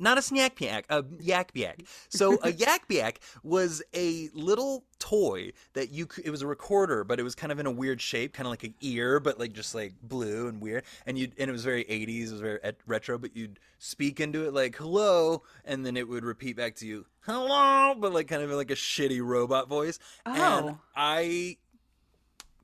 Not 0.01 0.17
a 0.17 0.21
snack 0.21 0.55
pack, 0.57 0.85
a 0.89 1.03
yak 1.19 1.51
yak. 1.53 1.81
So 2.07 2.39
a 2.41 2.51
yak 2.63 2.83
yak 2.89 3.19
was 3.43 3.83
a 3.93 4.29
little 4.33 4.85
toy 4.97 5.51
that 5.73 5.91
you 5.91 6.05
could, 6.05 6.25
it 6.25 6.29
was 6.29 6.41
a 6.41 6.47
recorder, 6.47 7.03
but 7.03 7.19
it 7.19 7.23
was 7.23 7.35
kind 7.35 7.51
of 7.51 7.59
in 7.59 7.65
a 7.65 7.71
weird 7.71 7.99
shape, 8.01 8.33
kind 8.33 8.47
of 8.47 8.51
like 8.51 8.63
an 8.63 8.73
ear, 8.81 9.19
but 9.19 9.38
like 9.39 9.51
just 9.53 9.75
like 9.75 9.93
blue 10.01 10.47
and 10.47 10.62
weird. 10.62 10.83
And 11.05 11.17
you 11.17 11.29
and 11.38 11.49
it 11.49 11.51
was 11.51 11.63
very 11.65 11.83
80s, 11.83 12.27
it 12.27 12.31
was 12.31 12.41
very 12.41 12.59
et- 12.63 12.77
retro, 12.88 13.17
but 13.17 13.35
you'd 13.35 13.59
speak 13.77 14.19
into 14.21 14.45
it 14.47 14.53
like 14.53 14.75
hello, 14.77 15.43
and 15.65 15.85
then 15.85 15.97
it 15.97 16.07
would 16.07 16.23
repeat 16.23 16.55
back 16.55 16.75
to 16.75 16.88
you 16.88 17.05
hello, 17.21 17.93
but 17.99 18.13
like 18.13 18.27
kind 18.27 18.41
of 18.41 18.49
like 18.51 18.71
a 18.71 18.75
shitty 18.75 19.21
robot 19.21 19.67
voice. 19.67 19.99
And 20.25 20.38
Oh. 20.39 20.79
I 20.95 21.57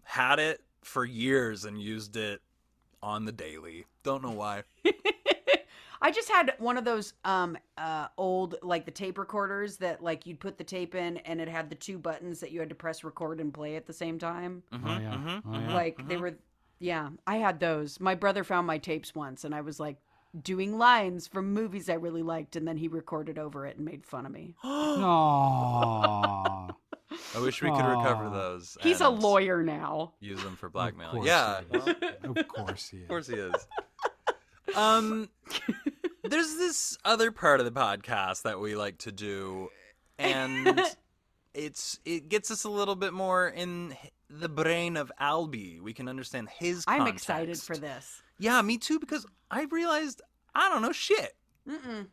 had 0.04 0.40
it 0.40 0.62
for 0.84 1.04
years 1.04 1.66
and 1.66 1.82
used 1.82 2.16
it 2.16 2.42
on 3.04 3.26
the 3.26 3.32
daily. 3.32 3.86
Don't 4.04 4.24
know 4.24 4.32
why. 4.32 4.64
I 6.06 6.12
just 6.12 6.30
had 6.30 6.54
one 6.60 6.78
of 6.78 6.86
those 6.86 7.14
um 7.24 7.58
uh 7.80 8.10
old 8.16 8.58
like 8.62 8.86
the 8.86 8.92
tape 8.92 9.18
recorders 9.18 9.78
that 9.78 10.04
like 10.04 10.28
you'd 10.28 10.40
put 10.40 10.60
the 10.60 10.64
tape 10.64 10.94
in 10.94 11.18
and 11.18 11.42
it 11.42 11.48
had 11.48 11.68
the 11.68 11.76
two 11.76 11.98
buttons 11.98 12.40
that 12.42 12.52
you 12.52 12.60
had 12.60 12.70
to 12.70 12.76
press 12.76 13.04
record 13.04 13.40
and 13.40 13.52
play 13.52 13.76
at 13.76 13.88
the 13.88 13.94
same 13.94 14.20
time. 14.20 14.62
oh 14.72 14.78
yeah 14.86 15.40
oh, 15.44 15.60
yeah. 15.60 15.74
Like 15.74 16.08
they 16.08 16.18
were 16.18 16.36
yeah, 16.78 17.10
I 17.26 17.38
had 17.38 17.60
those. 17.60 18.00
My 18.00 18.14
brother 18.14 18.44
found 18.44 18.68
my 18.68 18.78
tapes 18.78 19.16
once 19.16 19.46
and 19.46 19.56
I 19.56 19.62
was 19.62 19.80
like 19.80 19.98
doing 20.44 20.78
lines 20.78 21.26
from 21.26 21.56
movies 21.56 21.90
I 21.90 21.96
really 21.96 22.22
liked 22.22 22.56
and 22.56 22.68
then 22.68 22.78
he 22.78 22.88
recorded 22.88 23.40
over 23.40 23.66
it 23.66 23.78
and 23.78 23.86
made 23.86 24.06
fun 24.06 24.28
of 24.28 24.32
me. 24.32 24.54
Aw. 24.64 26.68
I 27.36 27.40
wish 27.40 27.64
we 27.64 27.72
could 27.72 27.84
recover 27.84 28.30
those. 28.30 28.78
He's 28.82 29.02
a 29.02 29.10
lawyer 29.10 29.64
now. 29.64 30.14
Use 30.20 30.44
them 30.44 30.56
for 30.56 30.70
blackmail. 30.70 31.14
course 31.14 31.26
Yeah, 31.26 31.62
he 31.72 31.78
is. 31.78 31.88
of 32.24 32.48
course 32.48 32.90
he 32.90 32.98
is 32.98 33.04
of 33.04 33.10
course 33.10 33.28
he 33.28 33.36
is. 33.36 33.68
Um, 34.76 35.30
there's 36.24 36.56
this 36.58 36.98
other 37.06 37.32
part 37.32 37.60
of 37.60 37.66
the 37.66 37.72
podcast 37.72 38.44
that 38.44 38.60
we 38.60 38.76
like 38.76 38.98
to 39.00 39.12
do, 39.12 39.70
and 40.18 40.82
it's 41.54 42.00
it 42.06 42.30
gets 42.30 42.50
us 42.52 42.64
a 42.64 42.70
little 42.70 42.96
bit 42.96 43.14
more 43.14 43.48
in 43.48 43.96
the 44.30 44.50
brain 44.50 44.98
of 44.98 45.12
Albee. 45.20 45.80
We 45.82 45.94
can 45.94 46.08
understand 46.08 46.50
his. 46.50 46.84
I'm 46.88 47.08
excited 47.08 47.58
for 47.60 47.78
this. 47.78 48.22
Yeah, 48.40 48.62
me 48.62 48.78
too. 48.78 49.00
Because 49.00 49.26
I 49.52 49.64
realized 49.66 50.22
I 50.54 50.70
don't 50.70 50.82
know 50.82 50.92
shit. 50.92 51.36
Mm-mm. 51.70 52.08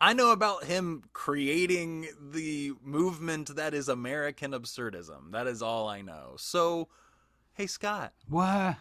I 0.00 0.14
know 0.14 0.32
about 0.32 0.64
him 0.64 1.04
creating 1.12 2.08
the 2.32 2.72
movement 2.82 3.54
that 3.54 3.72
is 3.72 3.88
American 3.88 4.50
absurdism. 4.50 5.30
That 5.30 5.46
is 5.46 5.62
all 5.62 5.88
I 5.88 6.02
know. 6.02 6.34
So, 6.38 6.88
hey 7.54 7.66
Scott, 7.68 8.12
What? 8.28 8.76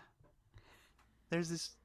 there's 1.29 1.49
this 1.49 1.75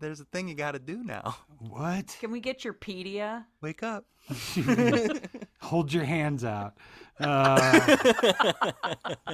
there's 0.00 0.20
a 0.20 0.24
thing 0.24 0.48
you 0.48 0.54
got 0.54 0.72
to 0.72 0.78
do 0.78 1.04
now. 1.04 1.36
What? 1.58 2.16
Can 2.20 2.30
we 2.30 2.40
get 2.40 2.64
your 2.64 2.72
pedia? 2.72 3.44
Wake 3.60 3.82
up. 3.82 4.06
Hold 5.60 5.92
your 5.92 6.04
hands 6.04 6.42
out. 6.44 6.74
Uh, 7.18 7.96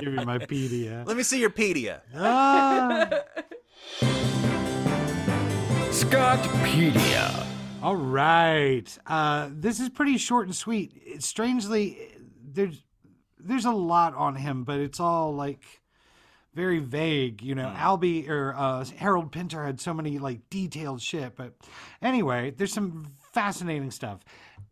give 0.00 0.12
me 0.12 0.24
my 0.24 0.38
pedia. 0.38 1.06
Let 1.06 1.16
me 1.16 1.22
see 1.22 1.38
your 1.38 1.50
pedia. 1.50 2.00
Ah. 2.14 3.08
Scottpedia. 5.90 7.46
All 7.82 7.96
right. 7.96 8.98
Uh, 9.06 9.48
this 9.52 9.78
is 9.78 9.88
pretty 9.88 10.18
short 10.18 10.46
and 10.46 10.56
sweet. 10.56 11.22
Strangely, 11.22 12.10
there's 12.44 12.82
there's 13.38 13.64
a 13.64 13.70
lot 13.70 14.14
on 14.14 14.34
him, 14.34 14.64
but 14.64 14.80
it's 14.80 14.98
all 14.98 15.32
like 15.32 15.62
very 16.56 16.78
vague. 16.78 17.42
You 17.42 17.54
know, 17.54 17.68
Albee 17.68 18.28
or 18.28 18.54
uh, 18.56 18.84
Harold 18.96 19.30
Pinter 19.30 19.64
had 19.64 19.78
so 19.78 19.92
many 19.92 20.18
like 20.18 20.48
detailed 20.50 21.02
shit. 21.02 21.36
But 21.36 21.52
anyway, 22.00 22.50
there's 22.50 22.72
some 22.72 23.12
fascinating 23.32 23.90
stuff. 23.90 24.20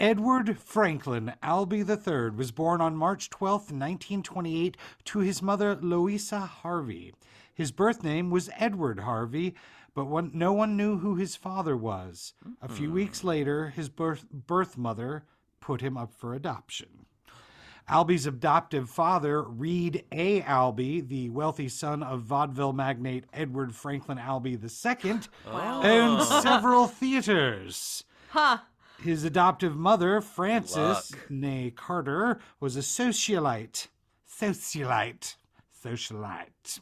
Edward 0.00 0.58
Franklin 0.58 1.34
Albee 1.42 1.84
III 1.88 2.30
was 2.30 2.50
born 2.50 2.80
on 2.80 2.96
March 2.96 3.30
12th, 3.30 3.70
1928, 3.70 4.76
to 5.04 5.18
his 5.20 5.42
mother 5.42 5.76
Louisa 5.76 6.40
Harvey. 6.40 7.12
His 7.54 7.70
birth 7.70 8.02
name 8.02 8.30
was 8.30 8.50
Edward 8.58 9.00
Harvey, 9.00 9.54
but 9.94 10.06
one, 10.06 10.32
no 10.34 10.52
one 10.52 10.76
knew 10.76 10.98
who 10.98 11.14
his 11.14 11.36
father 11.36 11.76
was. 11.76 12.32
A 12.60 12.68
few 12.68 12.90
weeks 12.90 13.22
later, 13.22 13.68
his 13.68 13.88
birth, 13.88 14.24
birth 14.32 14.76
mother 14.76 15.24
put 15.60 15.80
him 15.80 15.96
up 15.96 16.12
for 16.12 16.34
adoption. 16.34 17.06
Albee's 17.88 18.26
adoptive 18.26 18.88
father, 18.88 19.42
Reed 19.42 20.04
A. 20.10 20.42
Albee, 20.42 21.00
the 21.02 21.28
wealthy 21.28 21.68
son 21.68 22.02
of 22.02 22.22
vaudeville 22.22 22.72
magnate 22.72 23.24
Edward 23.32 23.74
Franklin 23.74 24.18
Albee 24.18 24.58
II, 24.62 25.20
owned 25.46 26.22
several 26.42 26.86
theaters. 26.86 28.04
Huh. 28.30 28.58
His 29.02 29.24
adoptive 29.24 29.76
mother, 29.76 30.20
Frances, 30.22 30.76
Luck. 30.76 31.30
nay 31.30 31.72
Carter, 31.74 32.40
was 32.58 32.76
a 32.76 32.80
socialite. 32.80 33.88
Socialite. 34.26 35.36
Socialite. 35.84 36.80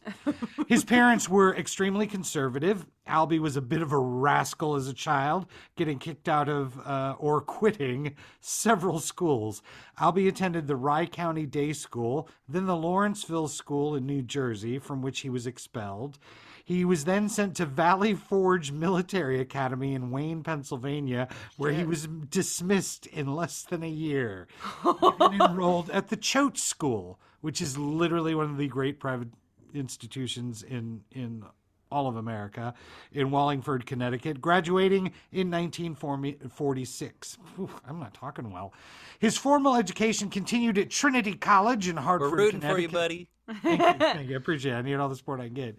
His 0.69 0.85
parents 0.85 1.29
were 1.29 1.55
extremely 1.57 2.07
conservative. 2.07 2.87
Albee 3.07 3.41
was 3.41 3.57
a 3.57 3.61
bit 3.61 3.83
of 3.83 3.91
a 3.91 3.99
rascal 3.99 4.77
as 4.77 4.87
a 4.87 4.95
child, 4.95 5.47
getting 5.77 5.99
kicked 5.99 6.29
out 6.29 6.49
of 6.49 6.79
uh, 6.87 7.17
or 7.19 7.41
quitting 7.41 8.15
several 8.41 9.01
schools. 9.01 9.61
Albee 10.01 10.29
attended 10.29 10.69
the 10.69 10.77
Rye 10.77 11.07
Country 11.07 11.47
Day 11.47 11.73
School, 11.73 12.29
then 12.49 12.67
the 12.67 12.77
Lawrenceville 12.77 13.49
School 13.49 13.97
in 13.97 14.07
New 14.07 14.23
Jersey, 14.23 14.79
from 14.79 15.03
which 15.03 15.21
he 15.21 15.31
was 15.31 15.47
expelled. 15.47 16.19
He 16.65 16.85
was 16.85 17.05
then 17.05 17.29
sent 17.29 17.57
to 17.57 17.67
Valley 17.67 18.15
Forge 18.15 18.71
Military 18.71 19.41
Academy 19.41 19.95
in 19.95 20.13
Wayne, 20.13 20.45
Pennsylvania, 20.45 21.27
where 21.57 21.73
he 21.73 21.85
was 21.85 22.07
dismissed 22.07 23.07
in 23.07 23.35
less 23.35 23.65
than 23.65 23.83
a 23.83 23.89
year. 23.89 24.47
and 24.85 25.43
enrolled 25.43 25.91
at 25.91 26.09
the 26.09 26.17
Choate 26.17 26.59
School, 26.59 27.19
which 27.43 27.61
is 27.61 27.77
literally 27.77 28.35
one 28.35 28.51
of 28.51 28.57
the 28.57 28.67
great 28.67 28.99
private 28.99 29.29
institutions 29.75 30.63
in 30.63 31.03
in 31.13 31.45
all 31.93 32.09
of 32.09 32.17
America, 32.17 32.73
in 33.13 33.31
Wallingford, 33.31 33.85
Connecticut, 33.85 34.41
graduating 34.41 35.13
in 35.31 35.51
1946. 35.51 37.39
Whew, 37.55 37.71
I'm 37.87 38.01
not 38.01 38.15
talking 38.15 38.51
well. 38.51 38.73
His 39.19 39.37
formal 39.37 39.77
education 39.77 40.31
continued 40.31 40.79
at 40.79 40.89
Trinity 40.89 41.35
College 41.35 41.89
in 41.89 41.99
Hartford, 41.99 42.33
We're 42.33 42.39
Hartford, 42.39 42.55
rooting 42.55 42.71
for 42.71 42.79
you, 42.79 42.89
buddy. 42.89 43.29
Thank 43.63 43.81
you, 43.81 43.93
thank 43.99 44.29
you. 44.29 44.35
I 44.35 44.39
appreciate 44.39 44.73
it. 44.73 44.77
I 44.77 44.83
need 44.83 44.95
all 44.95 45.09
the 45.09 45.17
support 45.17 45.41
I 45.41 45.49
can 45.49 45.55
get. 45.55 45.77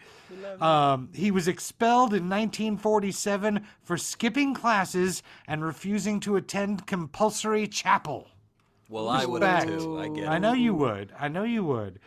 Um, 0.61 1.09
he 1.13 1.31
was 1.31 1.47
expelled 1.47 2.13
in 2.13 2.29
1947 2.29 3.65
for 3.83 3.97
skipping 3.97 4.53
classes 4.53 5.23
and 5.47 5.63
refusing 5.63 6.19
to 6.21 6.35
attend 6.35 6.85
compulsory 6.85 7.67
chapel. 7.67 8.27
Well, 8.89 9.09
I 9.09 9.25
would 9.25 9.41
too. 9.41 9.99
I 9.99 10.07
get 10.09 10.27
I 10.27 10.37
know 10.37 10.53
you 10.53 10.73
would. 10.73 11.11
I 11.19 11.27
know 11.27 11.43
you 11.43 11.63
would. 11.63 11.99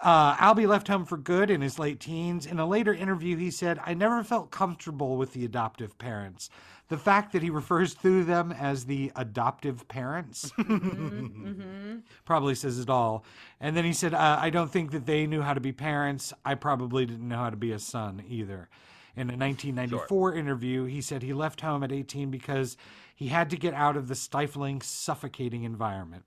Uh, 0.00 0.36
Albee 0.38 0.66
left 0.66 0.88
home 0.88 1.04
for 1.04 1.16
good 1.16 1.50
in 1.50 1.60
his 1.60 1.78
late 1.78 2.00
teens. 2.00 2.46
In 2.46 2.58
a 2.58 2.66
later 2.66 2.94
interview, 2.94 3.36
he 3.36 3.50
said, 3.50 3.78
I 3.84 3.94
never 3.94 4.22
felt 4.24 4.50
comfortable 4.50 5.16
with 5.16 5.32
the 5.32 5.44
adoptive 5.44 5.98
parents. 5.98 6.48
The 6.88 6.98
fact 6.98 7.32
that 7.32 7.42
he 7.42 7.50
refers 7.50 7.94
to 7.94 8.22
them 8.22 8.52
as 8.52 8.84
the 8.84 9.12
adoptive 9.16 9.88
parents 9.88 10.52
probably 12.24 12.54
says 12.54 12.78
it 12.78 12.90
all. 12.90 13.24
And 13.60 13.76
then 13.76 13.84
he 13.84 13.92
said, 13.92 14.12
uh, 14.12 14.38
I 14.40 14.50
don't 14.50 14.70
think 14.70 14.90
that 14.90 15.06
they 15.06 15.26
knew 15.26 15.40
how 15.40 15.54
to 15.54 15.60
be 15.60 15.72
parents. 15.72 16.32
I 16.44 16.54
probably 16.54 17.06
didn't 17.06 17.26
know 17.26 17.38
how 17.38 17.50
to 17.50 17.56
be 17.56 17.72
a 17.72 17.78
son 17.78 18.22
either. 18.28 18.68
In 19.14 19.28
a 19.28 19.36
1994 19.36 20.34
interview, 20.34 20.84
he 20.84 21.00
said 21.02 21.22
he 21.22 21.32
left 21.34 21.60
home 21.60 21.82
at 21.82 21.92
18 21.92 22.30
because 22.30 22.76
he 23.14 23.28
had 23.28 23.50
to 23.50 23.56
get 23.56 23.74
out 23.74 23.96
of 23.96 24.08
the 24.08 24.14
stifling, 24.14 24.80
suffocating 24.80 25.64
environment. 25.64 26.24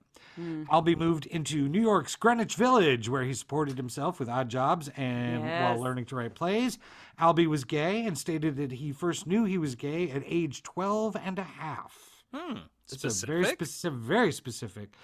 Albee 0.70 0.94
moved 0.94 1.24
into 1.26 1.66
New 1.66 1.80
York's 1.80 2.14
Greenwich 2.14 2.56
Village, 2.56 3.08
where 3.08 3.22
he 3.22 3.32
supported 3.32 3.78
himself 3.78 4.20
with 4.20 4.28
odd 4.28 4.50
jobs 4.50 4.88
and 4.96 5.42
Yes. 5.42 5.62
while 5.62 5.82
learning 5.82 6.04
to 6.06 6.16
write 6.16 6.34
plays. 6.34 6.78
Albee 7.18 7.46
was 7.46 7.64
gay 7.64 8.04
and 8.04 8.18
stated 8.18 8.56
that 8.56 8.72
he 8.72 8.92
first 8.92 9.26
knew 9.26 9.44
he 9.44 9.56
was 9.56 9.74
gay 9.74 10.10
at 10.10 10.22
age 10.26 10.62
12 10.62 11.16
and 11.16 11.38
a 11.38 11.42
half. 11.42 12.22
Hmm. 12.34 12.58
It's 12.92 13.02
a 13.02 13.26
very 13.26 13.44
specific, 13.46 13.98
very 13.98 14.32
specific. 14.32 14.94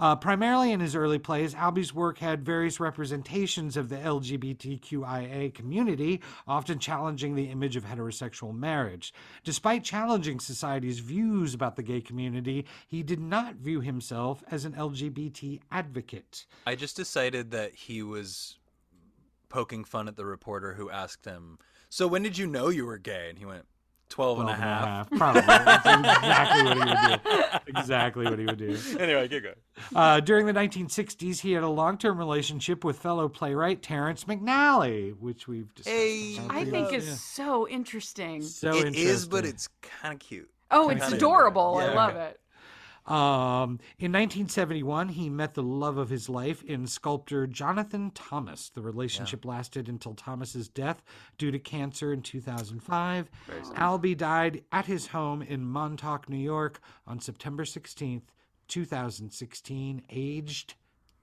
Uh, 0.00 0.16
primarily 0.16 0.72
in 0.72 0.80
his 0.80 0.96
early 0.96 1.18
plays, 1.18 1.54
Albee's 1.54 1.94
work 1.94 2.18
had 2.18 2.42
various 2.42 2.80
representations 2.80 3.76
of 3.76 3.90
the 3.90 3.96
LGBTQIA 3.96 5.52
community, 5.52 6.22
often 6.48 6.78
challenging 6.78 7.34
the 7.34 7.50
image 7.50 7.76
of 7.76 7.84
heterosexual 7.84 8.56
marriage. 8.56 9.12
Despite 9.44 9.84
challenging 9.84 10.40
society's 10.40 11.00
views 11.00 11.52
about 11.52 11.76
the 11.76 11.82
gay 11.82 12.00
community, 12.00 12.64
he 12.88 13.02
did 13.02 13.20
not 13.20 13.56
view 13.56 13.82
himself 13.82 14.42
as 14.50 14.64
an 14.64 14.72
LGBT 14.72 15.60
advocate. 15.70 16.46
I 16.66 16.76
just 16.76 16.96
decided 16.96 17.50
that 17.50 17.74
he 17.74 18.02
was 18.02 18.56
poking 19.50 19.84
fun 19.84 20.08
at 20.08 20.16
the 20.16 20.24
reporter 20.24 20.72
who 20.72 20.88
asked 20.88 21.26
him, 21.26 21.58
So 21.90 22.06
when 22.06 22.22
did 22.22 22.38
you 22.38 22.46
know 22.46 22.70
you 22.70 22.86
were 22.86 22.96
gay? 22.96 23.28
And 23.28 23.38
he 23.38 23.44
went, 23.44 23.66
12 24.10 24.40
and 24.40 24.48
a 24.50 24.54
12 24.56 24.58
half. 24.60 25.10
Probably. 25.10 25.40
That's 25.42 25.86
exactly 26.06 26.64
what 26.64 26.76
he 26.76 26.84
would 26.84 27.22
do. 27.22 27.78
Exactly 27.78 28.24
what 28.24 28.38
he 28.38 28.44
would 28.44 28.58
do. 28.58 28.98
anyway, 28.98 29.28
get 29.28 29.42
going. 29.42 29.54
Uh, 29.94 30.20
during 30.20 30.46
the 30.46 30.52
1960s, 30.52 31.40
he 31.40 31.52
had 31.52 31.62
a 31.62 31.68
long 31.68 31.96
term 31.96 32.18
relationship 32.18 32.84
with 32.84 32.98
fellow 32.98 33.28
playwright 33.28 33.82
Terrence 33.82 34.24
McNally, 34.24 35.16
which 35.18 35.46
we've 35.48 35.72
discussed. 35.74 35.96
Hey. 35.96 36.38
I 36.48 36.62
previous- 36.64 36.70
think 36.70 36.90
yeah. 36.92 36.98
is 36.98 37.20
so 37.20 37.68
interesting. 37.68 38.42
so 38.42 38.76
It 38.76 38.96
is, 38.96 39.26
but 39.26 39.44
it's 39.44 39.68
kind 39.80 40.12
of 40.14 40.20
cute. 40.20 40.50
Oh, 40.72 40.88
it's 40.88 41.00
Kinda- 41.02 41.16
adorable. 41.16 41.78
I 41.78 41.92
love 41.94 42.16
it. 42.16 42.39
Um, 43.10 43.80
in 43.98 44.12
1971, 44.12 45.08
he 45.08 45.28
met 45.28 45.54
the 45.54 45.64
love 45.64 45.98
of 45.98 46.10
his 46.10 46.28
life 46.28 46.62
in 46.62 46.86
sculptor 46.86 47.44
Jonathan 47.48 48.12
Thomas. 48.12 48.68
The 48.68 48.82
relationship 48.82 49.44
lasted 49.44 49.88
until 49.88 50.14
Thomas's 50.14 50.68
death 50.68 51.02
due 51.36 51.50
to 51.50 51.58
cancer 51.58 52.12
in 52.12 52.22
2005. 52.22 53.28
Albee 53.74 54.14
died 54.14 54.62
at 54.70 54.86
his 54.86 55.08
home 55.08 55.42
in 55.42 55.64
Montauk, 55.64 56.28
New 56.28 56.36
York 56.36 56.80
on 57.04 57.18
September 57.18 57.64
16th, 57.64 58.22
2016, 58.68 60.02
aged 60.08 60.74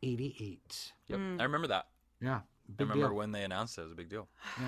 88. 0.04 0.92
Yep. 1.08 1.20
I 1.40 1.44
remember 1.44 1.68
that. 1.68 1.88
Yeah, 2.22 2.42
I 2.78 2.82
remember 2.84 3.08
deal. 3.08 3.16
when 3.16 3.32
they 3.32 3.44
announced 3.44 3.78
it. 3.78 3.82
It 3.82 3.84
was 3.86 3.94
a 3.94 3.96
big 3.96 4.10
deal. 4.10 4.28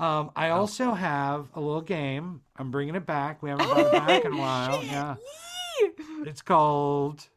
Um, 0.00 0.30
I 0.36 0.50
also 0.50 0.92
have 0.92 1.48
a 1.54 1.60
little 1.60 1.80
game. 1.80 2.42
I'm 2.56 2.70
bringing 2.70 2.94
it 2.94 3.04
back. 3.04 3.42
We 3.42 3.50
haven't 3.50 3.66
brought 3.66 3.80
it 3.80 3.92
back 3.92 4.24
in 4.24 4.32
a 4.32 4.36
while. 4.40 4.84
Yeah. 4.84 5.16
It's 6.26 6.42
called 6.42 7.28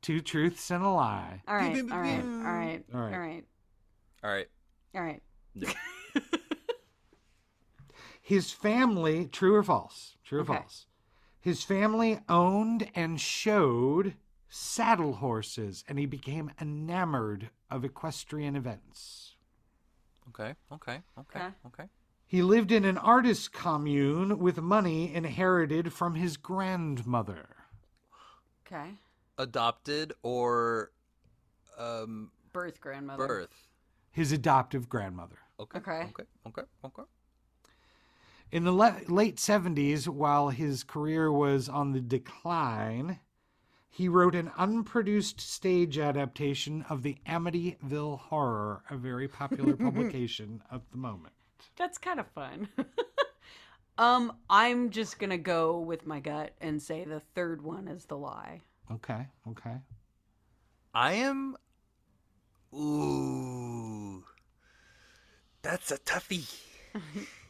Two 0.00 0.20
Truths 0.20 0.70
and 0.70 0.84
a 0.84 0.88
Lie. 0.88 1.42
All 1.46 1.54
right, 1.54 1.82
all 1.90 1.98
right, 1.98 2.24
all 2.44 2.52
right, 2.52 2.84
All 2.94 3.00
all 3.00 3.06
right. 3.06 3.18
right, 3.18 3.44
All 4.24 4.30
right. 4.30 4.48
all 4.94 5.02
right. 5.02 5.22
His 8.22 8.52
family, 8.52 9.26
true 9.26 9.54
or 9.56 9.62
false? 9.62 10.16
True 10.24 10.38
or 10.40 10.42
Okay. 10.42 10.54
false? 10.54 10.86
His 11.40 11.64
family 11.64 12.20
owned 12.28 12.88
and 12.94 13.20
showed 13.20 14.14
saddle 14.48 15.14
horses, 15.14 15.84
and 15.88 15.98
he 15.98 16.06
became 16.06 16.52
enamored 16.60 17.50
of 17.70 17.84
equestrian 17.84 18.54
events. 18.54 19.34
Okay. 20.28 20.54
Okay. 20.72 21.02
Okay. 21.18 21.40
Okay. 21.40 21.48
Okay. 21.66 21.84
He 22.26 22.42
lived 22.42 22.70
in 22.70 22.84
an 22.84 22.96
artist 22.96 23.52
commune 23.52 24.38
with 24.38 24.58
money 24.62 25.12
inherited 25.12 25.92
from 25.92 26.14
his 26.14 26.36
grandmother. 26.36 27.56
Okay. 28.66 28.90
Adopted 29.38 30.12
or 30.22 30.92
um, 31.78 32.30
Birth 32.52 32.80
grandmother. 32.80 33.26
birth. 33.26 33.68
His 34.10 34.32
adoptive 34.32 34.88
grandmother. 34.88 35.36
Okay. 35.58 35.78
Okay. 35.78 36.02
Okay. 36.10 36.24
Okay. 36.46 36.62
Okay. 36.84 37.02
In 38.50 38.64
the 38.64 38.72
le- 38.72 39.00
late 39.08 39.36
70s, 39.36 40.06
while 40.08 40.50
his 40.50 40.84
career 40.84 41.32
was 41.32 41.68
on 41.70 41.92
the 41.92 42.00
decline, 42.02 43.18
he 43.88 44.08
wrote 44.08 44.34
an 44.34 44.50
unproduced 44.58 45.40
stage 45.40 45.96
adaptation 45.98 46.84
of 46.90 47.02
the 47.02 47.16
Amityville 47.26 48.18
Horror, 48.18 48.82
a 48.90 48.96
very 48.96 49.26
popular 49.28 49.74
publication 49.76 50.62
of 50.70 50.82
the 50.90 50.98
moment. 50.98 51.32
That's 51.76 51.96
kind 51.96 52.20
of 52.20 52.26
fun. 52.28 52.68
um, 53.98 54.32
I'm 54.48 54.90
just 54.90 55.18
gonna 55.18 55.38
go 55.38 55.78
with 55.78 56.06
my 56.06 56.20
gut 56.20 56.52
and 56.60 56.80
say 56.82 57.04
the 57.04 57.20
third 57.34 57.62
one 57.62 57.88
is 57.88 58.04
the 58.06 58.16
lie. 58.16 58.60
Okay, 58.90 59.26
okay. 59.48 59.76
I 60.94 61.14
am. 61.14 61.56
Ooh, 62.74 64.24
that's 65.62 65.90
a 65.90 65.98
toughie. 65.98 66.58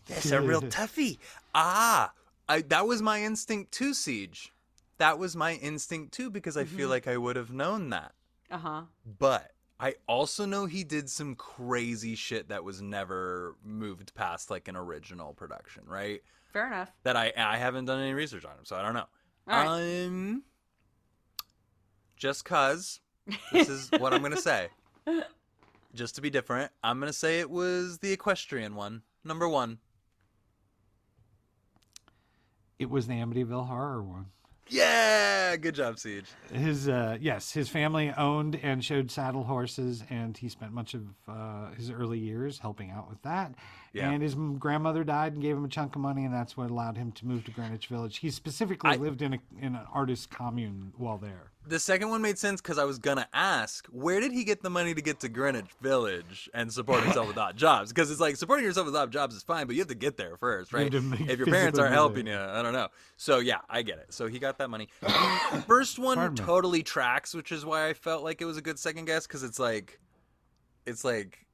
That's 0.06 0.32
a 0.32 0.40
real 0.40 0.62
toughie. 0.62 1.18
Ah, 1.54 2.12
I, 2.48 2.62
that 2.62 2.86
was 2.88 3.00
my 3.00 3.22
instinct 3.22 3.70
too, 3.70 3.94
Siege. 3.94 4.52
That 4.98 5.18
was 5.18 5.36
my 5.36 5.54
instinct 5.54 6.12
too 6.12 6.28
because 6.28 6.56
I 6.56 6.64
feel 6.64 6.88
like 6.88 7.06
I 7.06 7.16
would 7.16 7.36
have 7.36 7.52
known 7.52 7.90
that. 7.90 8.12
Uh 8.50 8.58
huh. 8.58 8.82
But 9.18 9.52
I 9.82 9.96
also 10.06 10.46
know 10.46 10.66
he 10.66 10.84
did 10.84 11.10
some 11.10 11.34
crazy 11.34 12.14
shit 12.14 12.50
that 12.50 12.62
was 12.62 12.80
never 12.80 13.56
moved 13.64 14.14
past 14.14 14.48
like 14.48 14.68
an 14.68 14.76
original 14.76 15.34
production, 15.34 15.82
right? 15.88 16.22
Fair 16.52 16.68
enough. 16.68 16.92
That 17.02 17.16
I 17.16 17.32
I 17.36 17.56
haven't 17.56 17.86
done 17.86 18.00
any 18.00 18.14
research 18.14 18.44
on 18.44 18.52
him, 18.52 18.64
so 18.64 18.76
I 18.76 18.82
don't 18.82 18.94
know. 18.94 19.06
All 19.48 19.64
right. 19.64 20.04
Um, 20.06 20.44
just 22.16 22.44
cause 22.44 23.00
this 23.52 23.68
is 23.68 23.90
what 23.98 24.14
I'm 24.14 24.22
gonna 24.22 24.36
say. 24.36 24.68
Just 25.94 26.14
to 26.14 26.22
be 26.22 26.30
different, 26.30 26.72
I'm 26.82 27.00
gonna 27.00 27.12
say 27.12 27.40
it 27.40 27.50
was 27.50 27.98
the 27.98 28.12
equestrian 28.12 28.76
one, 28.76 29.02
number 29.24 29.46
one. 29.46 29.78
It 32.78 32.88
was 32.88 33.08
the 33.08 33.14
Amityville 33.14 33.66
Horror 33.66 34.02
one. 34.02 34.26
Yeah, 34.72 35.56
good 35.56 35.74
job, 35.74 35.98
Siege. 35.98 36.24
His 36.50 36.88
uh, 36.88 37.18
yes, 37.20 37.52
his 37.52 37.68
family 37.68 38.10
owned 38.16 38.58
and 38.62 38.82
showed 38.82 39.10
saddle 39.10 39.44
horses, 39.44 40.02
and 40.08 40.34
he 40.34 40.48
spent 40.48 40.72
much 40.72 40.94
of 40.94 41.02
uh, 41.28 41.72
his 41.76 41.90
early 41.90 42.18
years 42.18 42.58
helping 42.58 42.90
out 42.90 43.10
with 43.10 43.20
that. 43.22 43.54
Yeah. 43.92 44.10
And 44.10 44.22
his 44.22 44.34
grandmother 44.34 45.04
died 45.04 45.34
and 45.34 45.42
gave 45.42 45.54
him 45.56 45.64
a 45.66 45.68
chunk 45.68 45.94
of 45.96 46.00
money, 46.00 46.24
and 46.24 46.32
that's 46.32 46.56
what 46.56 46.70
allowed 46.70 46.96
him 46.96 47.12
to 47.12 47.26
move 47.26 47.44
to 47.44 47.50
Greenwich 47.50 47.88
Village. 47.88 48.18
He 48.18 48.30
specifically 48.30 48.90
I- 48.90 48.96
lived 48.96 49.20
in 49.20 49.34
a 49.34 49.38
in 49.60 49.74
an 49.74 49.86
artist 49.92 50.30
commune 50.30 50.92
while 50.96 51.18
there. 51.18 51.50
The 51.64 51.78
second 51.78 52.08
one 52.08 52.20
made 52.22 52.38
sense 52.38 52.60
because 52.60 52.76
I 52.78 52.84
was 52.84 52.98
gonna 52.98 53.28
ask, 53.32 53.86
where 53.88 54.18
did 54.18 54.32
he 54.32 54.42
get 54.42 54.62
the 54.62 54.70
money 54.70 54.94
to 54.94 55.00
get 55.02 55.20
to 55.20 55.28
Greenwich 55.28 55.70
Village 55.80 56.50
and 56.54 56.72
support 56.72 57.04
himself 57.04 57.28
with 57.28 57.38
odd 57.38 57.56
jobs? 57.56 57.90
Because 57.92 58.10
it's 58.10 58.18
like 58.20 58.34
supporting 58.36 58.64
yourself 58.64 58.86
with 58.86 58.96
odd 58.96 59.12
jobs 59.12 59.36
is 59.36 59.44
fine, 59.44 59.66
but 59.66 59.76
you 59.76 59.82
have 59.82 59.88
to 59.88 59.94
get 59.94 60.16
there 60.16 60.36
first, 60.38 60.72
right? 60.72 60.92
make- 60.92 61.20
If 61.20 61.38
your 61.38 61.46
parents 61.46 61.78
aren't 61.78 61.92
helping 61.92 62.26
you, 62.26 62.36
I 62.36 62.62
don't 62.62 62.72
know. 62.72 62.88
So 63.16 63.38
yeah, 63.38 63.58
I 63.70 63.82
get 63.82 63.98
it. 63.98 64.12
So 64.12 64.26
he 64.26 64.40
got 64.40 64.58
that 64.58 64.70
money. 64.70 64.88
First 65.68 65.98
one 66.00 66.34
totally 66.34 66.82
tracks, 66.82 67.32
which 67.34 67.52
is 67.52 67.64
why 67.64 67.88
I 67.88 67.92
felt 67.94 68.24
like 68.24 68.40
it 68.40 68.44
was 68.46 68.56
a 68.56 68.62
good 68.62 68.78
second 68.78 69.04
guess 69.04 69.26
because 69.28 69.42
it's 69.44 69.58
like, 69.60 70.00
it's 70.86 71.04
like 71.04 71.46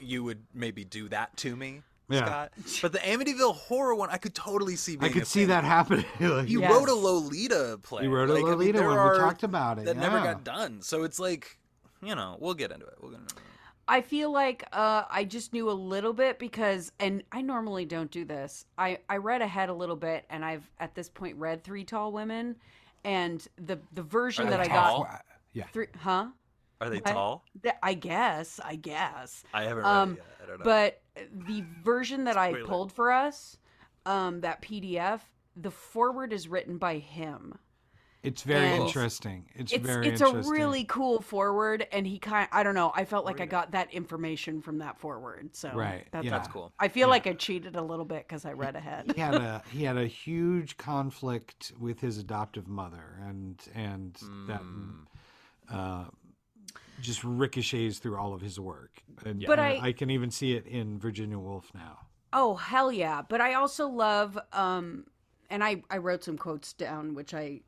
you 0.00 0.24
would 0.24 0.42
maybe 0.54 0.84
do 0.84 1.08
that 1.10 1.36
to 1.38 1.54
me. 1.56 1.82
Yeah. 2.08 2.24
Scott. 2.26 2.52
But 2.82 2.92
the 2.92 2.98
Amityville 2.98 3.54
horror 3.54 3.94
one, 3.94 4.10
I 4.10 4.16
could 4.16 4.34
totally 4.34 4.74
see. 4.74 4.98
I 5.00 5.10
could 5.10 5.22
a 5.22 5.24
see 5.26 5.40
thing. 5.40 5.48
that 5.48 5.62
happening. 5.64 6.04
Like, 6.20 6.46
He 6.48 6.54
Yes. 6.58 6.72
wrote 6.72 6.88
a 6.88 6.94
Lolita 6.94 7.78
play. 7.82 8.02
He 8.02 8.08
wrote 8.08 8.28
a 8.30 8.32
Like, 8.34 8.42
I 8.42 8.46
mean, 8.46 8.58
Lolita 8.58 8.78
there 8.78 8.88
one. 8.88 9.12
We 9.12 9.16
talked 9.18 9.42
about 9.44 9.78
it. 9.78 9.84
that 9.84 9.96
never 9.96 10.18
got 10.18 10.42
done. 10.42 10.82
So 10.82 11.04
it's 11.04 11.20
like, 11.20 11.56
you 12.02 12.14
know, 12.16 12.36
we'll 12.40 12.54
get 12.54 12.72
into 12.72 12.86
it. 12.86 12.94
We'll 13.00 13.12
get 13.12 13.20
into 13.20 13.36
it. 13.36 13.42
I 13.86 14.00
feel 14.02 14.30
like 14.32 14.64
uh, 14.72 15.04
I 15.10 15.24
just 15.24 15.52
knew 15.52 15.68
a 15.68 15.72
little 15.72 16.12
bit 16.12 16.38
because, 16.38 16.90
and 17.00 17.22
I 17.32 17.42
normally 17.42 17.84
don't 17.84 18.10
do 18.10 18.24
this. 18.24 18.64
I, 18.78 18.98
I 19.08 19.16
read 19.16 19.42
ahead 19.42 19.68
a 19.68 19.74
little 19.74 19.96
bit, 19.96 20.24
and 20.30 20.44
I've 20.44 20.68
at 20.78 20.94
this 20.94 21.08
point 21.08 21.36
read 21.38 21.64
Three 21.64 21.82
Tall 21.84 22.12
Women, 22.12 22.54
and 23.04 23.46
the 23.56 23.78
the 23.92 24.02
version 24.02 24.46
Are 24.46 24.50
that 24.50 24.60
I 24.60 24.66
tall? 24.66 25.04
got, 25.04 25.24
Yeah. 25.54 25.64
three, 25.72 25.86
huh? 25.98 26.26
Are 26.80 26.88
they 26.88 26.98
I- 27.04 27.12
tall? 27.12 27.44
Th- 27.62 27.74
I 27.82 27.94
guess, 27.94 28.58
I 28.64 28.76
guess. 28.76 29.44
I 29.52 29.62
haven't 29.64 29.84
read 29.84 29.86
Um, 29.86 30.12
it 30.12 30.16
yet. 30.16 30.26
I 30.42 30.46
don't 30.46 30.58
know. 30.60 30.64
But 30.64 31.02
the 31.46 31.64
version 31.82 32.24
that 32.24 32.36
I 32.36 32.62
pulled 32.62 32.92
for 32.92 33.12
us, 33.12 33.58
um, 34.06 34.40
that 34.40 34.62
PDF, 34.62 35.20
the 35.56 35.70
forward 35.70 36.32
is 36.32 36.48
written 36.48 36.78
by 36.78 36.98
him. 36.98 37.58
It's 38.22 38.42
very 38.42 38.66
And- 38.66 38.82
interesting. 38.84 39.48
It's, 39.54 39.72
It's 39.72 39.84
very 39.86 40.08
it's 40.08 40.20
a 40.20 40.30
really 40.42 40.84
cool 40.84 41.22
forward, 41.22 41.86
and 41.90 42.06
he 42.06 42.18
kind 42.18 42.48
I 42.52 42.62
don't 42.62 42.74
know. 42.74 42.92
I 42.94 43.06
felt 43.06 43.24
like 43.24 43.40
I 43.40 43.46
got 43.46 43.70
that 43.70 43.90
information 43.94 44.60
from 44.60 44.76
that 44.78 44.98
forward. 44.98 45.56
So 45.56 45.72
Right, 45.72 46.06
that's, 46.10 46.24
yeah. 46.26 46.30
That's 46.30 46.48
cool. 46.48 46.70
I 46.78 46.88
feel 46.88 47.08
like 47.08 47.26
I 47.26 47.32
cheated 47.32 47.76
a 47.76 47.82
little 47.82 48.04
bit 48.04 48.28
because 48.28 48.44
I 48.44 48.52
read 48.52 48.76
ahead. 48.76 49.12
he 49.14 49.20
had 49.22 49.34
a 49.36 49.62
he 49.72 49.84
had 49.84 49.96
a 49.96 50.06
huge 50.06 50.76
conflict 50.76 51.72
with 51.78 52.00
his 52.00 52.18
adoptive 52.18 52.68
mother, 52.68 53.18
and 53.26 53.58
and 53.74 54.14
that 54.48 54.60
Mm. 54.60 55.06
uh, 55.70 56.04
just 57.00 57.24
ricochets 57.24 57.98
through 57.98 58.16
all 58.16 58.32
of 58.34 58.40
his 58.40 58.58
work. 58.60 59.02
And, 59.24 59.44
But 59.46 59.58
I- 59.58 59.78
I 59.88 59.92
can 59.92 60.10
even 60.10 60.30
see 60.30 60.54
it 60.54 60.66
in 60.66 60.98
Virginia 60.98 61.38
Woolf 61.38 61.72
now. 61.74 61.98
Oh 62.32 62.54
hell 62.54 62.92
yeah! 62.92 63.22
But 63.28 63.40
I 63.40 63.54
also 63.54 63.88
love, 63.88 64.38
um, 64.52 65.06
and 65.50 65.64
I 65.64 65.82
I 65.90 65.96
wrote 65.98 66.22
some 66.22 66.38
quotes 66.38 66.72
down, 66.72 67.14
which 67.14 67.34
I 67.34 67.62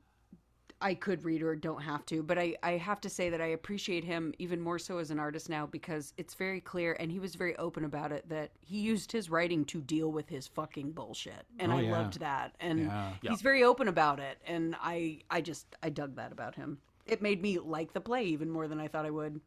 I 0.80 0.94
could 0.94 1.24
read 1.24 1.42
or 1.42 1.54
don't 1.56 1.82
have 1.82 2.04
to, 2.06 2.22
but 2.22 2.38
I 2.38 2.56
I 2.62 2.72
have 2.72 3.00
to 3.02 3.08
say 3.08 3.28
that 3.30 3.40
I 3.40 3.46
appreciate 3.46 4.04
him 4.04 4.32
even 4.38 4.60
more 4.60 4.78
so 4.78 4.98
as 4.98 5.10
an 5.10 5.18
artist 5.18 5.48
now 5.48 5.66
because 5.66 6.12
it's 6.16 6.34
very 6.34 6.60
clear, 6.60 6.96
and 7.00 7.10
he 7.10 7.18
was 7.18 7.34
very 7.34 7.56
open 7.56 7.84
about 7.84 8.12
it 8.12 8.28
that 8.28 8.52
he 8.60 8.78
used 8.80 9.10
his 9.10 9.28
writing 9.30 9.64
to 9.66 9.80
deal 9.80 10.12
with 10.12 10.28
his 10.28 10.46
fucking 10.46 10.92
bullshit, 10.92 11.44
and 11.58 11.72
Oh, 11.72 11.76
I 11.78 11.80
yeah. 11.82 11.90
loved 11.92 12.20
that, 12.20 12.54
and 12.60 12.80
Yeah. 12.86 13.14
he's 13.22 13.42
very 13.42 13.64
open 13.64 13.88
about 13.88 14.20
it, 14.20 14.38
and 14.46 14.76
I 14.80 15.22
I 15.28 15.40
just 15.40 15.66
I 15.82 15.88
dug 15.90 16.14
that 16.16 16.30
about 16.30 16.54
him. 16.54 16.78
It 17.06 17.20
made 17.22 17.42
me 17.42 17.58
like 17.58 17.92
the 17.92 18.00
play 18.00 18.24
even 18.24 18.48
more 18.50 18.68
than 18.68 18.80
I 18.80 18.88
thought 18.88 19.06
I 19.06 19.10
would. 19.10 19.40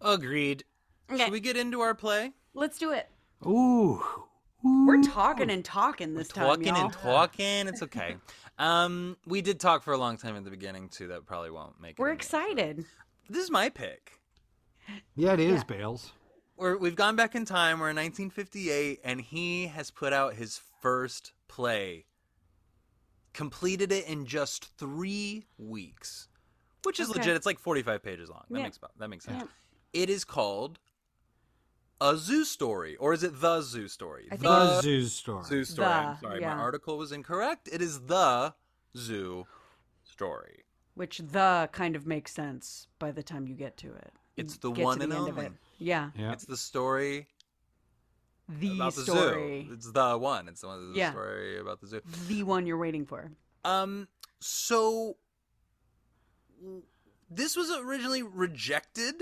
Agreed. 0.00 0.64
Okay. 1.10 1.24
Should 1.24 1.32
we 1.32 1.40
get 1.40 1.56
into 1.56 1.80
our 1.80 1.94
play? 1.94 2.32
Let's 2.54 2.78
do 2.78 2.92
it. 2.92 3.08
Ooh, 3.46 4.02
We're 4.62 5.02
talking 5.02 5.50
and 5.50 5.64
talking 5.64 6.14
this 6.14 6.28
time, 6.28 6.46
Talking 6.46 6.66
y'all. 6.74 6.84
and 6.84 6.92
talking. 6.92 7.66
It's 7.68 7.82
okay. 7.82 8.16
um, 8.58 9.16
we 9.26 9.42
did 9.42 9.58
talk 9.60 9.82
for 9.82 9.92
a 9.92 9.98
long 9.98 10.16
time 10.16 10.36
at 10.36 10.44
the 10.44 10.50
beginning 10.50 10.88
too. 10.88 11.08
That 11.08 11.26
probably 11.26 11.50
won't 11.50 11.80
make. 11.80 11.92
it 11.92 11.98
We're 11.98 12.08
in 12.10 12.14
the- 12.14 12.18
excited. 12.18 12.84
This 13.28 13.42
is 13.44 13.50
my 13.50 13.68
pick. 13.68 14.12
yeah, 15.16 15.32
it 15.34 15.40
is 15.40 15.56
Yeah. 15.58 15.64
Bales. 15.64 16.12
We're, 16.56 16.76
we've 16.76 16.94
gone 16.96 17.16
back 17.16 17.34
in 17.34 17.44
time. 17.44 17.80
We're 17.80 17.90
in 17.90 17.96
1958, 17.96 19.00
and 19.04 19.20
he 19.20 19.66
has 19.66 19.90
put 19.90 20.12
out 20.12 20.34
his 20.34 20.60
first 20.80 21.32
play. 21.48 22.04
Completed 23.32 23.90
it 23.90 24.06
in 24.06 24.26
just 24.26 24.76
three 24.78 25.46
weeks, 25.56 26.28
which 26.84 27.00
is 27.00 27.10
Okay. 27.10 27.18
legit. 27.20 27.36
It's 27.36 27.46
like 27.46 27.58
45 27.58 28.02
pages 28.02 28.28
long. 28.30 28.44
That 28.50 28.58
Yeah. 28.58 28.64
makes 28.64 28.78
that 28.98 29.08
makes 29.08 29.24
sense. 29.24 29.42
Yeah. 29.42 30.02
It 30.02 30.10
is 30.10 30.24
called 30.24 30.78
a 32.00 32.16
zoo 32.16 32.44
story, 32.44 32.96
or 32.96 33.12
is 33.12 33.22
it 33.22 33.40
the 33.40 33.60
zoo 33.62 33.86
story? 33.88 34.26
I 34.26 34.30
think- 34.30 34.42
The 34.42 34.80
Zoo 34.80 35.06
Story. 35.06 35.44
zoo 35.44 35.64
story. 35.64 35.86
I'm 35.88 36.18
sorry, 36.18 36.40
yeah. 36.40 36.54
my 36.54 36.60
article 36.62 36.98
was 36.98 37.12
incorrect. 37.12 37.68
It 37.70 37.80
is 37.80 38.00
the 38.06 38.54
zoo 38.96 39.46
story. 40.02 40.64
Which 40.94 41.18
the 41.18 41.68
kind 41.72 41.94
of 41.96 42.06
makes 42.06 42.32
sense 42.32 42.88
by 42.98 43.12
the 43.12 43.22
time 43.22 43.46
you 43.46 43.54
get 43.54 43.76
to 43.78 43.94
it. 43.94 44.12
It's 44.36 44.56
the 44.56 44.70
Get 44.70 44.78
to 44.80 44.84
one 44.84 44.98
the 44.98 45.04
and 45.04 45.12
end 45.12 45.28
of 45.28 45.38
only. 45.38 45.46
it. 45.50 45.52
Yeah. 45.78 46.10
Yeah. 46.16 46.32
It's 46.32 46.44
the 46.44 46.56
story 46.56 47.28
The 48.48 48.74
about 48.74 48.94
the 48.94 49.02
story. 49.02 49.66
zoo. 49.68 49.72
It's 49.74 49.90
the 49.92 50.18
one. 50.18 50.48
It's 50.48 50.60
the 50.62 50.66
one. 50.66 50.92
The 50.92 50.98
Yeah. 50.98 51.10
story 51.12 51.58
about 51.58 51.80
the 51.80 51.86
zoo. 51.86 52.00
The 52.26 52.42
one 52.42 52.66
you're 52.66 52.78
waiting 52.78 53.06
for. 53.06 53.30
Um. 53.64 54.08
So 54.40 55.16
this 57.30 57.56
was 57.56 57.70
originally 57.70 58.22
rejected 58.22 59.14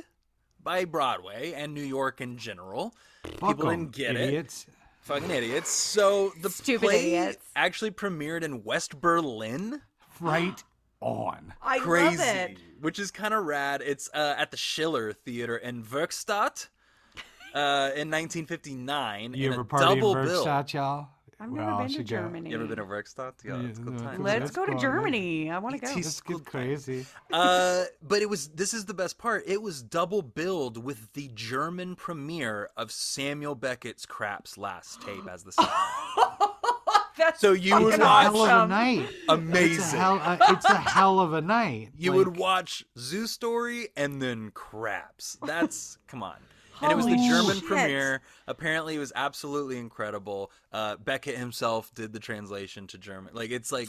by 0.62 0.84
Broadway 0.84 1.52
and 1.52 1.74
New 1.74 1.82
York 1.82 2.20
in 2.20 2.36
general. 2.36 2.94
Fuck 3.38 3.56
People 3.56 3.70
'em, 3.70 3.78
didn't 3.86 3.92
get 3.96 4.16
it. 4.16 4.28
idiots. 4.28 4.66
Fucking 5.02 5.30
idiots. 5.30 5.70
So 5.70 6.32
the 6.42 6.50
Stupid 6.50 6.86
play 6.86 7.14
idiots. 7.16 7.38
actually 7.56 7.90
premiered 7.90 8.42
in 8.42 8.62
West 8.64 9.00
Berlin. 9.00 9.80
Right 10.20 10.62
on. 11.00 11.54
I 11.62 11.78
Crazy, 11.78 12.18
love 12.18 12.26
it. 12.50 12.58
which 12.80 12.98
is 12.98 13.10
kind 13.10 13.32
of 13.32 13.44
rad. 13.46 13.80
It's 13.84 14.10
uh, 14.12 14.34
at 14.36 14.50
the 14.50 14.56
Schiller 14.58 15.12
Theater 15.14 15.56
in 15.56 15.82
Werkstatt 15.82 16.68
uh, 17.54 17.90
in 17.96 18.10
1959. 18.10 19.32
You 19.34 19.46
in 19.46 19.52
ever 19.54 19.62
a 19.62 19.64
party 19.64 19.84
in 19.92 19.94
double 19.98 20.14
bill. 20.14 20.44
Werkstatt, 20.44 20.72
y'all? 20.74 21.08
I've 21.42 21.50
never 21.50 21.66
Well, 21.66 21.78
been 21.78 21.86
to 21.88 21.92
should 21.94 22.06
go. 22.08 22.16
Germany. 22.16 22.50
You 22.50 22.56
ever 22.56 22.66
been 22.66 22.76
to 22.76 22.84
Werkstatt? 22.84 23.32
Yeah, 23.44 23.60
it's 23.62 23.78
a 23.78 23.82
good 23.82 23.94
Yeah, 23.94 24.04
time. 24.04 24.22
Let's 24.22 24.50
go 24.50 24.66
to 24.66 24.72
fun. 24.72 24.80
Germany. 24.80 25.50
I 25.50 25.58
want 25.58 25.74
to 25.74 25.80
go. 25.80 25.86
It's- 25.90 26.04
Let's 26.04 26.20
get 26.20 26.44
crazy. 26.44 27.06
uh, 27.32 27.84
but 28.02 28.20
it 28.20 28.28
was 28.28 28.48
this 28.48 28.74
is 28.74 28.84
the 28.84 28.92
best 28.94 29.16
part. 29.16 29.44
It 29.46 29.62
was 29.62 29.82
double 29.82 30.20
billed 30.20 30.76
with 30.84 31.10
the 31.14 31.30
German 31.34 31.96
premiere 31.96 32.68
of 32.76 32.92
Samuel 32.92 33.56
Beckett's 33.56 34.04
Krapp's 34.04 34.58
last 34.58 35.00
tape 35.00 35.26
as 35.32 35.42
the 35.42 35.52
soundtrack. 35.52 36.50
That's 37.16 37.40
So 37.40 37.52
you 37.52 37.74
would 37.80 37.94
It's 37.94 38.02
a 38.02 38.06
watch 38.06 38.22
hell 38.24 38.42
of 38.42 38.48
a 38.48 38.52
awesome. 38.52 38.68
night. 38.70 39.08
It's 39.10 39.24
amazing. 39.28 39.98
a 39.98 40.02
hell. 40.02 40.20
Uh, 40.22 40.36
it's 40.50 40.64
a 40.66 40.74
hell 40.74 41.20
of 41.20 41.32
a 41.34 41.40
night. 41.40 41.90
You 41.96 42.10
Like, 42.12 42.18
would 42.26 42.36
watch 42.36 42.84
Zoo 42.98 43.26
Story 43.26 43.88
and 43.96 44.20
then 44.22 44.50
Krapp's. 44.52 45.36
That's 45.44 45.98
come 46.06 46.22
on. 46.22 46.36
And 46.82 46.92
it 46.92 46.96
was 46.96 47.06
the 47.06 47.16
German 47.16 47.56
shit. 47.56 47.64
premiere. 47.64 48.20
Apparently, 48.46 48.94
it 48.96 48.98
was 48.98 49.12
absolutely 49.14 49.78
incredible. 49.78 50.50
Uh, 50.72 50.96
Beckett 50.96 51.36
himself 51.36 51.92
did 51.94 52.12
the 52.12 52.20
translation 52.20 52.86
to 52.88 52.98
German. 52.98 53.34
Like 53.34 53.50
it's 53.50 53.70
like 53.72 53.88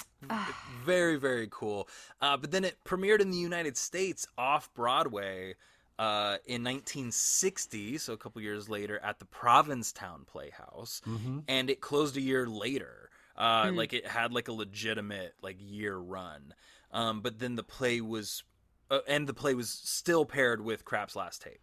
very 0.84 1.16
very 1.18 1.48
cool. 1.52 1.88
Uh, 2.22 2.38
but 2.38 2.52
then 2.52 2.64
it 2.66 2.78
premiered 2.86 3.20
in 3.22 3.32
the 3.32 3.38
United 3.38 3.78
States 3.78 4.28
off 4.38 4.74
Broadway. 4.74 5.56
Uh, 6.00 6.38
in 6.48 6.64
1960, 6.64 8.00
so 8.00 8.14
a 8.14 8.18
couple 8.18 8.42
years 8.42 8.68
later, 8.68 9.00
at 9.04 9.20
the 9.20 9.26
Provincetown 9.26 10.24
Playhouse, 10.26 11.00
and 11.48 11.70
it 11.70 11.80
closed 11.80 12.18
a 12.18 12.22
year 12.22 12.48
later. 12.48 13.10
Uh, 13.38 13.72
Like 13.76 13.94
it 13.94 14.08
had 14.08 14.34
like 14.34 14.48
a 14.48 14.52
legitimate 14.54 15.36
like 15.44 15.58
year 15.60 15.96
run, 15.98 16.56
um, 16.92 17.22
but 17.22 17.38
then 17.38 17.56
the 17.56 17.62
play 17.64 18.02
was, 18.02 18.44
uh, 18.90 19.00
and 19.08 19.28
the 19.28 19.34
play 19.36 19.54
was 19.54 19.70
still 19.70 20.26
paired 20.26 20.62
with 20.62 20.86
Krapp's 20.86 21.16
Last 21.16 21.44
Tape. 21.44 21.62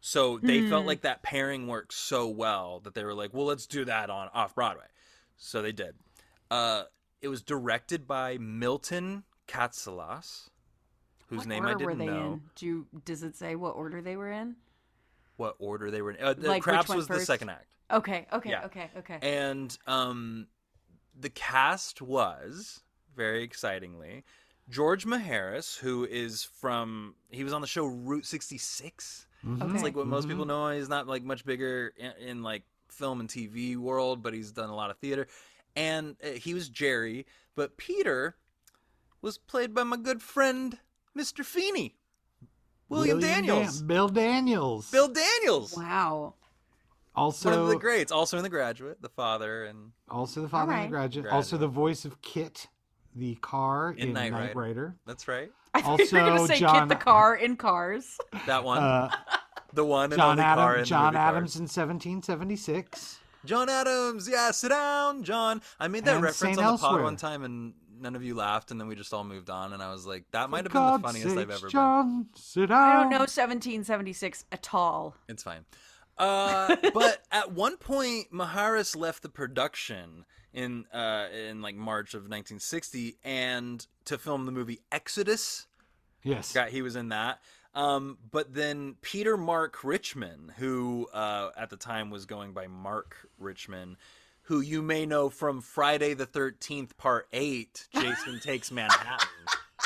So 0.00 0.38
they 0.38 0.68
felt 0.68 0.86
like 0.86 1.02
that 1.02 1.22
pairing 1.22 1.66
worked 1.66 1.92
so 1.92 2.28
well 2.28 2.80
that 2.80 2.94
they 2.94 3.04
were 3.04 3.14
like, 3.14 3.34
well, 3.34 3.46
let's 3.46 3.66
do 3.66 3.84
that 3.84 4.10
on 4.10 4.28
off 4.32 4.54
Broadway. 4.54 4.84
So 5.36 5.60
they 5.60 5.72
did. 5.72 5.94
Uh, 6.50 6.84
it 7.20 7.28
was 7.28 7.42
directed 7.42 8.06
by 8.06 8.38
Milton 8.38 9.24
Katselas, 9.48 10.50
whose 11.28 11.38
What 11.38 11.48
name 11.48 11.66
I 11.66 11.74
didn't 11.74 11.98
they 11.98 12.06
know 12.06 12.34
in? 12.34 12.42
Do 12.54 12.66
you, 12.66 12.86
does 13.04 13.22
it 13.22 13.36
say 13.36 13.56
what 13.56 13.70
order 13.70 14.00
they 14.00 14.16
were 14.16 14.30
in? 14.30 14.56
what 15.38 15.54
order 15.60 15.90
they 15.90 16.02
were 16.02 16.10
in. 16.10 16.22
Uh, 16.22 16.34
the 16.34 16.48
Like, 16.48 16.62
Krapp's 16.62 16.92
was 16.94 17.06
the 17.06 17.20
second 17.20 17.50
act. 17.50 17.66
Okay, 17.90 18.26
okay, 18.32 18.50
Yeah. 18.50 18.64
okay, 18.66 18.90
okay. 18.98 19.18
And 19.22 19.76
um, 19.86 20.48
the 21.18 21.30
cast 21.30 22.02
was 22.02 22.82
very 23.16 23.42
excitingly 23.42 24.24
George 24.68 25.06
Maharis, 25.06 25.78
who 25.78 26.04
is 26.04 26.42
from 26.42 27.14
he 27.30 27.44
was 27.44 27.52
on 27.52 27.60
the 27.60 27.66
show 27.66 27.86
Route 27.86 28.26
66. 28.26 29.26
Okay. 29.48 29.74
It's 29.74 29.82
like 29.82 29.96
what 29.96 30.06
most 30.06 30.28
people 30.28 30.44
know. 30.44 30.70
He's 30.70 30.88
not 30.88 31.06
like 31.06 31.22
much 31.22 31.44
bigger 31.44 31.92
in, 31.96 32.12
in 32.20 32.42
like 32.42 32.64
film 32.88 33.20
and 33.20 33.28
TV 33.28 33.76
world, 33.76 34.22
but 34.22 34.34
he's 34.34 34.52
done 34.52 34.68
a 34.68 34.74
lot 34.74 34.90
of 34.90 34.98
theater. 34.98 35.26
And 35.76 36.16
uh, 36.22 36.30
he 36.30 36.54
was 36.54 36.68
Jerry, 36.68 37.26
but 37.54 37.76
Peter 37.76 38.36
was 39.22 39.38
played 39.38 39.74
by 39.74 39.84
my 39.84 39.96
good 39.96 40.22
friend 40.22 40.78
Mr. 41.16 41.44
Feeney, 41.44 41.96
William, 42.88 43.20
Dan- 43.20 43.46
Daniels, 43.46 43.82
Bill 43.82 44.08
Daniels. 44.08 44.90
Bill 44.90 45.08
Daniels, 45.08 45.76
wow. 45.76 46.34
also 47.14 47.50
one 47.50 47.58
of 47.58 47.68
the 47.68 47.76
greats, 47.76 48.12
also 48.12 48.36
in 48.36 48.42
The 48.42 48.48
Graduate, 48.48 49.02
the 49.02 49.08
father, 49.08 49.64
and 49.64 49.92
also 50.08 50.40
the 50.42 50.48
father 50.48 50.72
of 50.72 50.76
Alright. 50.76 50.88
the 50.90 50.96
graduate. 50.96 51.22
Graduate. 51.24 51.36
Also 51.36 51.56
the 51.56 51.68
voice 51.68 52.04
of 52.04 52.20
KITT, 52.22 52.68
the 53.14 53.34
car 53.36 53.92
In 53.96 54.08
in, 54.08 54.12
Knight 54.14 54.32
Knight, 54.32 54.54
Rider. 54.54 54.60
Rider. 54.60 54.96
that's 55.06 55.26
right, 55.28 55.50
I 55.78 55.82
thought 55.82 55.98
you 55.98 56.08
were 56.12 56.20
Also, 56.20 56.36
gonna 56.36 56.46
say 56.46 56.58
John- 56.60 56.80
Kit 56.80 56.88
the 56.98 57.04
car 57.04 57.34
in 57.36 57.56
Cars. 57.56 58.18
that 58.46 58.64
one, 58.64 58.82
Uh, 58.82 59.10
the 59.72 59.84
one, 59.84 60.12
and 60.12 60.20
John 60.20 60.30
only 60.32 60.42
car 60.42 60.52
in 60.52 60.80
Adams. 60.80 60.88
the 60.88 60.90
John 60.90 61.04
movie 61.06 61.16
Cars. 61.16 61.28
Adams 61.36 61.56
in 61.56 61.68
1776. 61.68 63.18
John 63.44 63.68
Adams, 63.68 64.28
yeah, 64.28 64.50
sit 64.50 64.68
down, 64.70 65.22
John. 65.24 65.62
I 65.78 65.88
made 65.88 66.04
that 66.04 66.16
And 66.16 66.24
reference 66.24 66.56
Saint 66.56 66.66
on 66.66 66.72
the 66.74 66.78
pod 66.78 67.02
one 67.02 67.16
time, 67.16 67.44
and 67.44 67.74
none 68.00 68.16
of 68.16 68.22
you 68.22 68.34
laughed, 68.34 68.70
and 68.70 68.80
then 68.80 68.88
we 68.88 68.94
just 68.94 69.12
all 69.14 69.24
moved 69.24 69.48
on, 69.48 69.72
and 69.72 69.82
I 69.82 69.90
was 69.90 70.06
like, 70.06 70.24
that 70.32 70.50
might 70.50 70.64
have 70.64 70.72
For 70.72 70.78
been 70.78 70.82
the 70.82 70.90
God's 70.90 71.02
funniest 71.02 71.28
I've 71.28 71.34
sakes, 71.48 71.52
ever 71.54 71.66
been. 71.66 71.70
John, 71.70 72.26
sit 72.34 72.66
down. 72.68 72.78
I 72.82 72.92
don't 73.00 73.10
know 73.10 73.18
1776 73.18 74.44
at 74.52 74.68
all. 74.74 75.14
It's 75.28 75.42
fine. 75.42 75.64
Uh, 76.18 76.74
but 76.94 77.22
at 77.30 77.52
one 77.52 77.76
point, 77.76 78.32
Maharis 78.32 78.96
left 78.96 79.22
the 79.22 79.28
production 79.28 80.24
in 80.52 80.84
uh, 80.92 81.28
in 81.32 81.62
like 81.62 81.76
March 81.76 82.14
of 82.14 82.22
1960, 82.22 83.18
and 83.22 83.86
to 84.06 84.18
film 84.18 84.46
the 84.46 84.52
movie 84.52 84.80
Exodus. 84.90 85.67
Yes. 86.28 86.52
Got 86.52 86.68
he 86.68 86.82
was 86.82 86.94
in 86.94 87.08
that. 87.08 87.40
Um, 87.74 88.18
but 88.30 88.52
then 88.54 88.96
Peter 89.02 89.36
Mark 89.36 89.82
Richmond, 89.82 90.52
who 90.56 91.08
uh, 91.12 91.50
at 91.56 91.70
the 91.70 91.76
time 91.76 92.10
was 92.10 92.26
going 92.26 92.52
by 92.52 92.66
Mark 92.66 93.16
Richmond, 93.38 93.96
who 94.42 94.60
you 94.60 94.82
may 94.82 95.06
know 95.06 95.30
from 95.30 95.60
Friday 95.60 96.14
the 96.14 96.26
Thirteenth 96.26 96.96
Part 96.98 97.28
Eight, 97.32 97.86
Jason 97.94 98.40
Takes 98.42 98.70
Manhattan. 98.70 99.28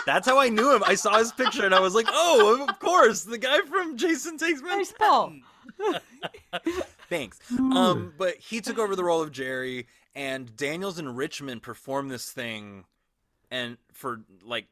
That's 0.04 0.26
how 0.26 0.40
I 0.40 0.48
knew 0.48 0.74
him. 0.74 0.82
I 0.84 0.96
saw 0.96 1.18
his 1.18 1.32
picture 1.32 1.64
and 1.64 1.74
I 1.74 1.80
was 1.80 1.94
like, 1.94 2.06
"Oh, 2.08 2.66
of 2.68 2.78
course, 2.80 3.22
the 3.22 3.38
guy 3.38 3.60
from 3.60 3.96
Jason 3.96 4.36
Takes. 4.36 4.62
Manhattan." 4.62 5.42
Thanks. 7.08 7.38
Um, 7.58 8.14
but 8.18 8.36
he 8.36 8.60
took 8.60 8.78
over 8.78 8.96
the 8.96 9.04
role 9.04 9.22
of 9.22 9.30
Jerry, 9.30 9.86
and 10.14 10.56
Daniels 10.56 10.98
and 10.98 11.16
Richmond 11.16 11.62
performed 11.62 12.10
this 12.10 12.30
thing, 12.32 12.84
and 13.50 13.76
for 13.92 14.22
like 14.42 14.66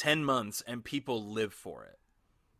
ten 0.00 0.24
months, 0.24 0.62
and 0.66 0.82
people 0.82 1.30
live 1.32 1.52
for 1.52 1.84
it. 1.84 1.98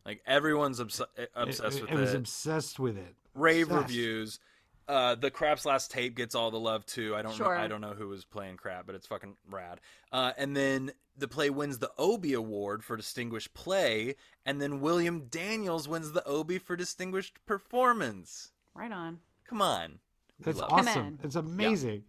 Like 0.04 0.22
everyone's 0.26 0.80
obs- 0.80 1.00
obsessed 1.34 1.78
it, 1.78 1.82
with 1.82 1.90
it 1.90 1.96
it. 1.96 2.00
was 2.00 2.14
obsessed 2.14 2.78
with 2.78 2.96
it. 2.98 3.14
Rave 3.34 3.66
obsessed. 3.70 3.82
reviews. 3.88 4.40
Uh, 4.88 5.14
the 5.14 5.30
Krapp's 5.30 5.64
last 5.64 5.90
tape 5.92 6.16
gets 6.16 6.34
all 6.34 6.50
the 6.50 6.58
love 6.58 6.84
too. 6.84 7.14
I 7.14 7.22
don't 7.22 7.34
Sure. 7.34 7.54
know. 7.56 7.62
I 7.62 7.68
don't 7.68 7.80
know 7.80 7.92
who 7.92 8.08
was 8.08 8.24
playing 8.24 8.56
Crap, 8.56 8.86
but 8.86 8.94
it's 8.96 9.06
fucking 9.06 9.36
rad. 9.48 9.80
Uh, 10.10 10.32
and 10.36 10.56
then 10.56 10.90
the 11.16 11.28
play 11.28 11.48
wins 11.48 11.78
the 11.78 11.92
Obie 11.96 12.32
Award 12.32 12.82
for 12.82 12.96
distinguished 12.96 13.54
play, 13.54 14.16
and 14.44 14.60
then 14.60 14.80
William 14.80 15.26
Daniels 15.30 15.86
wins 15.86 16.10
the 16.12 16.26
Obie 16.26 16.58
for 16.58 16.74
distinguished 16.76 17.38
performance. 17.46 18.50
Right 18.74 18.90
on. 18.90 19.20
Come 19.48 19.62
on. 19.62 20.00
We 20.38 20.44
That's 20.46 20.60
awesome. 20.60 21.18
It's 21.22 21.36
amazing. 21.36 22.02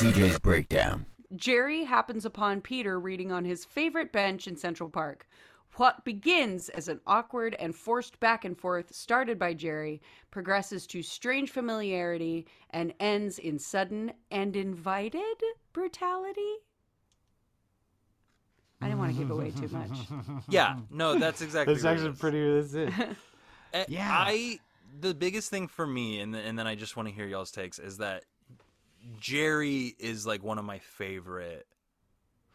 CJ's 0.00 0.38
Breakdown. 0.38 1.04
Jerry 1.36 1.84
happens 1.84 2.24
upon 2.24 2.62
Peter 2.62 2.98
reading 2.98 3.30
on 3.30 3.44
his 3.44 3.66
favorite 3.66 4.12
bench 4.12 4.48
in 4.48 4.56
Central 4.56 4.88
Park. 4.88 5.28
What 5.76 6.06
begins 6.06 6.70
as 6.70 6.88
an 6.88 7.00
awkward 7.06 7.54
and 7.60 7.76
forced 7.76 8.18
back 8.18 8.46
and 8.46 8.58
forth 8.58 8.94
started 8.94 9.38
by 9.38 9.52
Jerry 9.52 10.00
progresses 10.30 10.86
to 10.86 11.02
strange 11.02 11.50
familiarity 11.50 12.46
and 12.70 12.94
ends 12.98 13.38
in 13.38 13.58
sudden 13.58 14.12
and 14.30 14.56
invited 14.56 15.36
brutality. 15.74 16.54
I 18.80 18.86
didn't 18.86 19.00
want 19.00 19.12
to 19.12 19.18
give 19.18 19.30
away 19.30 19.50
too 19.50 19.68
much. 19.68 19.90
Yeah, 20.48 20.78
no, 20.90 21.18
that's 21.18 21.42
exactly. 21.42 21.74
That's 21.74 21.84
actually 21.84 22.12
is. 22.12 22.18
pretty. 22.18 22.60
That's 22.60 22.72
it. 22.72 23.16
Uh, 23.74 23.84
Yeah. 23.88 24.08
I 24.10 24.60
the 24.98 25.12
biggest 25.12 25.50
thing 25.50 25.68
for 25.68 25.86
me, 25.86 26.20
and 26.20 26.34
and 26.34 26.58
then 26.58 26.66
I 26.66 26.74
just 26.74 26.96
want 26.96 27.06
to 27.10 27.14
hear 27.14 27.26
y'all's 27.26 27.50
takes, 27.50 27.78
is 27.78 27.98
that 27.98 28.24
Jerry 29.18 29.94
is 29.98 30.26
like 30.26 30.42
one 30.42 30.58
of 30.58 30.64
my 30.64 30.78
favorite 30.78 31.66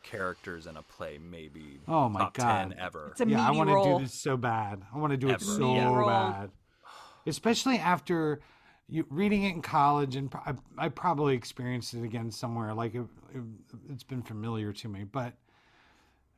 characters 0.03 0.67
in 0.67 0.77
a 0.77 0.83
play, 0.83 1.17
maybe 1.17 1.79
Oh 1.87 2.07
my 2.09 2.19
top 2.21 2.33
God. 2.35 2.69
ten 2.69 2.79
ever. 2.79 3.09
It's 3.11 3.21
a 3.21 3.27
yeah, 3.27 3.45
I 3.47 3.51
want 3.51 3.69
to 3.69 3.83
do 3.83 3.99
this 4.03 4.13
so 4.13 4.37
bad. 4.37 4.83
I 4.93 4.97
want 4.97 5.11
to 5.11 5.17
do 5.17 5.29
it 5.29 5.41
so 5.41 5.59
Meaty 5.59 5.85
role. 5.85 6.07
bad, 6.07 6.51
especially 7.25 7.77
after 7.77 8.41
you 8.87 9.05
reading 9.09 9.43
it 9.43 9.53
in 9.55 9.61
college, 9.63 10.15
and 10.15 10.31
I, 10.45 10.53
I 10.77 10.89
probably 10.89 11.35
experienced 11.35 11.93
it 11.95 12.03
again 12.03 12.29
somewhere. 12.29 12.73
Like 12.73 12.93
it, 12.93 13.05
it, 13.33 13.41
it's 13.89 14.03
been 14.03 14.21
familiar 14.21 14.71
to 14.73 14.87
me, 14.87 15.03
but 15.05 15.33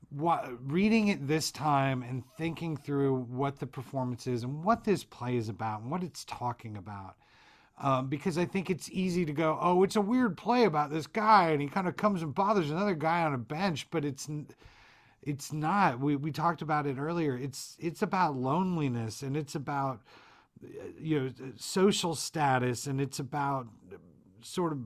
what 0.09 0.47
reading 0.72 1.09
it 1.09 1.28
this 1.28 1.51
time 1.51 2.01
and 2.03 2.24
thinking 2.38 2.78
through 2.78 3.15
what 3.24 3.59
the 3.59 3.68
performance 3.68 4.26
is 4.28 4.43
and 4.43 4.63
what 4.63 4.86
this 4.86 5.03
play 5.03 5.36
is 5.36 5.49
about 5.49 5.82
and 5.82 5.91
what 5.91 6.03
it's 6.03 6.24
talking 6.24 6.78
about. 6.78 7.15
Um, 7.80 8.08
because 8.08 8.40
I 8.40 8.46
think 8.46 8.72
it's 8.72 8.90
easy 8.92 9.24
to 9.26 9.34
go, 9.34 9.58
oh, 9.62 9.84
it's 9.84 9.96
a 9.96 10.02
weird 10.02 10.36
play 10.36 10.64
about 10.64 10.90
this 10.90 11.06
guy, 11.06 11.50
and 11.52 11.62
he 11.62 11.68
kind 11.68 11.88
of 11.88 11.96
comes 11.96 12.24
and 12.24 12.34
bothers 12.34 12.72
another 12.72 12.96
guy 12.96 13.22
on 13.22 13.36
a 13.36 13.38
bench, 13.38 13.88
but 13.92 14.04
it's 14.04 14.28
it's 15.22 15.54
not. 15.54 16.00
We 16.00 16.16
we 16.16 16.32
talked 16.32 16.62
about 16.62 16.88
it 16.88 16.98
earlier. 16.98 17.38
It's 17.38 17.78
it's 17.80 18.02
about 18.02 18.36
loneliness, 18.36 19.22
and 19.22 19.38
it's 19.38 19.56
about 19.56 20.02
you 21.00 21.20
know 21.20 21.32
social 21.58 22.16
status, 22.16 22.88
and 22.88 23.00
it's 23.00 23.20
about 23.20 23.68
sort 24.42 24.72
of 24.72 24.80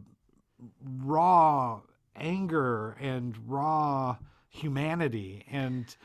raw 0.97 1.81
anger 2.15 2.97
and 2.99 3.37
raw 3.47 4.17
humanity, 4.49 5.45
and 5.49 5.95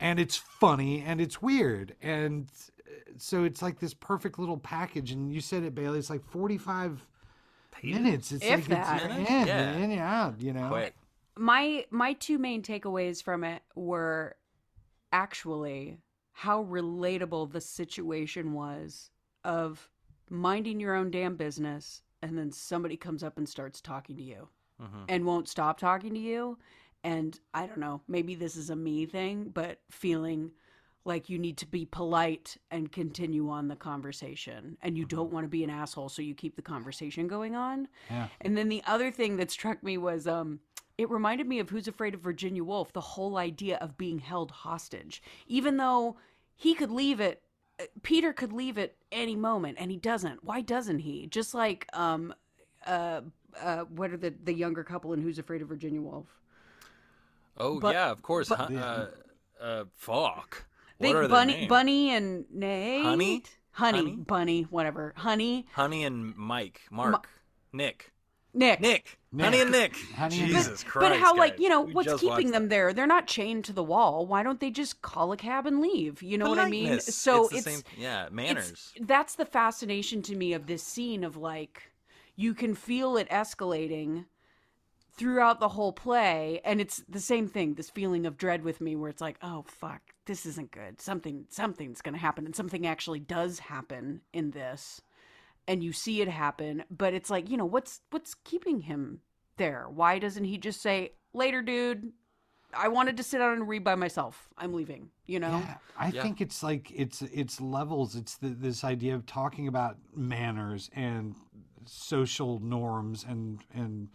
and 0.00 0.18
it's 0.18 0.36
funny 0.36 1.00
and 1.00 1.20
it's 1.20 1.40
weird, 1.40 1.94
and 2.02 2.50
so 3.18 3.44
it's 3.44 3.62
like 3.62 3.78
this 3.80 3.94
perfect 3.94 4.38
little 4.38 4.58
package. 4.58 5.10
And 5.12 5.32
you 5.32 5.40
said 5.40 5.62
it, 5.62 5.74
Bailey. 5.74 5.98
It's 5.98 6.10
like 6.10 6.24
forty 6.24 6.58
five 6.58 7.06
minutes. 7.82 8.32
It's 8.32 8.44
If 8.44 8.68
like 8.68 8.78
that. 8.78 8.96
it's 8.96 9.04
Minutes? 9.08 9.30
in, 9.30 9.46
Yeah. 9.46 9.72
in 9.76 9.90
and 9.90 10.00
out. 10.00 10.40
You 10.40 10.52
know. 10.52 10.68
Quick. 10.68 10.94
my 11.36 11.84
my 11.90 12.12
two 12.14 12.38
main 12.38 12.62
takeaways 12.62 13.22
from 13.22 13.44
it 13.44 13.62
were 13.74 14.36
actually 15.12 15.98
how 16.32 16.64
relatable 16.64 17.52
the 17.52 17.60
situation 17.60 18.52
was 18.52 19.10
of 19.44 19.88
minding 20.30 20.80
your 20.80 20.94
own 20.94 21.10
damn 21.10 21.36
business 21.36 22.02
and 22.22 22.36
then 22.38 22.50
somebody 22.50 22.96
comes 22.96 23.22
up 23.22 23.36
and 23.36 23.48
starts 23.48 23.80
talking 23.80 24.16
to 24.16 24.22
you 24.22 24.48
Mhm. 24.82 25.04
and 25.08 25.24
won't 25.26 25.48
stop 25.48 25.78
talking 25.78 26.14
to 26.14 26.20
you 26.20 26.58
and 27.04 27.38
i 27.52 27.66
don't 27.66 27.78
know 27.78 28.00
maybe 28.08 28.34
this 28.34 28.56
is 28.56 28.70
a 28.70 28.74
me 28.76 29.06
thing 29.06 29.50
but 29.50 29.80
feeling 29.90 30.50
like 31.06 31.28
you 31.28 31.38
need 31.38 31.58
to 31.58 31.66
be 31.66 31.84
polite 31.84 32.56
and 32.70 32.90
continue 32.90 33.50
on 33.50 33.68
the 33.68 33.76
conversation 33.76 34.76
and 34.82 34.96
you 34.96 35.04
don't 35.04 35.30
want 35.32 35.44
to 35.44 35.48
be 35.48 35.62
an 35.64 35.70
asshole 35.70 36.08
so 36.08 36.22
you 36.22 36.34
keep 36.34 36.56
the 36.56 36.62
conversation 36.62 37.26
going 37.28 37.54
on 37.54 37.88
Yeah. 38.10 38.28
and 38.40 38.56
then 38.56 38.68
the 38.68 38.82
other 38.86 39.10
thing 39.10 39.36
that 39.36 39.50
struck 39.50 39.82
me 39.82 39.98
was 39.98 40.26
um 40.26 40.60
it 40.96 41.10
reminded 41.10 41.48
me 41.48 41.58
of 41.58 41.70
Who's 41.70 41.88
Afraid 41.88 42.14
of 42.14 42.20
Virginia 42.20 42.62
Woolf, 42.62 42.92
the 42.92 43.00
whole 43.00 43.36
idea 43.36 43.78
of 43.78 43.98
being 43.98 44.20
held 44.20 44.52
hostage. 44.52 45.20
Even 45.48 45.76
though 45.76 46.16
he 46.54 46.72
could 46.72 46.92
leave 46.92 47.18
it 47.18 47.42
uh, 47.80 47.86
Peter 48.04 48.32
could 48.32 48.52
leave 48.52 48.78
at 48.78 48.94
any 49.10 49.34
moment 49.34 49.76
and 49.80 49.90
he 49.90 49.96
doesn't. 49.96 50.44
Why 50.44 50.60
doesn't 50.60 51.00
he? 51.00 51.26
Just 51.26 51.52
like 51.54 51.86
um 51.92 52.32
uh 52.86 53.22
uh 53.60 53.80
what 53.84 54.10
are 54.12 54.16
the 54.16 54.32
the 54.44 54.54
younger 54.54 54.84
couple 54.84 55.12
in 55.12 55.20
Who's 55.20 55.38
Afraid 55.40 55.60
of 55.62 55.68
Virginia 55.68 56.00
Woolf? 56.00 56.26
Oh 57.58 57.78
But- 57.80 57.94
yeah, 57.94 58.10
of 58.10 58.22
course. 58.22 58.48
but- 58.48 58.58
Hun- 58.58 58.76
uh, 58.76 59.10
uh, 59.60 59.84
fuck. 59.96 60.64
They 61.00 61.12
What 61.14 61.24
are 61.24 61.28
Bunny 61.28 61.52
names? 61.54 61.68
Bunny 61.68 62.10
and 62.10 62.44
Nate? 62.52 63.04
Honey? 63.04 63.42
Honey, 63.72 63.98
Honey? 63.98 64.16
Bunny, 64.16 64.62
whatever. 64.70 65.12
Honey, 65.16 65.66
Honey 65.72 66.04
and 66.04 66.36
Mike, 66.36 66.82
Mark, 66.90 67.28
Nick, 67.72 68.12
Nick. 68.52 68.80
Nick, 68.80 69.18
Nick. 69.32 69.44
Honey 69.44 69.60
and 69.62 69.72
Nick. 69.72 69.96
Honey 70.16 70.38
and 70.40 70.48
Jesus 70.48 70.84
but, 70.84 70.90
Christ! 70.92 71.10
but 71.10 71.18
how 71.18 71.34
like 71.36 71.58
you 71.58 71.68
know 71.68 71.80
We 71.82 71.92
what's 71.92 72.20
keeping 72.20 72.52
them 72.52 72.64
that. 72.64 72.70
there 72.70 72.92
they're 72.92 73.04
not 73.08 73.26
chained 73.26 73.64
to 73.64 73.72
the 73.72 73.82
wall 73.82 74.26
why 74.26 74.44
don't 74.44 74.60
they 74.60 74.70
just 74.70 75.02
call 75.02 75.32
a 75.32 75.36
cab 75.36 75.66
and 75.66 75.80
leave 75.80 76.22
you 76.22 76.38
know 76.38 76.48
what 76.48 76.60
i 76.60 76.68
mean 76.68 77.00
so 77.00 77.48
it's, 77.48 77.64
the 77.64 77.70
same, 77.72 77.80
yeah, 77.98 78.26
it's- 78.26 78.32
manners. 78.32 78.92
that's 79.00 79.34
the 79.34 79.44
fascination 79.44 80.22
to 80.22 80.36
me 80.36 80.52
of 80.52 80.66
this 80.68 80.84
scene 80.84 81.24
of 81.24 81.36
like 81.36 81.90
you 82.36 82.54
can 82.54 82.76
feel 82.76 83.16
it 83.16 83.28
escalating 83.28 84.26
throughout 85.16 85.58
the 85.58 85.70
whole 85.70 85.92
play 85.92 86.60
and 86.64 86.80
it's 86.80 87.02
the 87.08 87.18
same 87.20 87.48
thing 87.48 87.74
this 87.74 87.90
feeling 87.90 88.24
of 88.24 88.36
dread 88.36 88.62
with 88.62 88.80
me 88.80 88.94
where 88.94 89.10
it's 89.10 89.20
like 89.20 89.36
oh 89.42 89.64
fuck 89.66 90.13
this 90.26 90.46
isn't 90.46 90.70
good 90.70 91.00
something 91.00 91.46
something's 91.48 92.02
going 92.02 92.14
to 92.14 92.20
happen 92.20 92.44
and 92.44 92.56
something 92.56 92.86
actually 92.86 93.20
does 93.20 93.58
happen 93.58 94.20
in 94.32 94.50
this 94.52 95.00
and 95.66 95.82
you 95.82 95.92
see 95.92 96.20
it 96.20 96.28
happen 96.28 96.84
but 96.90 97.14
it's 97.14 97.30
like 97.30 97.50
you 97.50 97.56
know 97.56 97.64
what's 97.64 98.00
what's 98.10 98.34
keeping 98.44 98.80
him 98.80 99.20
there 99.56 99.86
why 99.88 100.18
doesn't 100.18 100.44
he 100.44 100.58
just 100.58 100.80
say 100.82 101.12
later 101.32 101.62
dude 101.62 102.12
i 102.74 102.88
wanted 102.88 103.16
to 103.16 103.22
sit 103.22 103.38
down 103.38 103.52
and 103.52 103.68
read 103.68 103.84
by 103.84 103.94
myself 103.94 104.48
i'm 104.58 104.74
leaving 104.74 105.10
you 105.26 105.38
know 105.40 105.50
Yeah, 105.58 105.76
I 105.96 106.10
Yeah. 106.10 106.22
think 106.22 106.40
it's 106.40 106.62
like 106.62 106.90
it's 106.94 107.20
it's 107.22 107.60
levels. 107.60 108.16
It's 108.16 108.36
the, 108.36 108.48
this 108.48 108.82
idea 108.84 109.14
of 109.14 109.26
talking 109.26 109.68
about 109.68 109.98
manners 110.14 110.90
and 110.94 111.34
social 111.86 112.60
norms 112.60 113.24
and 113.28 113.60
and 113.74 114.08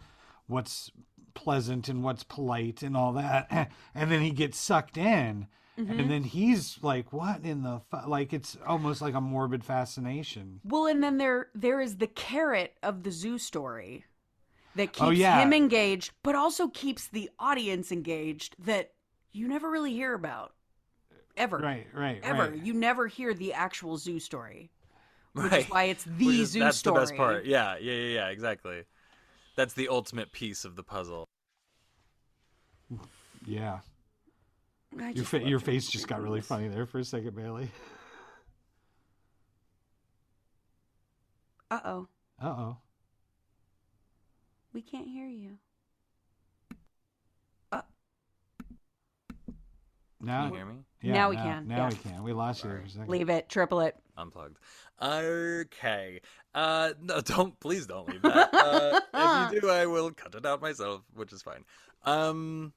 what's 0.46 0.90
pleasant 1.34 1.88
and 1.88 2.02
what's 2.02 2.24
polite 2.24 2.82
and 2.82 2.96
all 2.96 3.12
that. 3.12 3.70
And 3.94 4.10
then 4.10 4.22
he 4.22 4.30
gets 4.32 4.58
sucked 4.58 4.96
in, 4.96 5.46
Mm-hmm. 5.78 5.98
and 6.00 6.10
then 6.10 6.24
he's 6.24 6.78
like, 6.82 7.12
"What 7.12 7.42
in 7.44 7.62
the 7.62 7.80
fu-? 7.90 8.08
like?" 8.08 8.32
It's 8.32 8.56
almost 8.66 9.00
like 9.00 9.14
a 9.14 9.20
morbid 9.20 9.64
fascination. 9.64 10.60
Well, 10.64 10.86
and 10.86 11.02
then 11.02 11.16
there 11.18 11.48
there 11.54 11.80
is 11.80 11.96
the 11.96 12.06
carrot 12.06 12.74
of 12.82 13.02
the 13.02 13.10
zoo 13.10 13.38
story 13.38 14.04
that 14.74 14.92
keeps 14.92 15.00
Oh, 15.02 15.10
yeah. 15.10 15.40
him 15.40 15.52
engaged, 15.52 16.12
but 16.22 16.34
also 16.34 16.68
keeps 16.68 17.08
the 17.08 17.30
audience 17.38 17.90
engaged 17.92 18.56
that 18.58 18.92
you 19.32 19.48
never 19.48 19.70
really 19.70 19.92
hear 19.92 20.12
about 20.12 20.52
ever. 21.36 21.58
Right, 21.58 21.86
right, 21.94 22.20
Ever. 22.22 22.50
right. 22.50 22.62
You 22.62 22.74
never 22.74 23.06
hear 23.06 23.32
the 23.32 23.54
actual 23.54 23.96
zoo 23.96 24.18
story. 24.20 24.70
Which 25.32 25.50
right. 25.52 25.64
is 25.64 25.70
why 25.70 25.84
it's 25.84 26.04
the 26.04 26.10
Which 26.26 26.36
is- 26.36 26.50
zoo 26.50 26.58
that's 26.60 26.76
story. 26.78 26.94
the 26.96 27.00
best 27.00 27.16
part. 27.16 27.44
Yeah, 27.46 27.76
yeah, 27.80 27.92
yeah, 27.94 28.14
yeah, 28.14 28.28
exactly. 28.28 28.82
That's 29.56 29.72
the 29.74 29.88
ultimate 29.88 30.32
piece 30.32 30.64
of 30.64 30.74
the 30.76 30.82
puzzle. 30.82 31.24
Yeah, 33.46 33.74
I 33.74 33.80
your 35.14 35.24
fa- 35.24 35.42
your 35.46 35.58
face 35.60 35.88
just 35.88 36.08
got 36.08 36.22
really 36.22 36.40
funny 36.40 36.68
there 36.68 36.86
for 36.86 36.98
a 36.98 37.04
second, 37.04 37.34
Bailey. 37.34 37.70
Uh-oh. 41.70 42.08
Uh 42.42 42.46
oh. 42.46 42.76
We 44.72 44.82
can't 44.82 45.06
hear 45.08 45.28
you. 45.28 45.58
Now, 50.22 50.42
Can 50.42 50.50
you 50.50 50.56
hear 50.58 50.66
me? 50.66 50.74
yeah, 51.00 51.12
Now 51.14 51.30
we 51.30 51.36
can, 51.36 51.66
Now 51.66 51.76
yeah. 51.76 51.88
we 51.88 51.94
can. 51.94 52.22
We 52.22 52.32
lost 52.34 52.62
you 52.62 52.68
for 52.70 52.76
a 52.76 52.88
second. 52.90 53.08
Leave 53.08 53.30
it. 53.30 53.48
Triple 53.48 53.80
it. 53.80 53.96
Unplugged. 54.18 54.58
Okay. 55.00 56.20
Uh, 56.54 56.90
no, 57.00 57.20
don't. 57.24 57.58
Please 57.58 57.86
don't 57.86 58.06
leave 58.06 58.20
that. 58.20 58.50
Uh, 58.52 59.00
if 59.48 59.52
you 59.54 59.60
do, 59.62 59.70
I 59.70 59.86
will 59.86 60.10
cut 60.10 60.34
it 60.34 60.44
out 60.44 60.60
myself, 60.60 61.00
which 61.14 61.32
is 61.32 61.40
fine. 61.40 61.64
Um, 62.04 62.74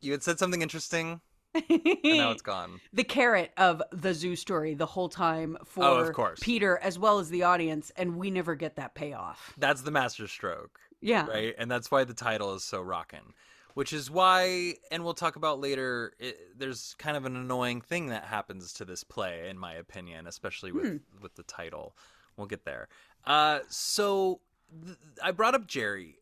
you 0.00 0.12
had 0.12 0.22
said 0.22 0.38
something 0.38 0.62
interesting, 0.62 1.20
and 1.54 2.00
now 2.04 2.30
it's 2.30 2.42
gone. 2.42 2.80
the 2.92 3.04
carrot 3.04 3.52
of 3.56 3.82
the 3.92 4.14
zoo 4.14 4.36
story 4.36 4.74
the 4.74 4.86
whole 4.86 5.08
time 5.08 5.56
for 5.64 5.84
Oh, 5.84 5.96
of 5.98 6.12
course. 6.12 6.38
Peter 6.42 6.78
as 6.82 6.98
well 6.98 7.18
as 7.18 7.30
the 7.30 7.42
audience, 7.44 7.90
and 7.96 8.16
we 8.16 8.30
never 8.30 8.54
get 8.54 8.76
that 8.76 8.94
payoff. 8.94 9.52
That's 9.58 9.82
the 9.82 9.90
master 9.90 10.26
stroke. 10.28 10.78
Yeah. 11.00 11.26
right? 11.26 11.54
And 11.58 11.70
that's 11.70 11.90
why 11.90 12.04
the 12.04 12.14
title 12.14 12.54
is 12.54 12.64
so 12.64 12.80
rocking. 12.82 13.34
Which 13.74 13.92
is 13.92 14.10
why, 14.10 14.74
and 14.90 15.04
we'll 15.04 15.14
talk 15.14 15.36
about 15.36 15.60
later. 15.60 16.12
It, 16.18 16.58
there's 16.58 16.96
kind 16.98 17.16
of 17.16 17.26
an 17.26 17.36
annoying 17.36 17.80
thing 17.80 18.06
that 18.08 18.24
happens 18.24 18.72
to 18.74 18.84
this 18.84 19.04
play, 19.04 19.48
in 19.48 19.56
my 19.56 19.74
opinion, 19.74 20.26
especially 20.26 20.72
with 20.72 20.86
Hmm. 20.88 20.96
with 21.22 21.36
the 21.36 21.44
title. 21.44 21.94
We'll 22.36 22.48
get 22.48 22.64
there. 22.64 22.88
Uh, 23.24 23.60
so 23.68 24.40
th- 24.84 24.96
I 25.22 25.30
brought 25.30 25.54
up 25.54 25.68
Jerry. 25.68 26.18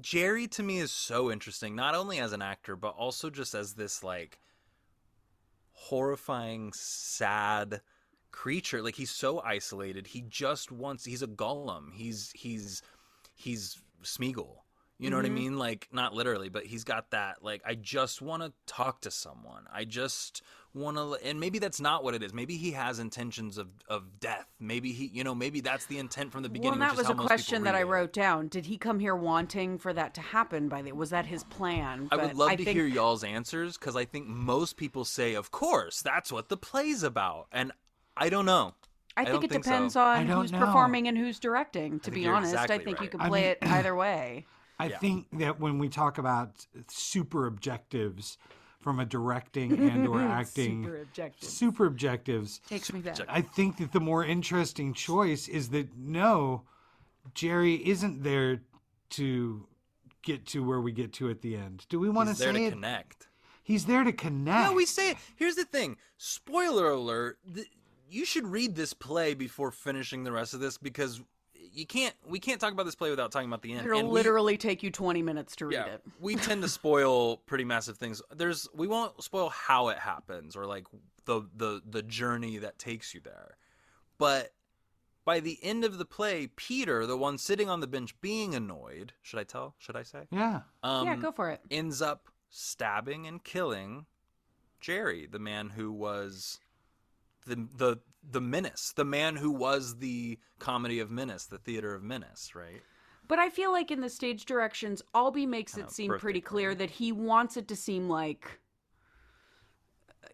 Jerry 0.00 0.46
to 0.48 0.62
me 0.62 0.78
is 0.78 0.92
so 0.92 1.30
interesting, 1.30 1.74
not 1.74 1.94
only 1.94 2.18
as 2.18 2.32
an 2.32 2.42
actor, 2.42 2.76
but 2.76 2.94
also 2.96 3.30
just 3.30 3.54
as 3.54 3.74
this 3.74 4.02
like 4.02 4.38
horrifying, 5.72 6.72
sad 6.74 7.80
creature. 8.30 8.82
Like 8.82 8.96
he's 8.96 9.10
so 9.10 9.40
isolated. 9.40 10.08
He 10.08 10.22
just 10.22 10.70
wants. 10.70 11.04
He's 11.04 11.22
a 11.22 11.26
Gollum. 11.26 11.94
He's 11.94 12.30
he's 12.34 12.82
he's 13.34 13.80
Smeagol. 14.02 14.58
You 14.98 15.10
know 15.10 15.16
what 15.16 15.26
I 15.26 15.28
mm-hmm. 15.28 15.34
mean? 15.34 15.58
Like 15.58 15.88
not 15.92 16.14
literally, 16.14 16.48
but 16.48 16.64
he's 16.64 16.84
got 16.84 17.10
that. 17.10 17.42
Like 17.42 17.60
I 17.66 17.74
just 17.74 18.22
want 18.22 18.42
to 18.42 18.52
talk 18.66 19.02
to 19.02 19.10
someone. 19.10 19.64
I 19.70 19.84
just 19.84 20.40
want 20.72 20.96
to, 20.96 21.18
and 21.22 21.38
maybe 21.38 21.58
that's 21.58 21.80
not 21.80 22.02
what 22.02 22.14
it 22.14 22.22
is. 22.22 22.32
Maybe 22.32 22.56
he 22.56 22.70
has 22.72 22.98
intentions 22.98 23.58
of 23.58 23.68
of 23.88 24.20
death. 24.20 24.46
Maybe 24.58 24.92
he, 24.92 25.06
you 25.12 25.22
know, 25.22 25.34
maybe 25.34 25.60
that's 25.60 25.84
the 25.84 25.98
intent 25.98 26.32
from 26.32 26.42
the 26.42 26.48
beginning. 26.48 26.74
and 26.74 26.82
that 26.82 26.92
which 26.92 26.98
was 26.98 27.06
how 27.08 27.12
a 27.12 27.26
question 27.26 27.64
that 27.64 27.74
I 27.74 27.82
wrote 27.82 28.14
down. 28.14 28.48
Did 28.48 28.64
he 28.66 28.78
come 28.78 28.98
here 28.98 29.14
wanting 29.14 29.78
for 29.78 29.92
that 29.92 30.14
to 30.14 30.22
happen? 30.22 30.68
By 30.68 30.80
the 30.80 30.92
was 30.92 31.10
that 31.10 31.26
his 31.26 31.44
plan? 31.44 32.08
I 32.10 32.16
would 32.16 32.34
love 32.34 32.50
I 32.50 32.56
to 32.56 32.64
think- 32.64 32.76
hear 32.76 32.86
y'all's 32.86 33.22
answers 33.22 33.76
because 33.76 33.96
I 33.96 34.06
think 34.06 34.26
most 34.28 34.78
people 34.78 35.04
say, 35.04 35.34
"Of 35.34 35.50
course, 35.50 36.00
that's 36.00 36.32
what 36.32 36.48
the 36.48 36.56
play's 36.56 37.02
about," 37.02 37.48
and 37.52 37.70
I 38.16 38.30
don't 38.30 38.46
know. 38.46 38.74
I 39.14 39.22
I 39.22 39.24
think 39.26 39.44
it 39.44 39.50
think 39.50 39.64
depends 39.64 39.94
I 39.94 40.20
on 40.20 40.26
who's 40.26 40.52
know. 40.52 40.58
performing 40.58 41.08
and 41.08 41.16
who's 41.18 41.38
directing. 41.38 42.00
To 42.00 42.10
be 42.10 42.22
you're 42.22 42.34
honest, 42.34 42.54
I 42.54 42.64
exactly 42.64 42.84
think 42.84 42.98
you 43.00 43.04
right. 43.04 43.10
can 43.10 43.20
I 43.20 43.28
play 43.28 43.40
mean- 43.42 43.50
it 43.50 43.58
either 43.62 43.94
way. 43.94 44.46
I 44.78 44.86
Yeah. 44.88 44.98
think 44.98 45.26
that 45.38 45.58
when 45.60 45.78
we 45.78 45.88
talk 45.88 46.18
about 46.18 46.66
super 46.88 47.46
objectives 47.46 48.36
from 48.80 49.00
a 49.00 49.04
directing 49.04 49.72
and 49.90 50.06
or 50.06 50.20
acting 50.20 50.84
Super 50.84 51.00
objective. 51.02 51.48
super 51.48 51.86
objectives, 51.86 52.60
Takes 52.68 52.92
me 52.92 53.00
back. 53.00 53.18
I 53.28 53.40
think 53.40 53.78
that 53.78 53.92
the 53.92 54.00
more 54.00 54.24
interesting 54.24 54.92
choice 54.94 55.48
is 55.48 55.70
that 55.70 55.96
no, 55.96 56.62
Jerry 57.34 57.74
isn't 57.88 58.22
there 58.22 58.62
to 59.10 59.66
get 60.22 60.46
to 60.48 60.62
where 60.64 60.80
we 60.80 60.92
get 60.92 61.12
to 61.14 61.30
at 61.30 61.40
the 61.40 61.56
end. 61.56 61.86
Do 61.88 61.98
we 61.98 62.08
want 62.08 62.28
He's 62.28 62.38
to 62.38 62.44
there 62.44 62.52
say 62.54 62.60
to 62.60 62.66
it? 62.66 62.70
connect. 62.72 63.28
He's 63.62 63.86
there 63.86 64.04
to 64.04 64.12
connect. 64.12 64.70
No, 64.70 64.76
we 64.76 64.86
say 64.86 65.10
it. 65.12 65.16
Here's 65.36 65.56
the 65.56 65.64
thing. 65.64 65.96
Spoiler 66.18 66.90
alert. 66.90 67.38
th- 67.52 67.66
you 68.08 68.24
should 68.24 68.46
read 68.46 68.76
this 68.76 68.92
play 68.92 69.34
before 69.34 69.72
finishing 69.72 70.22
the 70.22 70.30
rest 70.30 70.54
of 70.54 70.60
this 70.60 70.78
because 70.78 71.20
you 71.76 71.86
can't. 71.86 72.14
We 72.26 72.40
can't 72.40 72.60
talk 72.60 72.72
about 72.72 72.86
this 72.86 72.94
play 72.94 73.10
without 73.10 73.30
talking 73.30 73.48
about 73.48 73.62
the 73.62 73.72
end. 73.74 73.86
It'll 73.86 73.98
And 73.98 74.08
we- 74.08 74.14
literally 74.14 74.56
take 74.56 74.82
you 74.82 74.90
20 74.90 75.22
minutes 75.22 75.54
to 75.56 75.66
read 75.66 75.74
yeah, 75.74 75.86
it. 75.86 76.02
we 76.18 76.34
tend 76.48 76.62
to 76.62 76.68
spoil 76.68 77.36
pretty 77.38 77.64
massive 77.64 77.98
things. 77.98 78.22
There's 78.34 78.66
we 78.74 78.86
won't 78.88 79.22
spoil 79.22 79.50
how 79.50 79.88
it 79.88 79.98
happens 79.98 80.56
or 80.56 80.66
like 80.66 80.86
the 81.26 81.42
the 81.54 81.82
the 81.88 82.02
journey 82.02 82.58
that 82.58 82.78
takes 82.78 83.14
you 83.14 83.20
there. 83.20 83.56
But 84.18 84.52
by 85.24 85.40
the 85.40 85.58
end 85.62 85.84
of 85.84 85.98
the 85.98 86.04
play, 86.04 86.46
Peter, 86.56 87.04
the 87.04 87.16
one 87.16 87.36
sitting 87.36 87.68
on 87.68 87.80
the 87.80 87.86
bench 87.88 88.18
being 88.20 88.54
annoyed, 88.54 89.12
should 89.22 89.38
I 89.40 89.44
tell? 89.44 89.74
Should 89.78 89.96
I 89.96 90.02
say? 90.04 90.28
Yeah. 90.30 90.60
Um, 90.82 91.06
yeah, 91.06 91.16
go 91.16 91.32
for 91.32 91.50
it. 91.50 91.60
ends 91.70 92.00
up 92.00 92.28
stabbing 92.48 93.26
and 93.26 93.42
killing 93.44 94.06
Jerry, 94.80 95.26
the 95.26 95.38
man 95.40 95.70
who 95.70 95.90
was 95.92 96.60
the 97.46 97.66
the 97.76 97.96
the 98.28 98.40
menace, 98.40 98.92
the 98.94 99.04
man 99.04 99.36
who 99.36 99.50
was 99.50 99.98
the 99.98 100.38
comedy 100.58 100.98
of 101.00 101.10
menace, 101.10 101.46
the 101.46 101.58
theater 101.58 101.94
of 101.94 102.02
menace, 102.02 102.54
right? 102.54 102.82
But 103.28 103.38
I 103.38 103.50
feel 103.50 103.72
like 103.72 103.90
in 103.90 104.00
the 104.00 104.08
stage 104.08 104.44
directions, 104.44 105.02
Albee 105.14 105.46
makes 105.46 105.76
it 105.76 105.90
seem 105.90 106.16
pretty 106.18 106.40
clear 106.40 106.74
that 106.74 106.90
he 106.90 107.10
wants 107.12 107.56
it 107.56 107.66
to 107.68 107.76
seem 107.76 108.08
like 108.08 108.60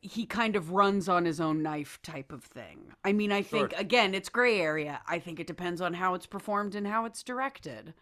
he 0.01 0.27
kind 0.27 0.57
of 0.57 0.73
runs 0.73 1.09
on 1.09 1.25
his 1.25 1.41
own 1.41 1.63
knife 1.63 2.01
type 2.03 2.33
of 2.33 2.43
thing. 2.43 2.93
I 3.05 3.13
mean, 3.13 3.31
I 3.33 3.43
think 3.43 3.71
Sure. 3.71 3.81
again, 3.81 4.15
it's 4.15 4.29
gray 4.29 4.61
area. 4.61 5.01
I 5.07 5.19
think 5.19 5.39
it 5.39 5.47
depends 5.47 5.81
on 5.81 5.95
how 5.95 6.15
it's 6.15 6.27
performed 6.27 6.75
and 6.75 6.87
how 6.87 7.05
it's 7.05 7.23
directed. 7.23 7.95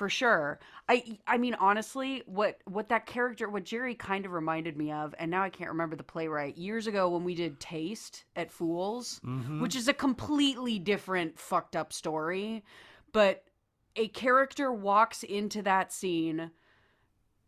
For 0.00 0.08
sure. 0.08 0.58
I 0.88 1.18
I 1.26 1.36
mean 1.36 1.52
honestly, 1.56 2.22
what 2.24 2.56
what 2.64 2.88
that 2.88 3.04
character 3.04 3.50
what 3.50 3.64
Jerry 3.64 3.94
kind 3.94 4.24
of 4.24 4.32
reminded 4.32 4.74
me 4.74 4.90
of 4.92 5.14
and 5.18 5.30
now 5.30 5.42
I 5.42 5.50
can't 5.50 5.68
remember 5.68 5.94
the 5.94 6.02
playwright. 6.02 6.56
Years 6.56 6.86
ago 6.86 7.10
when 7.10 7.22
we 7.22 7.34
did 7.34 7.60
Taste 7.60 8.24
at 8.34 8.50
Fools, 8.50 9.20
Mm-hmm. 9.26 9.60
which 9.60 9.76
is 9.76 9.88
a 9.88 9.92
completely 9.92 10.78
different 10.78 11.38
fucked 11.38 11.76
up 11.76 11.92
story, 11.92 12.64
but 13.12 13.44
a 13.94 14.08
character 14.08 14.72
walks 14.72 15.22
into 15.22 15.60
that 15.60 15.92
scene 15.92 16.50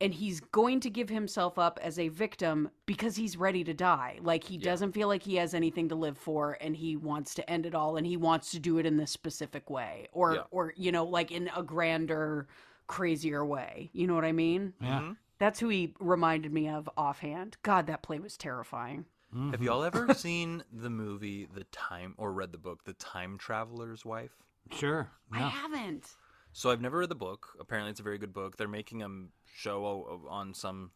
and 0.03 0.13
he's 0.13 0.41
going 0.41 0.81
to 0.81 0.91
give 0.91 1.09
himself 1.09 1.59
up 1.59 1.79
as 1.83 1.99
a 1.99 2.09
victim 2.09 2.69
because 2.87 3.17
he's 3.17 3.37
ready 3.37 3.65
to 3.65 3.73
die. 3.73 4.19
Like 4.21 4.45
he 4.45 4.59
doesn't 4.59 4.93
feel 4.93 5.09
like 5.09 5.23
he 5.23 5.37
has 5.37 5.55
anything 5.55 5.89
to 5.91 5.95
live 5.95 6.19
for 6.19 6.59
and 6.61 6.77
he 6.77 6.97
wants 6.97 7.35
to 7.37 7.49
end 7.51 7.65
it 7.65 7.75
all 7.75 7.97
and 7.97 8.07
he 8.07 8.17
wants 8.17 8.51
to 8.51 8.59
do 8.59 8.79
it 8.79 8.85
in 8.87 8.97
this 8.97 9.11
specific 9.13 9.71
way 9.71 10.09
or 10.13 10.35
Yeah. 10.35 10.43
or 10.51 10.75
you 10.77 10.93
know 10.93 11.05
like 11.05 11.31
in 11.31 11.49
a 11.57 11.63
grander 11.63 12.49
crazier 12.89 13.45
way. 13.45 13.91
You 13.93 14.07
know 14.07 14.15
what 14.15 14.25
I 14.25 14.33
mean? 14.33 14.75
Yeah. 14.81 15.01
Mhm. 15.01 15.17
That's 15.39 15.59
who 15.61 15.69
he 15.69 15.95
reminded 15.99 16.53
me 16.53 16.69
of 16.69 16.89
offhand. 16.97 17.57
God, 17.63 17.87
that 17.87 18.03
play 18.03 18.19
was 18.19 18.37
terrifying. 18.37 19.07
Have 19.51 19.63
y'all 19.63 19.83
ever 19.83 20.13
seen 20.13 20.63
the 20.71 20.91
movie 20.91 21.47
The 21.47 21.65
Time 21.65 22.15
or 22.19 22.33
read 22.33 22.53
the 22.53 22.59
book 22.59 22.85
The 22.85 22.93
Time 22.93 23.39
Traveler's 23.39 24.05
Wife? 24.05 24.37
Sure. 24.71 25.11
I 25.33 25.39
haven't. 25.41 26.17
So 26.53 26.71
I've 26.71 26.81
never 26.81 26.99
read 26.99 27.09
the 27.09 27.15
book. 27.15 27.49
Apparently, 27.61 27.91
it's 27.91 28.01
a 28.01 28.05
very 28.05 28.19
good 28.19 28.33
book. 28.33 28.57
They're 28.57 28.69
making 28.69 29.03
a 29.03 29.09
show 29.57 30.27
on 30.29 30.55
some 30.55 30.91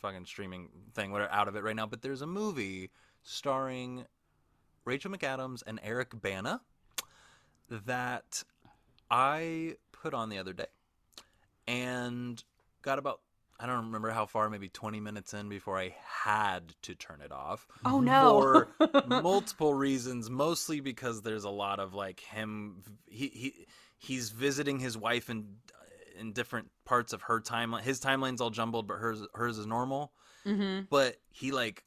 fucking 0.00 0.26
streaming 0.26 0.68
thing, 0.94 1.12
whatever, 1.12 1.32
out 1.32 1.48
of 1.48 1.56
it 1.56 1.62
right 1.62 1.76
now. 1.76 1.86
But 1.86 2.02
there's 2.02 2.22
a 2.22 2.26
movie 2.26 2.90
starring 3.22 4.04
Rachel 4.84 5.10
McAdams 5.10 5.62
and 5.66 5.80
Eric 5.82 6.20
Bana 6.20 6.60
that 7.86 8.42
I 9.10 9.76
put 9.92 10.14
on 10.14 10.28
the 10.28 10.38
other 10.38 10.52
day, 10.52 10.66
and 11.66 12.42
got 12.82 12.98
about 12.98 13.20
I 13.62 13.66
don't 13.66 13.86
remember 13.86 14.08
how 14.10 14.24
far, 14.24 14.48
maybe 14.48 14.70
20 14.70 15.00
minutes 15.00 15.34
in 15.34 15.50
before 15.50 15.78
I 15.78 15.94
had 16.02 16.72
to 16.82 16.94
turn 16.94 17.20
it 17.20 17.30
off 17.30 17.66
Oh 17.84 18.00
no. 18.00 18.40
for 18.78 19.04
multiple 19.06 19.74
reasons 19.74 20.30
mostly 20.30 20.80
because 20.80 21.20
there's 21.20 21.44
a 21.44 21.50
lot 21.50 21.78
of 21.78 21.92
like 21.92 22.20
him 22.20 22.76
he, 23.06 23.28
he 23.28 23.66
he's 24.00 24.30
visiting 24.30 24.80
his 24.80 24.98
wife 24.98 25.30
in 25.30 25.46
in 26.18 26.32
different 26.32 26.68
parts 26.84 27.12
of 27.12 27.22
her 27.22 27.40
timeline 27.40 27.82
his 27.82 28.00
timeline's 28.00 28.40
all 28.40 28.50
jumbled 28.50 28.88
but 28.88 28.94
hers 28.94 29.22
hers 29.34 29.58
is 29.58 29.66
normal 29.66 30.12
mhm. 30.44 30.86
but 30.90 31.16
he 31.30 31.52
like 31.52 31.84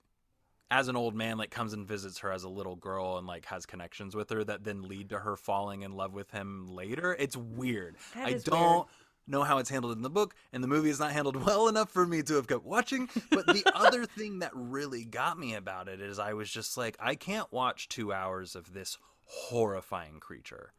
as 0.72 0.88
an 0.88 0.96
old 0.96 1.14
man 1.14 1.38
like 1.38 1.52
comes 1.52 1.74
and 1.74 1.88
visits 1.88 2.20
her 2.20 2.32
as 2.32 2.44
a 2.44 2.50
little 2.50 2.76
girl 2.76 3.18
and 3.18 3.28
like 3.28 3.46
has 3.46 3.66
connections 3.66 4.16
with 4.16 4.30
her 4.30 4.44
that 4.44 4.64
then 4.64 4.84
lead 4.84 5.10
to 5.10 5.20
her 5.20 5.36
falling 5.36 5.82
in 5.82 5.92
love 5.92 6.14
with 6.14 6.32
him 6.32 6.68
later 6.68 7.16
it's 7.20 7.36
weird 7.36 7.96
i 8.16 8.34
don't 8.34 8.78
weird. 8.78 8.88
know 9.28 9.44
how 9.44 9.58
it's 9.58 9.70
handled 9.70 9.96
in 9.96 10.02
the 10.02 10.10
book 10.10 10.34
and 10.52 10.64
the 10.64 10.68
movie 10.68 10.90
is 10.90 11.00
not 11.00 11.12
handled 11.12 11.36
well 11.46 11.68
enough 11.68 11.92
for 11.92 12.06
me 12.06 12.22
to 12.24 12.36
have 12.36 12.48
kept 12.48 12.64
watching 12.64 13.10
but 13.30 13.46
the 13.48 13.64
other 13.76 14.06
thing 14.06 14.40
that 14.40 14.52
really 14.54 15.04
got 15.04 15.38
me 15.38 15.54
about 15.54 15.88
it 15.88 16.00
is 16.00 16.18
i 16.18 16.34
was 16.34 16.50
just 16.50 16.78
like 16.78 16.96
i 17.00 17.14
can't 17.14 17.52
watch 17.52 17.90
two 17.90 18.14
hours 18.14 18.56
of 18.56 18.74
this 18.74 18.98
horrifying 19.26 20.20
creature 20.20 20.74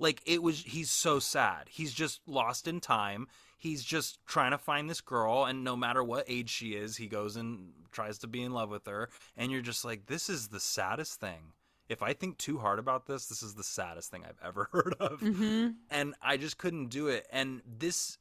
like 0.00 0.20
it 0.26 0.42
was 0.42 0.60
he's 0.62 0.90
so 0.90 1.20
sad. 1.20 1.68
He's 1.68 1.92
just 1.92 2.20
lost 2.26 2.66
in 2.66 2.80
time. 2.80 3.28
He's 3.56 3.84
just 3.84 4.18
trying 4.26 4.50
to 4.52 4.58
find 4.58 4.88
this 4.90 5.00
girl 5.02 5.44
and 5.44 5.62
no 5.62 5.76
matter 5.76 6.02
what 6.02 6.24
age 6.26 6.48
she 6.50 6.70
is 6.70 6.96
he 6.96 7.06
goes 7.06 7.36
and 7.36 7.72
tries 7.92 8.18
to 8.20 8.26
be 8.26 8.42
in 8.42 8.52
love 8.52 8.70
with 8.70 8.86
her 8.86 9.10
and 9.36 9.52
you're 9.52 9.60
just 9.60 9.84
like 9.84 10.06
this 10.06 10.28
is 10.30 10.48
the 10.48 10.58
saddest 10.60 11.20
thing. 11.20 11.52
If 11.88 12.02
i 12.02 12.12
think 12.14 12.38
too 12.38 12.56
hard 12.58 12.78
about 12.78 13.06
this 13.06 13.26
this 13.26 13.42
is 13.42 13.54
the 13.54 13.62
saddest 13.62 14.10
thing 14.10 14.24
i've 14.24 14.40
ever 14.42 14.68
heard 14.72 14.94
of. 14.98 15.20
Mhm. 15.20 15.74
and 15.90 16.14
i 16.22 16.36
just 16.38 16.56
couldn't 16.56 16.86
do 16.88 17.08
it. 17.08 17.26
And 17.30 17.60
this 17.78 18.16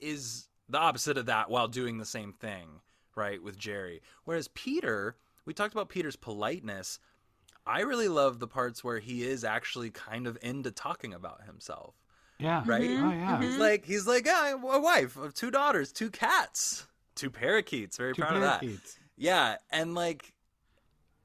is 0.00 0.48
the 0.68 0.78
opposite 0.78 1.18
of 1.18 1.26
that 1.26 1.50
while 1.50 1.68
doing 1.68 1.98
the 1.98 2.04
same 2.04 2.32
thing 2.32 2.80
right 3.14 3.42
with 3.42 3.56
jerry. 3.58 4.00
Whereas 4.24 4.48
peter 4.48 5.16
we 5.44 5.54
talked 5.54 5.74
about 5.74 5.88
peter's 5.88 6.16
politeness 6.16 6.98
i 7.70 7.80
really 7.80 8.08
love 8.08 8.38
the 8.38 8.46
parts 8.48 8.82
where 8.82 8.98
he 8.98 9.22
is 9.24 9.44
actually 9.44 9.90
kind 9.90 10.26
of 10.26 10.36
into 10.42 10.70
talking 10.70 11.14
about 11.14 11.44
himself 11.46 11.94
Yeah. 12.38 12.62
right 12.66 12.82
Oh 12.82 13.10
yeah. 13.12 13.40
He's 13.40 13.56
like 13.56 13.84
he's 13.84 14.06
like 14.06 14.26
yeah, 14.26 14.52
a 14.52 14.80
wife 14.80 15.16
of 15.16 15.34
two 15.34 15.50
daughters, 15.50 15.92
two 15.92 16.10
cats, 16.10 16.86
two 17.14 17.30
parakeets. 17.30 17.96
Very 17.96 18.14
Two 18.14 18.22
proud 18.22 18.36
of 18.36 18.42
that. 18.42 18.64
Yeah, 19.16 19.56
and 19.70 19.94
like, 19.94 20.32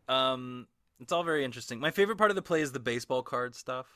um, 0.10 0.68
it's 1.00 1.14
all 1.14 1.24
very 1.24 1.46
interesting. 1.46 1.80
My 1.80 1.91
favorite 1.91 2.18
part 2.18 2.32
of 2.32 2.36
the 2.36 2.41
play 2.41 2.62
is 2.62 2.72
the 2.74 2.80
baseball 2.80 3.24
card 3.24 3.56
stuff. 3.56 3.88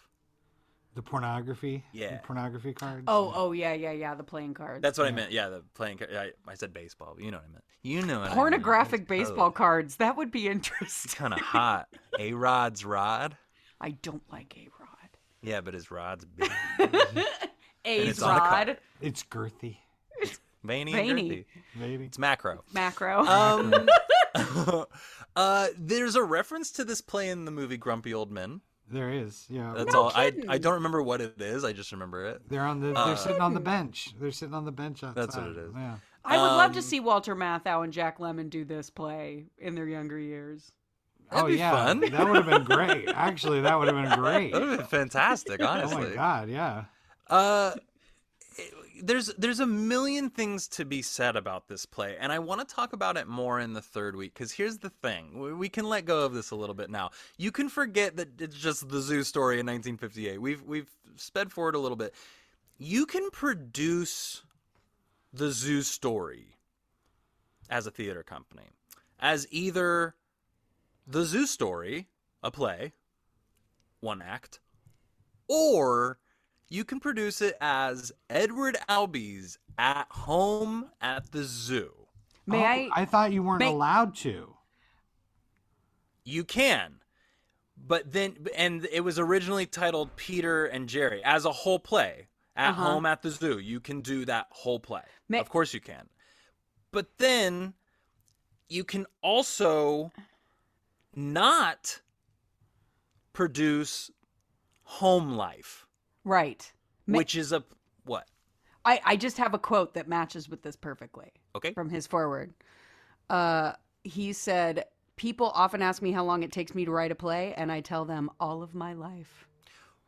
The 0.96 1.02
pornography. 1.02 1.84
Yeah. 1.94 2.14
The 2.14 2.18
pornography 2.20 2.74
cards. 2.74 3.04
Oh, 3.08 3.32
oh 3.36 3.52
yeah, 3.52 3.74
yeah, 3.74 3.92
yeah. 3.92 4.16
The 4.16 4.24
playing 4.24 4.54
cards. 4.56 4.82
That's 4.82 4.98
what 4.98 5.08
I 5.08 5.12
meant. 5.12 5.32
Yeah, 5.32 5.50
the 5.50 5.64
playing. 5.76 6.00
ca- 6.00 6.08
I, 6.12 6.32
I 6.48 6.56
said 6.56 6.74
baseball, 6.74 7.14
but 7.16 7.24
you 7.24 7.32
know 7.32 7.38
what 7.38 7.46
I 7.48 7.52
meant. 7.52 7.64
You 7.84 8.02
know 8.02 8.20
what 8.22 8.32
pornographic 8.32 8.94
I 8.94 8.98
meant. 9.02 9.08
baseball 9.08 9.48
Oh, 9.48 9.52
cards. 9.52 9.98
That 9.98 10.18
would 10.18 10.32
be 10.32 10.48
interesting. 10.48 11.12
Kind 11.16 11.34
of 11.34 11.40
hot. 11.40 11.88
A 12.20 12.34
Rod's 12.34 12.84
rod. 12.84 13.38
I 13.80 13.92
don't 13.92 14.24
like 14.32 14.58
a 14.58 14.68
rod. 14.80 14.90
Yeah, 15.42 15.62
but 15.62 15.74
his 15.74 15.90
rod's 15.90 16.26
big, 16.26 16.52
A's 17.86 18.22
a 18.22 18.26
rod. 18.28 18.78
It's 19.00 19.24
girthy. 19.24 19.78
It's 20.18 20.38
veiny, 20.66 20.92
Veiny. 20.92 21.10
and 21.12 21.20
girthy. 21.32 21.46
Maybe. 21.76 22.06
It's 22.06 22.20
macro. 22.20 22.66
Macro. 22.74 23.26
Um, 23.26 23.74
uh, 25.36 25.68
there's 25.78 26.16
a 26.16 26.24
reference 26.24 26.72
to 26.72 26.84
this 26.84 27.00
play 27.00 27.30
in 27.30 27.46
the 27.46 27.52
movie 27.52 27.78
Grumpy 27.78 28.14
Old 28.14 28.32
Men. 28.32 28.60
There 28.92 29.12
is. 29.12 29.46
Yeah. 29.50 29.74
That's 29.76 29.94
No 29.94 30.04
all. 30.04 30.12
I 30.16 30.32
kidding. 30.32 30.50
I 30.50 30.58
don't 30.58 30.76
remember 30.76 31.02
what 31.04 31.22
it 31.22 31.40
is. 31.40 31.64
I 31.64 31.74
just 31.74 31.92
remember 31.92 32.26
it. 32.26 32.42
They're 32.50 32.66
on 32.66 32.80
the. 32.80 32.94
Uh, 32.94 33.08
They're 33.08 33.18
sitting 33.18 33.42
on 33.42 33.54
the 33.54 33.60
bench. 33.60 34.14
They're 34.20 34.32
sitting 34.32 34.56
on 34.56 34.66
the 34.66 34.72
bench 34.72 35.04
outside. 35.04 35.22
That's 35.22 35.36
what 35.38 35.48
it 35.48 35.58
is. 35.58 35.72
Yeah. 35.76 35.96
I 36.26 36.38
would 36.38 36.48
love 36.48 36.74
to 36.74 36.80
um, 36.80 36.84
see 36.84 37.00
Walter 37.00 37.36
Matthau 37.36 37.84
and 37.84 37.94
Jack 37.94 38.20
Lemmon 38.20 38.50
do 38.50 38.66
this 38.66 38.90
play 38.90 39.46
in 39.58 39.76
their 39.76 39.88
younger 39.88 40.20
years. 40.20 40.72
That'd 41.32 41.46
oh 41.46 41.48
be 41.48 41.58
yeah. 41.58 41.72
fun. 41.72 42.00
that 42.00 42.28
would 42.28 42.36
have 42.36 42.46
been 42.46 42.64
great. 42.64 43.08
Actually, 43.10 43.62
that 43.62 43.78
would 43.78 43.88
have 43.88 44.04
been 44.10 44.20
great. 44.20 44.52
That 44.54 44.62
would 44.62 44.70
have 44.70 44.80
been 44.80 44.88
fantastic, 44.88 45.64
Honestly. 45.64 45.96
Oh 45.96 46.10
my 46.10 46.16
god. 46.16 46.50
Yeah. 46.50 46.86
Uh, 47.28 47.74
it- 47.76 47.84
there's 49.04 49.28
there's 49.38 49.60
a 49.60 49.66
million 49.66 50.30
things 50.30 50.68
to 50.70 50.86
be 50.86 51.02
said 51.02 51.36
about 51.36 51.68
this 51.68 51.86
play, 51.86 52.18
and 52.20 52.32
I 52.32 52.40
want 52.40 52.68
to 52.68 52.76
talk 52.76 52.94
about 52.94 53.18
it 53.18 53.28
more 53.28 53.60
in 53.60 53.74
the 53.74 53.82
third 53.82 54.16
week. 54.16 54.34
Because 54.34 54.52
here's 54.52 54.78
the 54.78 54.90
thing: 54.90 55.58
we, 55.58 55.70
can 55.70 55.86
let 55.86 56.06
go 56.06 56.26
of 56.26 56.34
this 56.34 56.52
a 56.52 56.56
little 56.56 56.76
bit 56.76 56.90
now. 56.90 57.12
You 57.38 57.52
can 57.52 57.70
forget 57.70 58.18
that 58.18 58.42
it's 58.42 58.58
just 58.58 58.90
the 58.90 59.02
zoo 59.02 59.24
story 59.24 59.60
in 59.60 59.66
1958. 59.66 60.42
We've 60.42 60.62
we've 60.64 60.90
sped 61.16 61.52
forward 61.52 61.76
a 61.76 61.80
little 61.80 61.98
bit. 61.98 62.14
You 62.78 63.06
can 63.06 63.30
produce 63.32 64.44
the 65.34 65.52
zoo 65.52 65.82
story 65.82 66.56
as 67.70 67.86
a 67.86 67.92
theater 67.92 68.24
company 68.24 68.70
as 69.20 69.48
either 69.52 70.16
the 71.06 71.24
zoo 71.24 71.46
story, 71.46 72.08
a 72.42 72.52
play, 72.52 72.94
one 74.00 74.22
act, 74.22 74.60
or 75.48 76.20
you 76.70 76.84
can 76.86 77.00
produce 77.00 77.42
it 77.42 77.56
as 77.60 78.12
Edward 78.30 78.78
Albee's 78.88 79.58
At 79.78 80.08
Home 80.12 80.90
at 81.02 81.32
the 81.32 81.44
Zoo. 81.44 81.92
May 82.46 82.58
Oh, 82.58 82.92
I? 82.96 83.02
I 83.02 83.06
thought 83.06 83.32
you 83.32 83.44
weren't 83.44 83.60
May- 83.60 83.68
allowed 83.70 84.16
to. 84.18 84.56
You 86.24 86.44
can. 86.44 86.96
But 87.78 88.12
then, 88.12 88.48
and 88.56 88.86
it 88.92 89.02
was 89.02 89.18
originally 89.18 89.66
titled 89.66 90.16
Peter 90.16 90.66
and 90.66 90.90
Jerry 90.90 91.24
as 91.24 91.46
a 91.46 91.52
whole 91.52 91.80
play. 91.80 92.28
At 92.56 92.72
Uh-huh. 92.72 92.84
Home 92.84 93.06
at 93.06 93.22
the 93.22 93.30
Zoo. 93.32 93.58
You 93.58 93.80
can 93.80 94.02
do 94.02 94.26
that 94.26 94.48
whole 94.52 94.80
play. 94.82 95.04
May- 95.30 95.40
of 95.40 95.48
course 95.48 95.74
you 95.74 95.80
can. 95.80 96.10
But 96.92 97.18
then 97.20 97.74
you 98.68 98.84
can 98.84 99.06
also 99.22 100.12
not 101.16 102.02
produce 103.32 104.12
Home 104.84 105.32
Life, 105.34 105.88
right. 106.30 106.72
Which 107.06 107.36
is 107.36 107.52
a 107.52 107.64
what? 108.06 108.26
I, 108.86 109.02
I 109.04 109.16
just 109.18 109.38
have 109.38 109.54
a 109.54 109.60
quote 109.60 109.94
that 109.96 110.08
matches 110.08 110.48
with 110.50 110.62
this 110.64 110.76
perfectly 110.76 111.32
Okay. 111.56 111.74
from 111.74 111.90
his 111.90 112.08
forward. 112.08 112.54
Uh, 113.30 113.74
he 114.04 114.34
said, 114.34 114.86
People 115.16 115.52
often 115.54 115.82
ask 115.82 116.02
me 116.02 116.12
how 116.14 116.24
long 116.24 116.44
it 116.44 116.52
takes 116.54 116.74
me 116.74 116.86
to 116.86 116.92
write 116.92 117.12
a 117.12 117.16
play, 117.16 117.54
and 117.58 117.70
I 117.72 117.82
tell 117.82 118.06
them 118.06 118.30
all 118.40 118.64
of 118.64 118.74
my 118.74 118.94
life. 118.94 119.48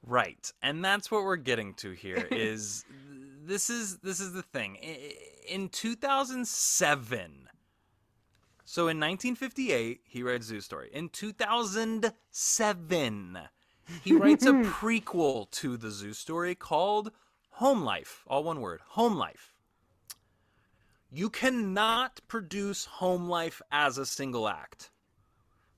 Right. 0.07 0.51
And 0.63 0.83
that's 0.85 1.11
what 1.11 1.23
we're 1.23 1.35
getting 1.35 1.73
to 1.75 1.91
here 1.91 2.27
is 2.31 2.85
this 3.43 3.69
is 3.69 3.97
this 3.97 4.19
is 4.21 4.31
the 4.33 4.41
thing. 4.41 4.77
In 5.47 5.69
2007 5.69 7.49
So 8.63 8.83
in 8.83 8.99
1958 8.99 10.01
he 10.05 10.23
writes 10.23 10.45
Zoo 10.47 10.61
Story. 10.61 10.89
In 10.93 11.09
2007 11.09 13.37
he 14.03 14.13
writes 14.13 14.45
a 14.45 14.51
prequel 14.53 15.49
to 15.51 15.77
the 15.77 15.91
Zoo 15.91 16.13
Story 16.13 16.55
called 16.55 17.11
Home 17.51 17.83
Life, 17.83 18.23
all 18.27 18.43
one 18.43 18.61
word, 18.61 18.81
Home 18.89 19.15
Life. 19.15 19.53
You 21.11 21.29
cannot 21.29 22.21
produce 22.27 22.85
Home 22.85 23.27
Life 23.27 23.61
as 23.71 23.97
a 23.97 24.05
single 24.05 24.47
act 24.47 24.91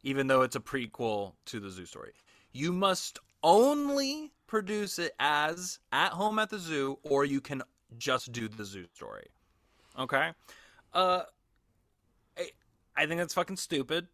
even 0.03 0.27
though 0.27 0.41
it's 0.41 0.55
a 0.55 0.59
prequel 0.59 1.33
to 1.45 1.59
the 1.59 1.69
zoo 1.69 1.85
story. 1.85 2.11
You 2.51 2.71
must 2.71 3.19
only 3.41 4.31
produce 4.47 4.99
it 4.99 5.13
as 5.19 5.79
at 5.91 6.11
home 6.11 6.37
at 6.39 6.49
the 6.49 6.59
zoo, 6.59 6.99
or 7.03 7.25
you 7.25 7.41
can 7.41 7.63
just 7.97 8.31
do 8.31 8.47
the 8.47 8.65
zoo 8.65 8.85
story. 8.93 9.27
Okay? 9.97 10.31
Uh, 10.93 11.23
I, 12.37 12.49
I 12.95 13.05
think 13.05 13.19
that's 13.19 13.33
fucking 13.33 13.57
stupid. 13.57 14.07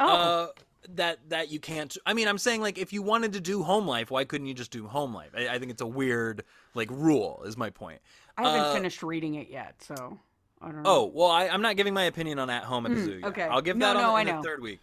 Oh, 0.00 0.06
Uh, 0.06 0.46
that 0.90 1.18
that 1.30 1.50
you 1.50 1.58
can't. 1.60 1.96
I 2.06 2.14
mean, 2.14 2.28
I'm 2.28 2.38
saying 2.38 2.60
like 2.60 2.78
if 2.78 2.92
you 2.92 3.02
wanted 3.02 3.32
to 3.34 3.40
do 3.40 3.62
home 3.62 3.86
life, 3.86 4.10
why 4.10 4.24
couldn't 4.24 4.46
you 4.46 4.54
just 4.54 4.70
do 4.70 4.86
home 4.86 5.14
life? 5.14 5.30
I, 5.36 5.48
I 5.48 5.58
think 5.58 5.70
it's 5.70 5.82
a 5.82 5.86
weird 5.86 6.44
like 6.74 6.90
rule. 6.90 7.42
Is 7.46 7.56
my 7.56 7.70
point. 7.70 8.00
I 8.36 8.42
haven't 8.42 8.60
Uh, 8.66 8.72
finished 8.74 9.02
reading 9.02 9.34
it 9.34 9.48
yet, 9.50 9.74
so 9.82 10.18
I 10.62 10.66
don't 10.66 10.82
know. 10.82 10.90
Oh 10.90 11.10
well, 11.12 11.30
I, 11.30 11.48
I'm 11.48 11.62
not 11.62 11.76
giving 11.76 11.94
my 11.94 12.04
opinion 12.04 12.38
on 12.38 12.50
At 12.50 12.64
Home 12.64 12.86
at 12.86 12.94
the 12.94 13.00
Mm, 13.00 13.04
Zoo. 13.04 13.18
Yet. 13.18 13.24
okay. 13.28 13.42
I'll 13.42 13.60
give 13.62 13.78
that 13.80 13.94
no, 13.94 14.10
on 14.10 14.16
I 14.16 14.20
in 14.20 14.26
the 14.28 14.32
know. 14.34 14.42
third 14.42 14.62
week. 14.62 14.80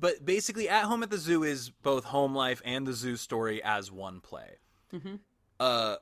But 0.00 0.24
basically, 0.24 0.68
At 0.68 0.84
Home 0.86 1.04
at 1.04 1.10
the 1.10 1.18
Zoo 1.18 1.44
is 1.44 1.70
both 1.70 2.02
home 2.04 2.34
life 2.34 2.60
and 2.64 2.84
the 2.84 2.92
zoo 2.92 3.16
story 3.16 3.62
as 3.62 3.92
one 3.92 4.20
play. 4.20 4.56
Mm-hmm. 4.92 5.14
Uh, 5.60 5.96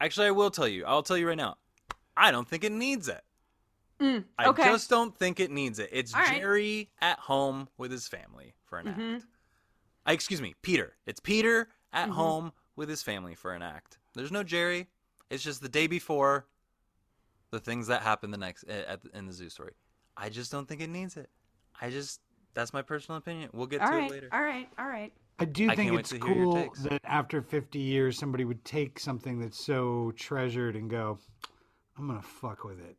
actually, 0.00 0.28
I 0.28 0.30
will 0.30 0.52
tell 0.52 0.68
you. 0.68 0.84
I'll 0.84 1.02
tell 1.02 1.16
you 1.18 1.26
right 1.26 1.36
now. 1.36 1.56
I 2.16 2.30
don't 2.30 2.46
think 2.46 2.62
it 2.62 2.70
needs 2.70 3.08
it. 3.08 3.22
Mm, 4.02 4.24
I 4.38 4.52
just 4.52 4.90
don't 4.90 5.16
think 5.16 5.38
it 5.38 5.50
needs 5.50 5.78
it. 5.78 5.88
It's 5.92 6.12
All 6.14 6.20
right. 6.20 6.40
Jerry 6.40 6.90
at 7.00 7.18
home 7.20 7.68
with 7.78 7.92
his 7.92 8.08
family 8.08 8.54
for 8.64 8.78
an 8.78 8.86
Mhm. 8.86 9.16
act. 9.16 9.26
Uh, 10.08 10.12
excuse 10.12 10.40
me, 10.42 10.54
Peter. 10.62 10.96
It's 11.06 11.20
Peter 11.20 11.68
at 11.92 12.08
Mhm. 12.08 12.12
home 12.14 12.52
with 12.74 12.88
his 12.88 13.02
family 13.02 13.34
for 13.36 13.52
an 13.52 13.62
act. 13.62 13.98
There's 14.14 14.32
no 14.32 14.42
Jerry. 14.42 14.88
It's 15.30 15.42
just 15.42 15.60
the 15.62 15.68
day 15.68 15.86
before 15.86 16.46
the 17.50 17.60
things 17.60 17.86
that 17.86 18.02
happen 18.02 18.30
the 18.30 18.38
next 18.38 18.64
at, 18.64 18.86
at, 18.86 19.00
in 19.14 19.26
the 19.26 19.32
zoo 19.32 19.48
story. 19.48 19.74
I 20.16 20.28
just 20.30 20.50
don't 20.50 20.66
think 20.66 20.80
it 20.80 20.90
needs 20.90 21.16
it. 21.16 21.30
I 21.80 21.90
just 21.90 22.20
that's 22.54 22.72
my 22.72 22.82
personal 22.82 23.18
opinion. 23.18 23.50
We'll 23.52 23.66
get 23.66 23.80
all 23.80 23.88
to 23.90 23.94
right, 23.96 24.04
it 24.04 24.10
later. 24.10 24.28
all 24.32 24.42
right, 24.42 24.68
all 24.78 24.86
right. 24.86 25.12
I 25.38 25.44
do 25.46 25.70
I 25.70 25.74
think 25.76 25.88
can't 25.90 26.00
it's 26.00 26.10
to 26.10 26.18
hear 26.18 26.34
your 26.34 26.44
cool 26.44 26.74
that 26.90 27.00
after 27.04 27.40
50 27.40 27.78
years, 27.78 28.18
somebody 28.18 28.44
would 28.44 28.64
take 28.64 28.98
something 28.98 29.38
that's 29.40 29.64
so 29.64 30.12
treasured 30.16 30.76
and 30.76 30.90
go, 30.90 31.18
"I'm 31.96 32.06
gonna 32.08 32.20
fuck 32.20 32.64
with 32.64 32.78
it. 32.80 32.96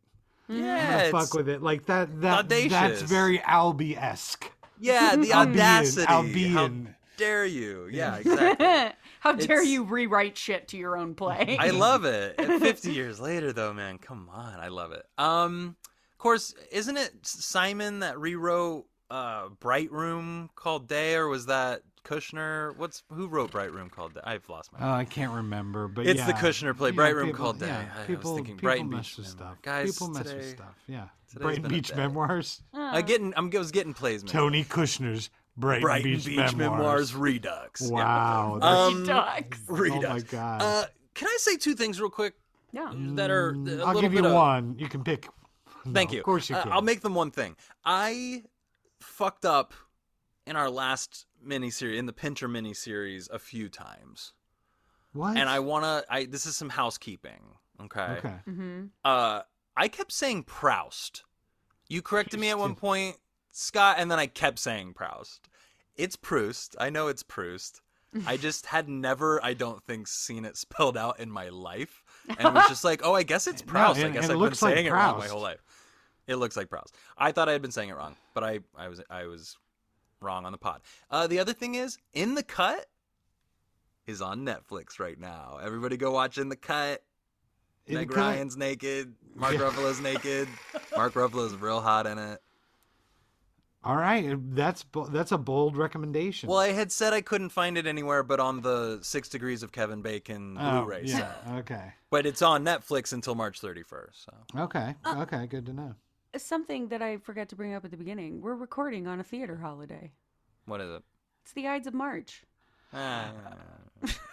I'm 0.49 0.57
Yeah, 0.63 1.09
gonna 1.09 1.23
fuck 1.25 1.33
with 1.33 1.49
it." 1.49 1.61
Like 1.61 1.85
that. 1.85 2.21
That 2.21 2.49
that's 2.49 3.01
very 3.01 3.41
Albee 3.43 3.95
esque. 3.97 4.51
yeah, 4.79 5.15
the 5.15 5.33
audacity. 5.33 6.05
How 6.05 6.17
Albion. 6.17 6.95
dare 7.17 7.45
you? 7.45 7.87
Yeah, 7.91 8.17
exactly. 8.17 8.65
How 9.19 9.31
dare 9.33 9.59
It's- 9.61 9.67
you 9.67 9.83
rewrite 9.85 10.37
shit 10.37 10.67
to 10.69 10.77
your 10.77 10.97
own 10.97 11.15
play? 11.15 11.55
I 11.57 11.69
love 11.71 12.03
it. 12.03 12.37
At 12.37 12.59
50 12.59 12.91
years 12.91 13.21
later, 13.21 13.53
though, 13.53 13.73
man, 13.73 13.97
come 13.97 14.29
on, 14.29 14.59
I 14.59 14.67
love 14.67 14.91
it. 14.91 15.05
Um, 15.17 15.77
of 16.11 16.17
course, 16.17 16.53
isn't 16.71 16.97
it 16.97 17.13
Simon 17.25 17.99
that 17.99 18.19
rewrote 18.19 18.85
uh 19.09 19.47
Bright 19.61 19.91
Room 19.91 20.49
called 20.55 20.87
Day, 20.89 21.15
or 21.15 21.27
was 21.29 21.45
that 21.45 21.83
Kushner? 22.03 22.75
What's 22.77 23.03
who 23.11 23.27
wrote 23.27 23.51
Bright 23.51 23.71
Room 23.73 23.89
called 23.89 24.13
Day? 24.13 24.21
I've 24.23 24.47
lost 24.49 24.71
my. 24.73 24.79
Oh, 24.81 24.91
I 24.91 25.05
can't 25.05 25.31
remember, 25.33 25.87
but 25.87 26.05
It's 26.05 26.23
the. 26.25 26.33
Kushner 26.33 26.75
play, 26.75 26.89
Yeah, 26.89 26.95
Bright 26.95 27.15
Room 27.15 27.27
people- 27.27 27.45
called 27.45 27.59
that. 27.59 27.67
yeah, 27.67 27.91
I 27.93 27.97
was 27.99 28.07
people, 28.07 28.35
thinking 28.35 28.55
people 28.55 28.67
Brighton 28.67 28.89
mess 28.89 29.09
Beach 29.09 29.17
with 29.17 29.27
stuff. 29.27 29.61
Guys, 29.61 29.91
people 29.93 30.09
mess 30.09 30.33
with 30.33 30.49
stuff. 30.49 30.75
Yeah, 30.87 31.07
today's 31.29 31.41
Brighton 31.43 31.67
Beach 31.69 31.87
day. 31.89 31.95
Memoirs. 31.95 32.61
I 32.73 33.01
getting, 33.01 33.33
I'm, 33.37 33.49
I 33.53 33.57
was 33.57 33.71
getting 33.71 33.93
plays. 33.93 34.23
man. 34.23 34.31
Tony 34.31 34.63
Kushner's 34.63 35.29
Brighton, 35.57 35.81
Brighton 35.83 36.13
Beach, 36.13 36.25
Beach, 36.25 36.35
Memoirs. 36.55 36.55
Memoirs 36.55 37.15
Redux. 37.15 37.81
Wow. 37.89 38.57
that's- 38.59 38.93
Um, 38.93 39.05
Ducks. 39.05 39.59
Redux. 39.67 40.05
oh 40.05 40.09
my 40.13 40.19
god. 40.21 40.61
Uh, 40.61 40.85
can 41.13 41.27
I 41.27 41.37
say 41.39 41.57
two 41.57 41.75
things 41.75 42.01
real 42.01 42.09
quick 42.09 42.33
Yeah. 42.71 42.91
that 42.95 43.29
are 43.29 43.49
a 43.49 43.53
Mm, 43.53 43.65
little 43.65 43.87
I'll 43.87 44.01
give 44.01 44.11
bit 44.11 44.21
you 44.21 44.27
of, 44.27 44.33
one. 44.33 44.75
You 44.79 44.89
can 44.89 45.03
pick. 45.03 45.27
Thank 45.91 46.09
No, 46.09 46.13
you. 46.13 46.19
Of 46.21 46.25
course 46.25 46.49
you 46.49 46.55
Uh, 46.55 46.63
can. 46.63 46.71
I'll 46.71 46.81
make 46.81 47.01
them 47.01 47.13
one 47.13 47.29
thing. 47.29 47.55
I 47.85 48.43
fucked 49.01 49.45
up 49.45 49.73
in 50.47 50.55
our 50.55 50.69
last 50.69 51.25
miniseries, 51.45 51.97
in 51.97 52.05
the 52.05 52.13
Pinter 52.13 52.47
miniseries, 52.47 53.29
a 53.29 53.39
few 53.39 53.69
times, 53.69 54.33
what? 55.13 55.37
and 55.37 55.49
I 55.49 55.59
wanna. 55.59 56.03
I 56.09 56.25
this 56.25 56.45
is 56.45 56.55
some 56.55 56.69
housekeeping. 56.69 57.55
Okay. 57.81 58.01
Okay. 58.01 58.35
Mm-hmm. 58.47 58.85
Uh, 59.03 59.41
I 59.75 59.87
kept 59.87 60.11
saying 60.11 60.43
Proust. 60.43 61.23
You 61.89 62.01
corrected 62.01 62.39
me 62.39 62.49
at 62.49 62.57
one 62.57 62.75
point, 62.75 63.17
Scott, 63.51 63.97
and 63.99 64.09
then 64.09 64.19
I 64.19 64.27
kept 64.27 64.59
saying 64.59 64.93
Proust. 64.93 65.49
It's 65.95 66.15
Proust. 66.15 66.75
I 66.79 66.89
know 66.89 67.07
it's 67.07 67.23
Proust. 67.23 67.81
I 68.25 68.37
just 68.45 68.67
had 68.67 68.87
never, 68.89 69.43
I 69.43 69.53
don't 69.53 69.83
think, 69.83 70.07
seen 70.07 70.45
it 70.45 70.57
spelled 70.57 70.97
out 70.97 71.19
in 71.19 71.29
my 71.29 71.49
life, 71.49 72.03
and 72.37 72.53
was 72.53 72.67
just 72.67 72.83
like, 72.83 73.01
"Oh, 73.03 73.13
I 73.13 73.23
guess 73.23 73.47
it's 73.47 73.65
No, 73.65 73.71
Proust. 73.71 74.03
I 74.03 74.09
guess 74.09 74.29
I've 74.29 74.37
looks 74.37 74.59
been 74.59 74.69
like 74.69 74.75
saying 74.75 74.85
it 74.87 74.93
wrong 74.93 75.19
my 75.19 75.27
whole 75.27 75.41
life." 75.41 75.63
It 76.25 76.37
looks 76.37 76.55
like 76.55 76.69
Proust. 76.69 76.95
I 77.17 77.31
thought 77.31 77.49
I 77.49 77.51
had 77.51 77.61
been 77.61 77.71
saying 77.71 77.89
it 77.89 77.95
wrong, 77.97 78.15
but 78.33 78.43
I, 78.43 78.59
I 78.77 78.87
was, 78.87 79.01
I 79.09 79.25
was 79.25 79.57
wrong 80.23 80.45
on 80.45 80.51
the 80.51 80.57
pod. 80.57 80.81
Uh, 81.11 81.27
the 81.27 81.39
other 81.39 81.53
thing 81.53 81.75
is, 81.75 81.97
in 82.13 82.35
the 82.35 82.43
cut 82.43 82.85
is 84.07 84.21
on 84.21 84.45
Netflix 84.45 84.99
right 84.99 85.19
now. 85.19 85.59
Everybody 85.63 85.97
go 85.97 86.11
watch 86.11 86.37
in 86.37 86.49
the 86.49 86.55
cut. 86.55 87.03
In 87.85 87.95
Meg 87.95 88.07
the 88.09 88.15
cut- 88.15 88.21
Ryan's 88.21 88.55
naked. 88.57 89.13
Mark 89.35 89.53
Yeah. 89.53 89.59
Ruffalo's 89.59 89.99
naked. 89.99 90.47
Mark 90.95 91.13
Ruffalo's 91.13 91.53
real 91.55 91.81
hot 91.81 92.07
in 92.07 92.17
it. 92.17 92.39
All 93.85 93.97
right, 93.97 94.37
that's 94.55 94.85
that's 95.11 95.33
a 95.33 95.37
bold 95.37 95.75
recommendation. 95.75 96.47
Well, 96.47 96.59
I 96.59 96.69
had 96.71 96.89
said 96.89 97.11
I 97.11 97.19
couldn't 97.19 97.49
find 97.49 97.77
it 97.77 97.85
anywhere 97.85 98.23
but 98.23 98.39
on 98.39 98.61
the 98.61 98.99
Six 99.01 99.27
Degrees 99.27 99.61
of 99.61 99.73
Kevin 99.73 100.01
Bacon 100.01 100.55
Oh, 100.57 100.83
Blu-ray 100.83 101.01
yeah. 101.03 101.17
set. 101.17 101.53
Okay. 101.55 101.93
But 102.09 102.25
it's 102.25 102.41
on 102.41 102.63
Netflix 102.63 103.11
until 103.11 103.35
March 103.35 103.59
31st. 103.59 104.07
So 104.13 104.33
Okay. 104.61 104.95
Uh, 105.03 105.15
okay. 105.23 105.47
Good 105.47 105.65
to 105.65 105.73
know. 105.73 105.95
Something 106.37 106.87
that 106.87 107.01
I 107.01 107.17
forgot 107.17 107.49
to 107.49 107.55
bring 107.55 107.73
up 107.75 107.85
at 107.85 107.91
the 107.91 107.97
beginning. 107.97 108.41
We're 108.41 108.55
recording 108.55 109.05
on 109.07 109.19
a 109.19 109.23
theater 109.23 109.57
holiday. 109.57 110.11
what 110.65 110.81
is 110.81 110.89
it? 110.89 111.03
It's 111.43 111.53
the 111.53 111.67
Ides 111.67 111.85
of 111.87 111.93
March. 111.93 112.43
Ah, 112.93 113.31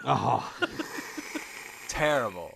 Oh, 0.04 0.52
terrible. 1.88 2.52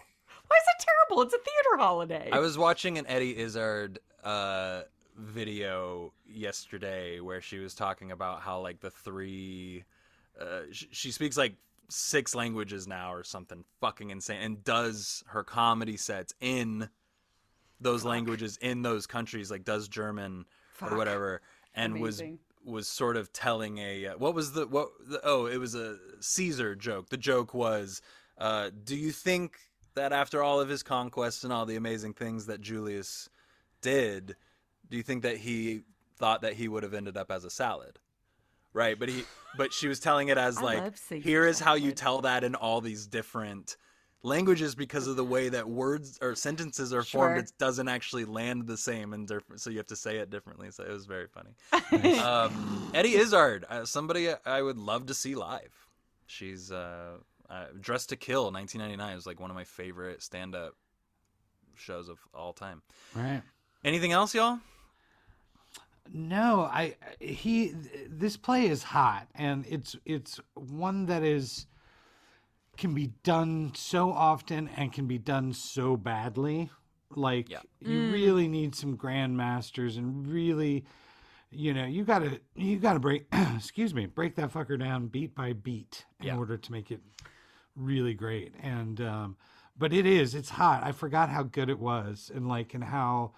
Why 0.47 0.57
is 0.57 0.65
it 0.79 0.85
terrible? 0.87 1.23
It's 1.23 1.35
a 1.35 1.39
theater 1.39 1.77
holiday. 1.79 2.31
I 2.33 2.39
was 2.39 2.57
watching 2.57 2.97
an 2.99 3.07
Eddie 3.07 3.37
Izzard 3.37 3.99
uh, 4.23 4.83
video 5.17 6.13
yesterday 6.27 7.21
where 7.21 7.41
she 7.41 7.59
was 7.59 7.75
talking 7.75 8.13
about 8.13 8.41
how 8.41 8.61
like 8.61 8.81
the 8.81 8.91
three, 8.91 9.85
uh, 10.41 10.61
sh- 10.73 10.87
she 10.91 11.11
speaks 11.11 11.37
like 11.37 11.55
six 11.91 12.35
languages 12.35 12.87
now 12.89 13.13
or 13.13 13.23
something 13.25 13.63
fucking 13.81 14.09
insane, 14.11 14.41
and 14.41 14.65
does 14.65 15.23
her 15.27 15.45
comedy 15.45 15.97
sets 15.99 16.33
in 16.41 16.89
those 17.81 18.05
languages 18.05 18.59
in 18.61 18.83
those 18.83 19.07
countries, 19.07 19.51
like 19.51 19.65
does 19.65 19.89
German 19.89 20.45
Fuck. 20.73 20.93
or 20.93 20.97
whatever, 20.97 21.43
and 21.75 21.97
Amazing. 21.97 22.31
was 22.33 22.39
was 22.65 22.89
sort 22.89 23.17
of 23.17 23.33
telling 23.33 23.79
a 23.79 24.07
uh, 24.07 24.13
what 24.17 24.35
was 24.35 24.53
the 24.53 24.67
what 24.67 24.89
the, 25.07 25.21
oh 25.23 25.47
it 25.47 25.59
was 25.59 25.75
a 25.75 25.99
Caesar 26.21 26.75
joke. 26.75 27.09
The 27.11 27.17
joke 27.17 27.55
was, 27.55 28.01
uh, 28.39 28.71
do 28.85 28.97
you 28.97 29.13
think 29.13 29.59
that 29.95 30.13
after 30.13 30.43
all 30.43 30.61
of 30.61 30.69
his 30.69 30.83
conquests 30.83 31.45
and 31.45 31.53
all 31.53 31.67
the 31.67 31.77
amazing 31.77 32.15
things 32.15 32.47
that 32.47 32.61
Julius 32.61 33.29
did, 33.81 34.37
do 34.91 34.97
you 34.97 35.03
think 35.03 35.23
that 35.23 35.37
he 35.39 35.83
thought 36.17 36.43
that 36.43 36.55
he 36.55 36.69
would 36.69 36.83
have 36.83 36.95
ended 36.95 37.17
up 37.17 37.31
as 37.31 37.45
a 37.45 37.51
salad? 37.51 37.99
Right, 38.73 38.99
but 38.99 39.09
he 39.09 39.25
but 39.57 39.73
she 39.73 39.87
was 39.87 40.01
telling 40.01 40.29
it 40.29 40.39
as 40.39 40.59
I 40.59 40.63
like 40.63 40.99
here 41.11 41.47
is 41.47 41.61
how 41.61 41.75
you 41.75 41.93
tell 41.93 42.23
that 42.23 42.43
in 42.43 42.55
all 42.55 42.81
these 42.81 43.07
different 43.07 43.77
languages 44.25 44.75
because 44.75 45.07
of 45.07 45.17
the 45.17 45.25
way 45.25 45.49
that 45.51 45.69
words 45.69 46.19
or 46.21 46.35
sentences 46.35 46.93
are 46.93 47.03
formed 47.03 47.39
it 47.39 47.53
doesn't 47.59 47.89
actually 47.89 48.25
land 48.25 48.67
the 48.67 48.77
same 48.77 49.13
and 49.13 49.29
different 49.29 49.61
so 49.61 49.71
you 49.71 49.77
have 49.77 49.87
to 49.87 49.95
say 49.95 50.17
it 50.17 50.31
differently 50.31 50.71
so 50.71 50.83
it 50.83 50.91
was 50.91 51.05
very 51.07 51.27
funny 51.29 51.51
um, 52.19 52.91
Eddie 52.95 53.15
Izzard, 53.17 53.65
uh, 53.69 53.85
somebody 53.85 54.29
I 54.45 54.63
would 54.63 54.79
love 54.79 55.07
to 55.07 55.15
see 55.15 55.35
live. 55.35 55.73
She's 56.27 56.73
uh, 56.73 57.19
uh, 57.51 57.67
Dressed 57.81 58.09
to 58.11 58.17
Kill, 58.17 58.51
1999 58.53 59.17
is 59.17 59.27
like 59.27 59.41
one 59.41 59.51
of 59.51 59.57
my 59.57 59.65
favorite 59.65 60.23
stand-up 60.23 60.75
shows 61.77 62.09
of 62.09 62.19
all 62.35 62.53
time. 62.53 62.83
right. 63.15 63.43
Anything 63.85 64.13
else, 64.13 64.35
y'all? 64.35 64.61
No, 66.13 66.63
I 66.63 66.97
he 67.21 67.75
this 68.09 68.37
play 68.37 68.69
is 68.69 68.83
hot 68.83 69.27
and 69.35 69.65
it's 69.69 69.97
it's 70.05 70.39
one 70.55 71.07
that 71.07 71.23
is 71.23 71.67
can 72.77 72.95
be 72.95 73.09
done 73.23 73.73
so 73.75 74.13
often 74.13 74.69
and 74.77 74.93
can 74.93 75.07
be 75.07 75.19
done 75.19 75.53
so 75.53 75.97
badly. 75.97 76.71
Like 77.15 77.51
Yeah. 77.51 77.61
you 77.81 78.01
really 78.03 78.49
need 78.49 78.75
some 78.75 78.97
grandmasters 78.97 79.97
and 79.97 80.27
really 80.27 80.85
you 81.51 81.73
know, 81.73 81.85
you 81.85 82.05
got 82.05 82.19
to 82.21 82.41
you 82.57 82.79
got 82.79 82.95
to 82.95 83.01
break 83.01 83.27
excuse 83.55 83.95
me, 83.95 84.07
break 84.07 84.35
that 84.37 84.53
fucker 84.53 84.79
down 84.79 85.07
beat 85.07 85.35
by 85.35 85.53
beat 85.53 86.05
in 86.21 86.29
Yeah. 86.29 86.37
order 86.37 86.57
to 86.57 86.73
make 86.73 86.91
it 86.91 87.01
really 87.77 88.15
great. 88.15 88.55
And 88.63 89.01
um 89.01 89.37
but 89.77 89.93
it 89.93 90.07
is 90.07 90.35
it's 90.35 90.51
hot. 90.51 90.83
I 90.83 90.93
forgot 90.93 91.29
how 91.29 91.45
good 91.45 91.69
it 91.69 91.79
was 91.79 92.31
and 92.35 92.49
like 92.49 92.75
and 92.75 92.85
how 92.85 93.33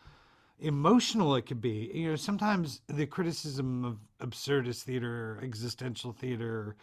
emotional 0.58 1.34
it 1.36 1.42
could 1.42 1.60
be. 1.60 1.90
You 1.92 2.10
know, 2.10 2.16
sometimes 2.16 2.80
the 2.86 3.06
criticism 3.06 3.84
of 3.84 3.98
absurdist 4.30 4.82
theater, 4.84 5.38
existential 5.42 6.12
theater, 6.12 6.76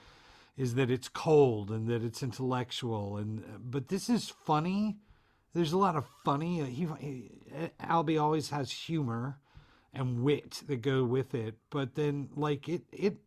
is 0.57 0.75
that 0.75 0.91
it's 0.91 1.09
cold 1.09 1.71
and 1.71 1.87
that 1.89 2.03
it's 2.03 2.23
intellectual, 2.23 3.17
and 3.17 3.43
but 3.59 3.87
this 3.89 4.09
is 4.09 4.29
funny. 4.29 4.97
There's 5.53 5.73
a 5.73 5.77
lot 5.77 5.95
of 5.95 6.05
funny. 6.23 6.63
He, 6.65 6.87
he 6.99 7.31
Albee 7.79 8.17
always 8.17 8.49
has 8.49 8.71
humor 8.71 9.39
and 9.93 10.23
wit 10.23 10.63
that 10.67 10.81
go 10.81 11.03
with 11.03 11.33
it, 11.35 11.55
but 11.69 11.95
then 11.95 12.29
like 12.35 12.67
it 12.69 12.83
it 12.91 13.17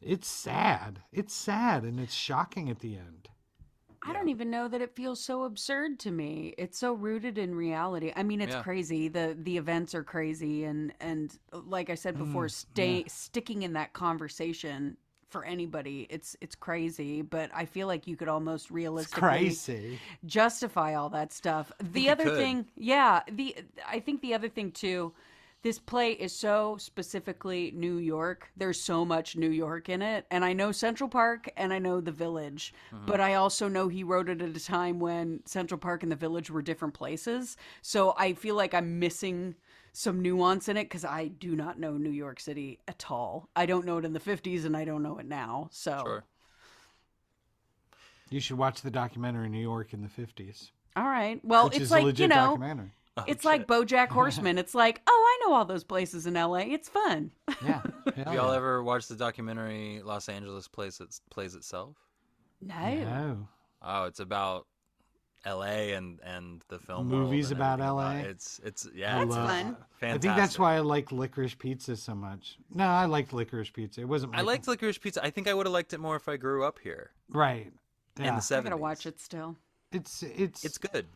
it's 0.00 0.28
sad. 0.28 1.02
It's 1.12 1.34
sad 1.34 1.84
and 1.84 1.98
it's 2.00 2.14
shocking 2.14 2.70
at 2.70 2.80
the 2.80 2.96
end. 2.96 3.28
I 4.06 4.12
don't 4.12 4.28
even 4.28 4.50
know 4.50 4.68
that 4.68 4.82
it 4.82 4.94
feels 4.94 5.18
so 5.24 5.44
absurd 5.44 5.98
to 6.00 6.10
me. 6.10 6.54
It's 6.58 6.78
so 6.78 6.92
rooted 6.92 7.38
in 7.38 7.54
reality. 7.54 8.12
I 8.14 8.22
mean, 8.22 8.40
it's 8.42 8.54
Yeah. 8.54 8.62
crazy. 8.62 9.08
The 9.08 9.36
the 9.40 9.56
events 9.56 9.94
are 9.94 10.04
crazy 10.04 10.64
and 10.64 10.92
and 11.00 11.36
like 11.52 11.88
I 11.90 11.94
said 11.94 12.18
before, 12.18 12.46
mm, 12.46 12.50
stay 12.50 13.04
sticking 13.08 13.62
in 13.62 13.72
that 13.74 13.94
conversation 13.94 14.98
for 15.34 15.44
anybody, 15.44 16.06
it's 16.10 16.36
it's 16.40 16.54
crazy, 16.54 17.22
but 17.22 17.50
I 17.52 17.64
feel 17.66 17.88
like 17.88 18.06
you 18.06 18.16
could 18.16 18.28
almost 18.28 18.70
realistically 18.70 19.20
crazy. 19.20 20.00
justify 20.24 20.94
all 20.94 21.10
that 21.10 21.32
stuff. 21.32 21.72
The 21.94 22.02
you 22.02 22.10
other 22.12 22.28
could. 22.28 22.36
thing, 22.36 22.66
yeah, 22.76 23.22
the 23.30 23.56
I 23.86 23.98
think 24.00 24.22
the 24.22 24.34
other 24.34 24.48
thing 24.48 24.70
too, 24.72 25.12
this 25.62 25.78
play 25.78 26.12
is 26.12 26.32
so 26.32 26.76
specifically 26.78 27.72
New 27.74 27.96
York. 27.96 28.50
There's 28.56 28.80
so 28.80 29.04
much 29.04 29.36
New 29.36 29.50
York 29.50 29.88
in 29.88 30.02
it, 30.02 30.26
and 30.30 30.44
I 30.44 30.52
know 30.52 30.72
Central 30.72 31.08
Park 31.08 31.50
and 31.56 31.72
I 31.72 31.78
know 31.80 32.00
the 32.00 32.12
Village, 32.12 32.72
Mm-hmm. 32.92 33.06
but 33.06 33.20
I 33.20 33.34
also 33.34 33.66
know 33.68 33.88
he 33.88 34.04
wrote 34.04 34.28
it 34.28 34.40
at 34.42 34.56
a 34.56 34.64
time 34.64 35.00
when 35.00 35.40
Central 35.46 35.78
Park 35.78 36.02
and 36.04 36.12
the 36.12 36.16
Village 36.16 36.50
were 36.50 36.62
different 36.62 36.94
places. 36.94 37.56
So 37.82 38.14
I 38.18 38.34
feel 38.34 38.54
like 38.54 38.74
I'm 38.74 38.98
missing 39.00 39.56
some 39.94 40.20
nuance 40.20 40.68
in 40.68 40.76
it 40.76 40.84
because 40.84 41.04
I 41.04 41.28
do 41.28 41.54
not 41.54 41.78
know 41.78 41.92
New 41.92 42.10
York 42.10 42.40
City 42.40 42.80
at 42.88 43.10
all. 43.10 43.48
I 43.54 43.64
don't 43.64 43.86
know 43.86 43.98
it 43.98 44.04
in 44.04 44.12
the 44.12 44.20
50s 44.20 44.64
and 44.64 44.76
I 44.76 44.84
don't 44.84 45.02
know 45.02 45.18
it 45.18 45.26
now. 45.26 45.68
So 45.70 46.02
Sure. 46.04 46.24
You 48.28 48.40
should 48.40 48.58
watch 48.58 48.82
the 48.82 48.90
documentary 48.90 49.48
New 49.48 49.60
York 49.60 49.92
in 49.92 50.02
the 50.02 50.08
50s, 50.08 50.70
all 50.96 51.04
right. 51.04 51.40
Well, 51.44 51.66
which 51.66 51.74
it's 51.74 51.84
is 51.84 51.90
like 51.90 52.02
a 52.02 52.06
legit 52.06 52.20
you 52.20 52.28
know. 52.28 52.46
documentary. 52.46 52.90
Oh, 53.16 53.24
it's 53.28 53.44
like 53.44 53.66
BoJack 53.66 54.08
Horseman. 54.10 54.58
It's 54.58 54.74
like, 54.74 55.00
oh, 55.06 55.10
I 55.12 55.46
know 55.46 55.54
all 55.54 55.64
those 55.64 55.84
places 55.84 56.26
in 56.26 56.34
LA. 56.34 56.58
It's 56.58 56.88
fun. 56.88 57.30
Yeah. 57.64 57.82
Have 58.16 58.34
y'all 58.34 58.52
ever 58.52 58.82
watched 58.82 59.08
the 59.08 59.16
documentary 59.16 60.02
Los 60.04 60.28
Angeles 60.28 60.66
plays 60.66 61.00
it 61.00 61.20
plays 61.30 61.54
itself? 61.54 61.96
No. 62.60 62.94
No. 62.94 63.48
Oh, 63.82 64.04
it's 64.04 64.20
about 64.20 64.66
L.A. 65.44 65.92
and 65.92 66.20
and 66.24 66.62
the 66.68 66.78
film. 66.78 67.08
Movies 67.08 67.50
world 67.50 67.60
and 67.62 67.80
about 67.80 67.94
LA? 67.96 68.10
It's 68.28 68.60
it's 68.64 68.88
yeah. 68.94 69.14
That's 69.16 69.26
it's 69.26 69.36
love- 69.36 69.48
fun. 69.48 69.76
I 70.02 70.18
think 70.18 70.36
that's 70.36 70.58
why 70.58 70.76
I 70.76 70.80
like 70.80 71.12
licorice 71.12 71.54
pizza 71.54 71.96
so 71.96 72.14
much. 72.14 72.58
No, 72.74 72.86
I 72.86 73.06
liked 73.06 73.32
licorice 73.32 73.70
pizza. 73.72 74.00
It 74.02 74.08
wasn't. 74.08 74.32
My 74.32 74.38
I 74.38 74.42
liked 74.42 74.66
Licorice 74.66 74.98
Pizza. 75.00 75.24
I 75.24 75.30
think 75.30 75.48
I 75.48 75.54
would 75.54 75.66
have 75.66 75.72
liked 75.72 75.92
it 75.92 75.98
more 76.00 76.16
if 76.16 76.28
I 76.28 76.36
grew 76.36 76.64
up 76.64 76.78
here 76.82 77.10
right. 77.30 77.72
in 78.18 78.24
Yeah. 78.24 78.30
the 78.32 78.36
I 78.36 78.40
seventies. 78.40 78.70
gotta 78.70 78.82
watch 78.82 79.06
it 79.06 79.20
still. 79.20 79.56
It's 79.92 80.22
it's 80.22 80.64
It's 80.64 80.78
good. 80.78 81.06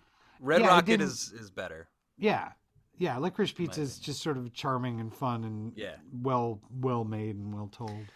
Red 0.40 0.60
Yeah, 0.62 0.68
Rocket 0.68 1.00
is 1.00 1.32
is 1.32 1.50
better. 1.50 1.88
yeah 2.16 2.52
yeah. 2.96 3.16
Licorice 3.18 3.52
pizza 3.54 3.80
is 3.80 3.98
just 3.98 4.22
sort 4.22 4.36
of 4.36 4.52
charming 4.52 5.00
and 5.00 5.12
fun 5.14 5.44
and 5.44 5.72
Yeah. 5.76 5.96
well 6.22 6.60
well 6.80 7.04
made 7.04 7.36
and 7.36 7.52
well 7.54 7.68
told. 7.68 8.06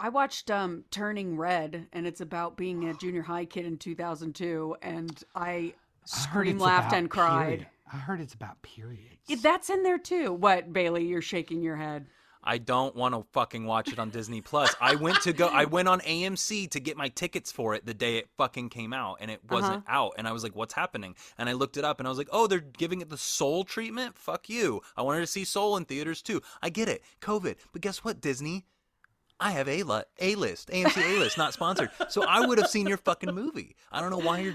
I 0.00 0.08
watched 0.10 0.50
um 0.50 0.84
Turning 0.90 1.36
Red, 1.36 1.86
and 1.92 2.06
it's 2.06 2.20
about 2.20 2.56
being 2.56 2.88
a 2.88 2.94
junior 2.94 3.22
high 3.22 3.44
kid 3.44 3.66
in 3.66 3.76
2002, 3.78 4.76
and 4.82 5.22
I 5.34 5.40
I 5.44 5.74
screamed, 6.04 6.60
laughed, 6.60 6.94
and 6.94 7.10
cried. 7.10 7.44
period. 7.46 7.66
I 7.92 7.96
heard 7.96 8.20
it's 8.20 8.34
about 8.34 8.60
periods. 8.62 9.16
Yeah, 9.26 9.36
That's 9.42 9.70
in 9.70 9.82
there 9.82 9.98
too. 9.98 10.32
What, 10.32 10.72
Bailey? 10.72 11.06
You're 11.06 11.22
shaking 11.22 11.62
your 11.62 11.76
head. 11.76 12.06
I 12.44 12.58
don't 12.58 12.94
want 12.94 13.14
to 13.14 13.24
fucking 13.32 13.66
watch 13.66 13.92
it 13.92 13.98
on 13.98 14.10
Disney 14.10 14.40
Plus. 14.40 14.74
I 14.80 14.94
went 14.94 15.20
to 15.22 15.32
go. 15.32 15.48
I 15.48 15.64
went 15.64 15.88
on 15.88 16.00
AMC 16.00 16.70
to 16.70 16.80
get 16.80 16.96
my 16.96 17.08
tickets 17.08 17.50
for 17.50 17.74
it 17.74 17.84
the 17.84 17.92
day 17.92 18.16
it 18.18 18.28
fucking 18.38 18.68
came 18.68 18.92
out, 18.92 19.18
and 19.20 19.30
it 19.30 19.40
wasn't 19.50 19.78
Uh-huh. 19.78 19.92
out. 20.06 20.12
And 20.16 20.28
I 20.28 20.32
was 20.32 20.44
like, 20.44 20.54
"What's 20.54 20.74
happening?" 20.74 21.16
And 21.36 21.48
I 21.48 21.52
looked 21.52 21.76
it 21.76 21.84
up, 21.84 21.98
and 21.98 22.06
I 22.06 22.10
was 22.10 22.16
like, 22.18 22.28
"Oh, 22.30 22.46
they're 22.46 22.60
giving 22.60 23.00
it 23.00 23.10
the 23.10 23.18
Soul 23.18 23.64
treatment. 23.64 24.16
Fuck 24.16 24.48
you. 24.48 24.80
I 24.96 25.02
wanted 25.02 25.20
to 25.20 25.26
see 25.26 25.44
Soul 25.44 25.76
in 25.76 25.84
theaters 25.84 26.22
too. 26.22 26.40
I 26.62 26.70
get 26.70 26.88
it, 26.88 27.02
COVID, 27.20 27.56
but 27.72 27.82
guess 27.82 28.04
what, 28.04 28.20
Disney? 28.20 28.64
I 29.40 29.52
have 29.52 29.68
a 29.68 29.82
li- 29.84 30.02
a 30.20 30.34
list, 30.34 30.68
AMC 30.70 30.96
a 30.96 31.18
list, 31.20 31.38
not 31.38 31.52
sponsored. 31.54 31.90
So 32.08 32.24
I 32.24 32.44
would 32.46 32.58
have 32.58 32.68
seen 32.68 32.86
your 32.88 32.96
fucking 32.96 33.34
movie. 33.34 33.76
I 33.92 34.00
don't 34.00 34.10
know 34.10 34.18
why 34.18 34.40
you're 34.40 34.54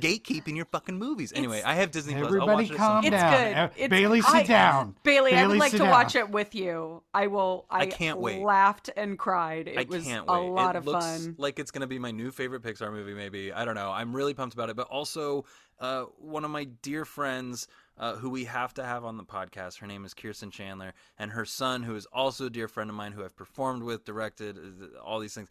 gatekeeping 0.00 0.56
your 0.56 0.64
fucking 0.66 0.98
movies. 0.98 1.32
Anyway, 1.34 1.58
It's- 1.58 1.70
I 1.70 1.74
have 1.74 1.90
Disney 1.90 2.14
Plus. 2.14 2.24
I'll 2.26 2.34
Everybody 2.34 2.52
watch 2.54 2.70
it 2.70 2.72
at 2.72 2.76
some 2.78 2.86
calm 2.86 3.02
point. 3.02 3.14
It's 3.14 3.22
good. 3.22 3.80
It's- 3.82 3.88
Bailey, 3.90 4.20
sit 4.22 4.34
I- 4.34 4.42
down. 4.44 4.96
Bailey, 5.02 5.34
I 5.34 5.46
would 5.46 5.58
like 5.58 5.72
to 5.72 5.78
down. 5.78 5.90
watch 5.90 6.16
it 6.16 6.30
with 6.30 6.54
you. 6.54 7.02
I 7.14 7.26
will. 7.28 7.66
I, 7.70 7.86
can't 7.86 8.18
wait. 8.18 8.42
Laughed 8.42 8.90
and 8.96 9.18
cried. 9.18 9.68
It 9.68 9.78
I 9.78 9.84
was 9.88 10.04
can't 10.04 10.28
a 10.28 10.32
lot 10.32 10.76
it 10.76 10.78
of 10.80 10.86
looks 10.86 11.04
fun. 11.04 11.34
Like 11.38 11.58
it's 11.58 11.70
gonna 11.70 11.86
be 11.86 11.98
my 11.98 12.10
new 12.10 12.30
favorite 12.30 12.62
Pixar 12.62 12.92
movie. 12.92 13.14
Maybe 13.14 13.52
I 13.52 13.64
don't 13.64 13.74
know. 13.74 13.90
I'm 13.90 14.14
really 14.14 14.34
pumped 14.34 14.54
about 14.54 14.70
it. 14.70 14.76
But 14.76 14.88
also, 14.88 15.44
uh, 15.80 16.04
one 16.18 16.44
of 16.44 16.50
my 16.50 16.64
dear 16.64 17.04
friends. 17.04 17.68
Uh, 17.98 18.16
who 18.16 18.30
we 18.30 18.46
have 18.46 18.72
to 18.72 18.82
have 18.82 19.04
on 19.04 19.18
the 19.18 19.22
podcast. 19.22 19.78
Her 19.78 19.86
name 19.86 20.06
is 20.06 20.14
Kirsten 20.14 20.50
Chandler, 20.50 20.94
and 21.18 21.30
her 21.30 21.44
son, 21.44 21.82
who 21.82 21.94
is 21.94 22.06
also 22.06 22.46
a 22.46 22.50
dear 22.50 22.66
friend 22.66 22.88
of 22.88 22.96
mine, 22.96 23.12
who 23.12 23.22
I've 23.22 23.36
performed 23.36 23.82
with, 23.82 24.06
directed, 24.06 24.56
uh, 24.56 24.98
all 24.98 25.20
these 25.20 25.34
things. 25.34 25.50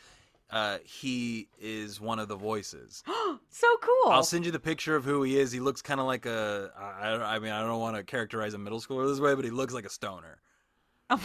Uh, 0.52 0.78
he 0.84 1.47
is 1.60 2.02
one 2.02 2.20
of 2.20 2.28
the 2.28 2.36
voices. 2.36 3.04
So 3.54 3.68
cool. 3.82 4.12
I'll 4.12 4.24
send 4.24 4.45
you 4.45 4.52
the 4.52 4.60
picture 4.62 4.95
of 4.95 5.04
who 5.04 5.24
he 5.24 5.38
is. 5.38 5.52
He 5.52 5.60
looks 5.60 5.82
kind 5.82 5.99
of 5.99 6.06
like 6.06 6.26
a. 6.26 6.72
I, 6.80 7.36
I 7.36 7.39
mean, 7.39 7.52
I 7.52 7.60
don't 7.62 7.80
want 7.82 7.97
to 7.97 8.04
characterize 8.04 8.54
a 8.54 8.58
middle 8.58 8.80
schooler 8.80 9.06
this 9.10 9.20
way, 9.20 9.36
but 9.36 9.43
he 9.43 9.52
looks 9.52 9.74
like 9.74 9.86
a 9.86 9.89
stoner. 9.89 10.39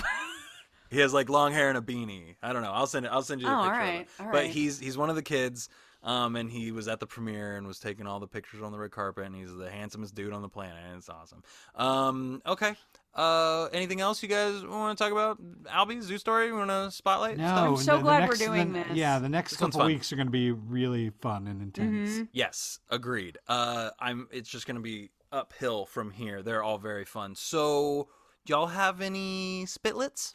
He 0.90 1.00
has 1.00 1.12
like 1.12 1.28
long 1.28 1.52
hair 1.52 1.68
and 1.68 1.76
a 1.76 1.80
beanie. 1.80 2.36
I 2.42 2.52
don't 2.52 2.62
know. 2.62 2.70
I'll 2.72 2.86
send 2.86 3.06
it. 3.06 3.12
I'll 3.12 3.22
send 3.22 3.40
you 3.40 3.48
the 3.48 3.52
Oh, 3.52 3.56
all 3.56 3.64
picture. 3.64 3.74
of 3.74 3.80
right, 3.80 4.00
it. 4.02 4.08
all 4.20 4.26
But 4.26 4.34
right. 4.44 4.50
he's 4.50 4.78
he's 4.78 4.96
one 4.96 5.10
of 5.10 5.16
the 5.16 5.22
kids, 5.22 5.68
um, 6.06 6.36
and 6.36 6.50
he 6.50 6.72
was 6.72 6.88
at 6.88 7.00
the 7.00 7.06
premiere 7.06 7.56
and 7.56 7.66
was 7.66 7.78
taking 7.78 8.06
all 8.06 8.18
the 8.20 8.26
pictures 8.26 8.62
on 8.62 8.72
the 8.72 8.78
red 8.78 8.90
carpet, 8.92 9.26
and 9.26 9.34
he's 9.34 9.54
the 9.54 9.70
handsomest 9.70 10.14
dude 10.14 10.32
on 10.32 10.40
the 10.40 10.48
planet, 10.48 10.76
and 10.88 10.96
it's 10.96 11.10
awesome. 11.10 11.42
Um, 11.74 12.40
okay. 12.46 12.74
Uh, 13.14 13.68
anything 13.72 14.00
else 14.02 14.22
you 14.22 14.28
guys 14.28 14.62
want 14.64 14.96
to 14.98 15.02
talk 15.02 15.10
about? 15.10 15.38
Albee, 15.70 16.00
Zoo 16.02 16.18
Story, 16.18 16.52
want 16.52 16.68
to 16.70 16.90
spotlight? 16.90 17.38
No. 17.38 17.44
I'm 17.46 17.76
so 17.78 17.92
the- 17.92 17.96
the 17.98 18.02
glad 18.04 18.28
we're 18.28 18.36
doing 18.36 18.72
the- 18.74 18.78
this. 18.84 18.92
Yeah, 18.96 19.18
the 19.18 19.28
next 19.28 19.52
This 19.52 19.58
couple 19.60 19.84
weeks 19.86 20.12
are 20.12 20.16
going 20.16 20.26
to 20.28 20.30
be 20.32 20.50
really 20.52 21.10
fun 21.22 21.46
and 21.48 21.60
intense. 21.62 22.10
Mm-hmm. 22.10 22.22
Yes, 22.32 22.78
agreed. 22.90 23.38
Uh, 23.48 23.90
I'm. 23.98 24.28
It's 24.30 24.48
just 24.50 24.66
gonna 24.66 24.80
be 24.80 25.10
uphill 25.32 25.86
from 25.86 26.10
here. 26.10 26.42
They're 26.42 26.62
all 26.62 26.76
very 26.78 27.04
fun. 27.06 27.34
So, 27.34 28.08
y'all 28.46 28.66
have 28.68 29.00
any 29.00 29.64
spitlets? 29.66 30.34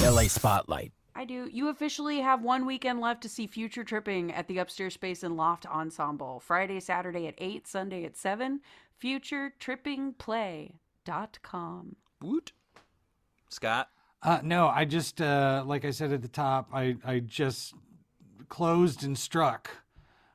LA 0.00 0.28
Spotlight. 0.28 0.92
I 1.16 1.24
do. 1.24 1.48
You 1.50 1.68
officially 1.68 2.20
have 2.20 2.42
one 2.42 2.66
weekend 2.66 3.00
left 3.00 3.22
to 3.22 3.28
see 3.28 3.46
Future 3.46 3.84
Tripping 3.84 4.32
at 4.32 4.48
the 4.48 4.58
Upstairs 4.58 4.94
Space 4.94 5.22
and 5.22 5.36
Loft 5.36 5.64
Ensemble. 5.66 6.40
Friday, 6.40 6.80
Saturday 6.80 7.28
at 7.28 7.34
8, 7.38 7.68
Sunday 7.68 8.04
at 8.04 8.16
7. 8.16 8.60
FutureTrippingPlay.com. 9.02 11.96
Woot. 12.20 12.52
Scott. 13.48 13.88
Uh, 14.22 14.40
no, 14.42 14.68
I 14.68 14.84
just 14.86 15.20
uh, 15.20 15.62
like 15.66 15.84
I 15.84 15.90
said 15.90 16.12
at 16.12 16.22
the 16.22 16.28
top, 16.28 16.70
I 16.72 16.96
I 17.04 17.18
just 17.18 17.74
closed 18.48 19.04
and 19.04 19.18
struck 19.18 19.70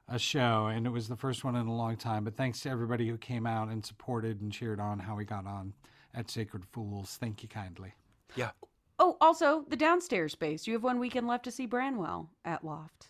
a 0.08 0.20
show, 0.20 0.68
and 0.68 0.86
it 0.86 0.92
was 0.92 1.08
the 1.08 1.16
first 1.16 1.44
one 1.44 1.56
in 1.56 1.66
a 1.66 1.76
long 1.76 1.98
time. 1.98 2.24
But 2.24 2.38
thanks 2.38 2.60
to 2.62 2.70
everybody 2.70 3.08
who 3.08 3.18
came 3.18 3.48
out 3.48 3.70
and 3.70 3.84
supported 3.84 4.42
and 4.42 4.52
cheered 4.52 4.80
on 4.80 5.00
how 5.00 5.16
we 5.16 5.26
got 5.26 5.48
on 5.48 5.74
at 6.14 6.30
Sacred 6.30 6.66
Fools. 6.72 7.18
Thank 7.20 7.42
you 7.42 7.50
kindly. 7.50 7.96
Yeah. 8.36 8.52
Oh, 9.00 9.16
also, 9.22 9.64
the 9.70 9.78
downstairs 9.78 10.34
space. 10.34 10.68
You 10.68 10.74
have 10.74 10.84
one 10.84 11.00
weekend 11.00 11.28
left 11.28 11.46
to 11.46 11.52
see 11.52 11.66
Branwell 11.66 12.30
at 12.44 12.64
Loft. 12.66 13.08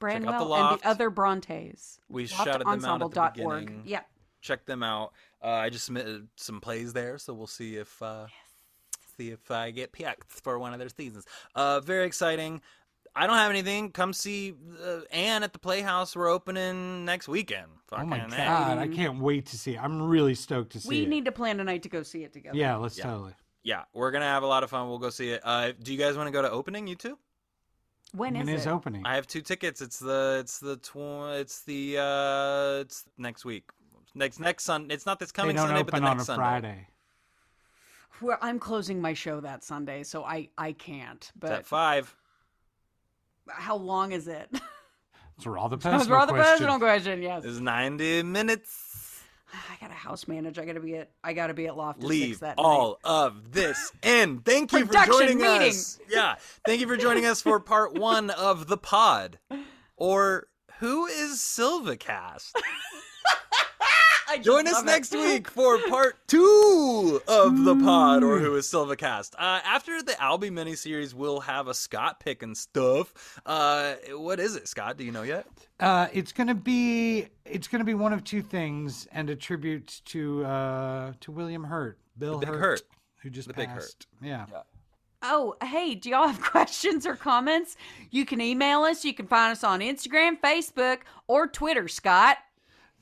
Check 0.00 0.14
out 0.16 0.20
the 0.20 0.26
Branwell 0.26 0.54
and 0.54 0.80
the 0.80 0.88
other 0.88 1.10
Brontes. 1.10 1.98
We 2.08 2.26
shouted 2.26 2.66
them 2.66 2.84
out 2.84 3.02
at 3.02 3.10
the 3.10 3.20
Loftensemble.org. 3.20 3.64
beginning. 3.66 3.82
Yep. 3.86 4.06
check 4.42 4.66
them 4.66 4.82
out. 4.82 5.12
Uh, 5.42 5.48
I 5.48 5.70
just 5.70 5.86
submitted 5.86 6.28
some 6.36 6.60
plays 6.60 6.92
there, 6.92 7.18
so 7.18 7.32
we'll 7.34 7.46
see 7.46 7.76
if 7.76 8.00
uh, 8.02 8.26
see 9.16 9.30
if 9.30 9.50
I 9.50 9.70
get 9.70 9.92
picked 9.92 10.30
for 10.30 10.58
one 10.58 10.72
of 10.72 10.78
their 10.78 10.88
seasons. 10.90 11.24
Uh, 11.54 11.80
very 11.80 12.04
exciting. 12.06 12.60
I 13.16 13.26
don't 13.26 13.36
have 13.36 13.50
anything. 13.50 13.90
Come 13.90 14.12
see 14.12 14.54
uh, 14.84 15.00
Anne 15.10 15.42
at 15.42 15.52
the 15.52 15.58
Playhouse. 15.58 16.14
We're 16.14 16.28
opening 16.28 17.04
next 17.04 17.26
weekend. 17.26 17.66
oh 17.92 18.04
my 18.04 18.18
Fucking 18.20 18.34
A. 18.34 18.36
god, 18.36 18.78
I 18.78 18.86
can't 18.88 19.18
wait 19.20 19.46
to 19.46 19.58
see. 19.58 19.74
it. 19.74 19.82
I'm 19.82 20.00
really 20.02 20.34
stoked 20.34 20.72
to 20.72 20.80
see 20.80 20.88
We 20.88 21.02
it. 21.02 21.08
need 21.08 21.24
to 21.24 21.32
plan 21.32 21.58
a 21.58 21.64
night 21.64 21.82
to 21.82 21.88
go 21.88 22.02
see 22.02 22.22
it 22.22 22.32
together. 22.32 22.56
yeah, 22.56 22.76
let's 22.76 22.96
Yeah. 22.96 23.04
totally. 23.04 23.34
Yeah, 23.62 23.82
we're 23.92 24.10
gonna 24.10 24.24
have 24.24 24.42
a 24.42 24.46
lot 24.46 24.62
of 24.64 24.70
fun. 24.70 24.88
We'll 24.88 24.98
go 24.98 25.10
see 25.10 25.30
it. 25.30 25.40
Uh, 25.44 25.72
do 25.82 25.92
you 25.92 25.98
guys 25.98 26.16
want 26.16 26.26
to 26.28 26.30
go 26.32 26.40
to 26.42 26.50
opening? 26.50 26.86
You 26.86 26.94
two? 26.94 27.18
When 28.12 28.34
is 28.34 28.46
When 28.46 28.54
is 28.54 28.66
it? 28.66 28.70
opening? 28.70 29.02
I 29.04 29.14
have 29.14 29.26
two 29.26 29.40
tickets. 29.42 29.80
It's 29.80 29.98
the 29.98 30.38
it's 30.40 30.58
the 30.58 30.76
tw- 30.78 31.38
it's 31.38 31.60
the 31.62 31.98
uh 31.98 32.80
it's 32.80 33.04
next 33.18 33.44
week. 33.44 33.64
Next 34.14 34.40
next 34.40 34.64
Sun. 34.64 34.90
It's 34.90 35.06
not 35.06 35.18
this 35.20 35.30
coming 35.30 35.56
Sunday, 35.56 35.82
but 35.82 35.92
the 35.92 35.96
open 35.98 36.04
on 36.04 36.12
a 36.12 36.14
next 36.16 36.26
Sunday. 36.26 36.40
Friday. 36.42 36.86
Well, 38.20 38.38
I'm 38.42 38.58
closing 38.58 39.00
my 39.00 39.14
show 39.14 39.40
that 39.40 39.62
Sunday, 39.62 40.02
so 40.02 40.24
I 40.24 40.48
I 40.58 40.72
can't. 40.72 41.20
It's 41.22 41.32
But 41.38 41.52
at 41.52 41.66
five. 41.66 42.14
how 43.48 43.76
long 43.76 44.12
is 44.12 44.26
it? 44.26 44.48
It's 45.36 45.46
all 45.46 45.68
the 45.70 45.76
That 45.78 45.92
was 45.94 46.00
personal 46.08 46.18
rather 46.18 46.32
question. 46.32 46.52
personal 46.58 46.78
question. 46.78 47.22
Yes. 47.22 47.44
It's 47.44 47.60
ninety 47.60 48.22
minutes. 48.22 48.99
I 49.52 49.76
got 49.80 49.90
a 49.90 49.94
house 49.94 50.28
manage. 50.28 50.58
I 50.58 50.64
gotta 50.64 50.80
be 50.80 50.96
at. 50.96 51.10
I 51.24 51.32
gotta 51.32 51.54
be 51.54 51.66
at 51.66 51.76
Loft 51.76 52.02
leave 52.02 52.40
that 52.40 52.54
all 52.58 52.98
of 53.04 53.52
this 53.52 53.92
in. 54.02 54.40
Thank 54.40 54.72
you 54.72 54.86
for 54.86 55.06
joining 55.06 55.38
meeting. 55.38 55.68
us. 55.68 55.98
Yeah, 56.08 56.36
thank 56.66 56.80
you 56.80 56.86
for 56.86 56.96
joining 56.96 57.26
us 57.26 57.42
for 57.42 57.58
part 57.60 57.98
one 57.98 58.30
of 58.30 58.68
the 58.68 58.76
pod. 58.76 59.38
Or 59.96 60.48
who 60.78 61.06
is 61.06 61.38
Silvacast? 61.38 62.52
I 64.30 64.38
Join 64.38 64.68
us 64.68 64.84
next 64.84 65.12
week 65.14 65.50
for 65.50 65.78
part 65.88 66.16
two 66.28 67.20
of 67.26 67.64
the 67.64 67.74
pod, 67.74 68.22
or 68.22 68.38
who 68.38 68.54
is 68.54 68.64
Silvacast. 68.64 69.34
Uh, 69.34 69.58
after 69.64 70.00
the 70.02 70.20
Albee 70.22 70.50
miniseries, 70.50 71.14
we'll 71.14 71.40
have 71.40 71.66
a 71.66 71.74
Scott 71.74 72.20
pick 72.20 72.44
and 72.44 72.56
stuff. 72.56 73.40
Uh, 73.44 73.94
what 74.12 74.38
is 74.38 74.54
it, 74.54 74.68
Scott? 74.68 74.96
Do 74.96 75.02
you 75.04 75.10
know 75.10 75.22
yet? 75.22 75.48
Uh, 75.80 76.06
it's 76.12 76.30
gonna 76.30 76.54
be 76.54 77.26
it's 77.44 77.66
gonna 77.66 77.82
be 77.82 77.94
one 77.94 78.12
of 78.12 78.22
two 78.22 78.40
things, 78.40 79.08
and 79.10 79.28
a 79.30 79.34
tribute 79.34 80.00
to 80.06 80.44
uh, 80.44 81.12
to 81.20 81.32
William 81.32 81.64
Hurt, 81.64 81.98
Bill 82.16 82.38
Big 82.38 82.48
Hurt, 82.50 82.60
Hurt. 82.60 82.82
who 83.22 83.30
just 83.30 83.48
The 83.48 83.54
Big 83.54 83.68
Hurt. 83.68 83.80
passed. 83.80 84.06
Yeah. 84.22 84.46
Oh, 85.22 85.56
hey, 85.62 85.96
do 85.96 86.08
y'all 86.08 86.28
have 86.28 86.40
questions 86.40 87.04
or 87.04 87.16
comments? 87.16 87.76
You 88.12 88.24
can 88.24 88.40
email 88.40 88.82
us. 88.82 89.04
You 89.04 89.12
can 89.12 89.26
find 89.26 89.50
us 89.52 89.64
on 89.64 89.80
Instagram, 89.80 90.40
Facebook, 90.40 90.98
or 91.26 91.48
Twitter, 91.48 91.88
Scott. 91.88 92.38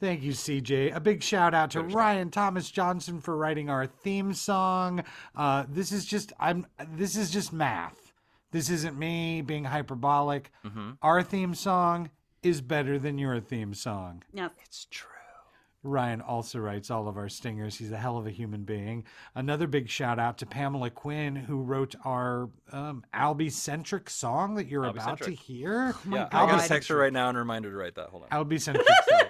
Thank 0.00 0.22
you, 0.22 0.32
CJ. 0.32 0.94
A 0.94 1.00
big 1.00 1.22
shout 1.22 1.54
out 1.54 1.72
to 1.72 1.82
Ryan 1.82 2.30
Thomas 2.30 2.70
Johnson 2.70 3.20
for 3.20 3.36
writing 3.36 3.68
our 3.68 3.86
theme 3.86 4.32
song. 4.32 5.02
Uh, 5.34 5.64
this 5.68 5.90
is 5.90 6.04
just 6.04 6.32
I'm 6.38 6.66
this 6.92 7.16
is 7.16 7.30
just 7.30 7.52
math. 7.52 8.12
This 8.50 8.70
isn't 8.70 8.96
me 8.98 9.42
being 9.42 9.64
hyperbolic. 9.64 10.50
Our 11.02 11.22
theme 11.22 11.54
song 11.54 12.10
is 12.42 12.60
better 12.60 12.98
than 12.98 13.18
your 13.18 13.40
theme 13.40 13.74
song. 13.74 14.22
Now, 14.32 14.50
It's 14.64 14.86
true. 14.90 15.10
Ryan 15.84 16.20
also 16.20 16.58
writes 16.58 16.90
all 16.90 17.06
of 17.08 17.16
our 17.16 17.28
stingers. 17.28 17.76
He's 17.76 17.92
a 17.92 17.96
hell 17.96 18.18
of 18.18 18.26
a 18.26 18.30
human 18.30 18.64
being. 18.64 19.04
Another 19.34 19.66
big 19.68 19.88
shout 19.88 20.18
out 20.18 20.38
to 20.38 20.46
Pamela 20.46 20.90
Quinn, 20.90 21.36
who 21.36 21.62
wrote 21.62 21.94
our 22.04 22.50
um, 22.72 23.04
Albee 23.14 23.48
centric 23.50 24.10
song 24.10 24.56
that 24.56 24.66
you're 24.66 24.84
about 24.84 25.18
to 25.18 25.24
Albee-centric. 25.24 25.38
hear. 25.38 25.94
yeah, 26.10 26.28
God. 26.30 26.34
I 26.34 26.46
got 26.50 26.62
to 26.62 26.68
text 26.68 26.88
her 26.88 26.96
right 26.96 27.12
now 27.12 27.28
and 27.28 27.38
remind 27.38 27.64
her 27.64 27.70
to 27.70 27.76
write 27.76 27.94
that. 27.94 28.08
Hold 28.08 28.24
on. 28.24 28.28
Albee 28.32 28.58
centric 28.58 28.86
song. 29.08 29.20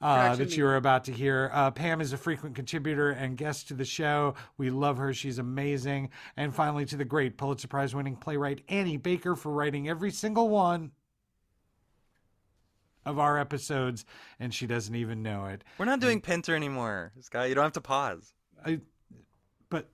Uh, 0.00 0.34
that 0.34 0.56
you 0.56 0.64
are 0.66 0.76
about 0.76 1.04
to 1.04 1.12
hear. 1.12 1.50
Uh, 1.52 1.70
Pam 1.70 2.00
is 2.00 2.14
a 2.14 2.16
frequent 2.16 2.54
contributor 2.54 3.10
and 3.10 3.36
guest 3.36 3.68
to 3.68 3.74
the 3.74 3.84
show. 3.84 4.34
We 4.56 4.70
love 4.70 4.96
her. 4.96 5.12
She's 5.12 5.38
amazing. 5.38 6.08
And 6.38 6.54
finally, 6.54 6.86
to 6.86 6.96
the 6.96 7.04
great 7.04 7.36
Pulitzer 7.36 7.68
Prize 7.68 7.94
winning 7.94 8.16
playwright 8.16 8.62
Annie 8.70 8.96
Baker 8.96 9.36
for 9.36 9.52
writing 9.52 9.90
every 9.90 10.10
single 10.10 10.48
one 10.48 10.92
of 13.04 13.18
our 13.18 13.38
episodes, 13.38 14.04
and 14.38 14.54
she 14.54 14.66
doesn't 14.66 14.94
even 14.94 15.22
know 15.22 15.46
it. 15.46 15.64
We're 15.76 15.84
not 15.86 16.00
doing 16.00 16.20
Pinter 16.20 16.54
anymore, 16.56 17.12
Scott. 17.20 17.48
You 17.50 17.54
don't 17.54 17.64
have 17.64 17.72
to 17.72 17.80
pause. 17.82 18.32
I, 18.64 18.80
but 19.68 19.88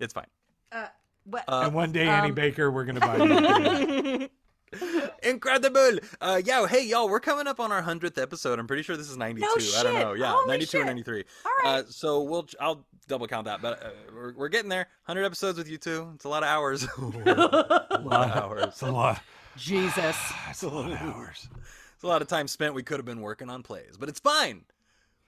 It's 0.00 0.12
fine. 0.12 0.26
uh, 0.72 0.86
what? 1.24 1.44
Uh, 1.46 1.62
and 1.66 1.74
one 1.74 1.92
day, 1.92 2.06
Annie 2.08 2.30
um, 2.30 2.34
Baker, 2.34 2.70
we're 2.70 2.84
gonna 2.84 3.00
buy 3.00 3.16
you. 4.18 4.28
Incredible. 5.22 5.98
Uh, 6.20 6.40
yo, 6.44 6.66
hey, 6.66 6.84
y'all, 6.86 7.08
we're 7.08 7.20
coming 7.20 7.46
up 7.46 7.60
on 7.60 7.72
our 7.72 7.82
100th 7.82 8.20
episode. 8.20 8.58
I'm 8.58 8.66
pretty 8.66 8.82
sure 8.82 8.96
this 8.96 9.10
is 9.10 9.16
92. 9.16 9.46
I 9.76 9.82
don't 9.82 9.94
know. 9.94 10.12
Yeah, 10.12 10.32
Holy 10.32 10.48
92 10.48 10.78
or 10.80 10.84
93. 10.84 11.24
All 11.44 11.52
right. 11.64 11.80
Uh, 11.80 11.86
so 11.88 12.22
we'll 12.22 12.46
I'll 12.60 12.86
double 13.08 13.26
count 13.26 13.46
that, 13.46 13.60
but 13.60 13.82
uh, 13.82 13.90
we're, 14.14 14.34
we're 14.34 14.48
getting 14.48 14.68
there. 14.68 14.86
100 15.06 15.24
episodes 15.24 15.58
with 15.58 15.68
you 15.68 15.78
two. 15.78 16.10
It's 16.14 16.24
a 16.24 16.28
lot 16.28 16.42
of 16.42 16.48
hours. 16.48 16.86
a 16.98 17.00
lot 17.00 18.30
of 18.30 18.36
hours. 18.36 18.64
It's 18.64 18.82
a 18.82 18.90
lot. 18.90 19.20
Jesus. 19.56 20.16
It's 20.50 20.62
a 20.62 20.68
lot 20.68 20.92
of 20.92 21.00
hours. 21.00 21.48
It's 21.94 22.04
a 22.04 22.06
lot 22.06 22.22
of 22.22 22.28
time 22.28 22.48
spent. 22.48 22.74
We 22.74 22.82
could 22.82 22.98
have 22.98 23.06
been 23.06 23.20
working 23.20 23.50
on 23.50 23.62
plays, 23.62 23.96
but 23.98 24.08
it's 24.08 24.20
fine 24.20 24.64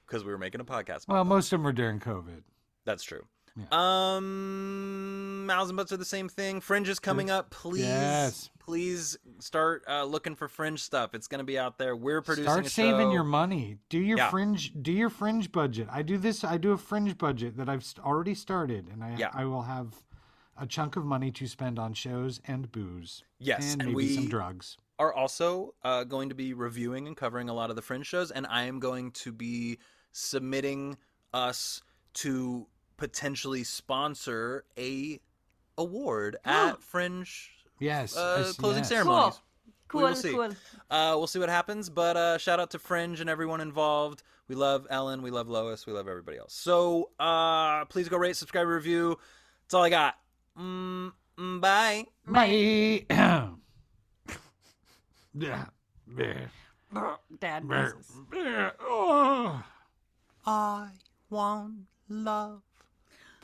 because 0.06 0.24
we 0.24 0.30
were 0.30 0.38
making 0.38 0.60
a 0.60 0.64
podcast. 0.64 1.08
Well, 1.08 1.24
most 1.24 1.46
of 1.46 1.58
them 1.58 1.64
were 1.64 1.72
during 1.72 2.00
COVID. 2.00 2.42
That's 2.84 3.02
true. 3.02 3.24
Um, 3.72 5.46
mouths 5.46 5.70
and 5.70 5.76
butts 5.76 5.92
are 5.92 5.96
the 5.96 6.04
same 6.04 6.28
thing. 6.28 6.60
Fringe 6.60 6.88
is 6.88 6.98
coming 6.98 7.30
up. 7.30 7.50
Please, 7.50 7.80
Yes. 7.84 8.50
please 8.58 9.16
start 9.40 9.84
uh, 9.88 10.04
looking 10.04 10.34
for 10.34 10.48
Fringe 10.48 10.80
stuff. 10.82 11.14
It's 11.14 11.26
going 11.28 11.38
to 11.40 11.44
be 11.44 11.58
out 11.58 11.78
there. 11.78 11.94
We're 11.96 12.22
producing. 12.22 12.50
Start 12.50 12.66
saving 12.66 13.10
your 13.10 13.24
money. 13.24 13.78
Do 13.88 13.98
your 13.98 14.18
Yeah. 14.18 14.30
fringe. 14.30 14.72
Do 14.80 14.92
your 14.92 15.10
fringe 15.10 15.52
budget. 15.52 15.88
I 15.90 16.02
do 16.02 16.18
this. 16.18 16.44
I 16.44 16.56
do 16.58 16.72
a 16.72 16.78
fringe 16.78 17.16
budget 17.18 17.56
that 17.56 17.68
I've 17.68 17.84
already 18.00 18.34
started, 18.34 18.88
and 18.88 19.02
I 19.04 19.16
Yeah. 19.16 19.30
I 19.32 19.44
will 19.44 19.62
have 19.62 19.94
a 20.56 20.66
chunk 20.66 20.96
of 20.96 21.04
money 21.04 21.30
to 21.32 21.46
spend 21.46 21.78
on 21.78 21.94
shows 21.94 22.40
and 22.46 22.70
booze. 22.70 23.24
Yes, 23.38 23.72
and 23.72 23.82
and 23.82 23.92
maybe 23.92 24.14
some 24.14 24.28
drugs. 24.28 24.76
are 24.98 25.12
also 25.12 25.74
uh, 25.82 26.04
going 26.04 26.28
to 26.28 26.34
be 26.34 26.52
reviewing 26.54 27.08
and 27.08 27.16
covering 27.16 27.48
a 27.48 27.52
lot 27.54 27.70
of 27.70 27.76
the 27.76 27.82
Fringe 27.82 28.06
shows, 28.06 28.30
and 28.30 28.46
I 28.46 28.64
am 28.64 28.78
going 28.78 29.10
to 29.12 29.32
be 29.32 29.78
submitting 30.12 30.96
us 31.32 31.80
to 32.14 32.66
potentially 33.02 33.64
sponsor 33.64 34.64
a 34.78 35.18
award 35.76 36.36
at 36.44 36.80
Fringe 36.80 37.50
Yes. 37.80 38.16
uh, 38.16 38.44
yes, 38.46 38.56
closing 38.56 38.82
yes. 38.84 38.88
ceremonies. 38.88 39.40
Cool. 39.88 40.02
We 40.02 40.06
will 40.06 40.14
see. 40.14 40.30
Cool. 40.30 40.50
Uh, 40.88 41.14
we'll 41.16 41.26
see 41.26 41.40
what 41.40 41.48
happens, 41.48 41.90
but 41.90 42.16
uh, 42.16 42.38
shout 42.38 42.60
out 42.60 42.70
to 42.70 42.78
Fringe 42.78 43.20
and 43.20 43.28
everyone 43.28 43.60
involved. 43.60 44.22
We 44.46 44.54
love 44.54 44.86
Ellen, 44.88 45.20
we 45.20 45.32
love 45.32 45.48
Lois, 45.48 45.84
we 45.84 45.92
love 45.92 46.06
everybody 46.06 46.38
else. 46.38 46.54
So 46.54 47.10
uh, 47.18 47.86
please 47.86 48.08
go 48.08 48.16
rate, 48.18 48.36
subscribe, 48.36 48.68
review. 48.68 49.18
That's 49.64 49.74
all 49.74 49.82
I 49.82 49.90
got. 49.90 50.14
Mm, 50.56 51.12
mm, 51.36 51.60
bye. 51.60 52.04
Bye. 52.26 53.04
yeah. 53.10 53.48
Yeah. 55.34 55.64
Dad. 57.40 57.64
Yeah. 57.68 57.90
Jesus. 57.96 58.12
Yeah. 58.32 59.62
I 60.46 60.88
want 61.30 61.74
love, 62.08 62.62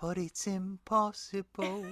but 0.01 0.18
it's 0.18 0.46
impossible. 0.46 1.84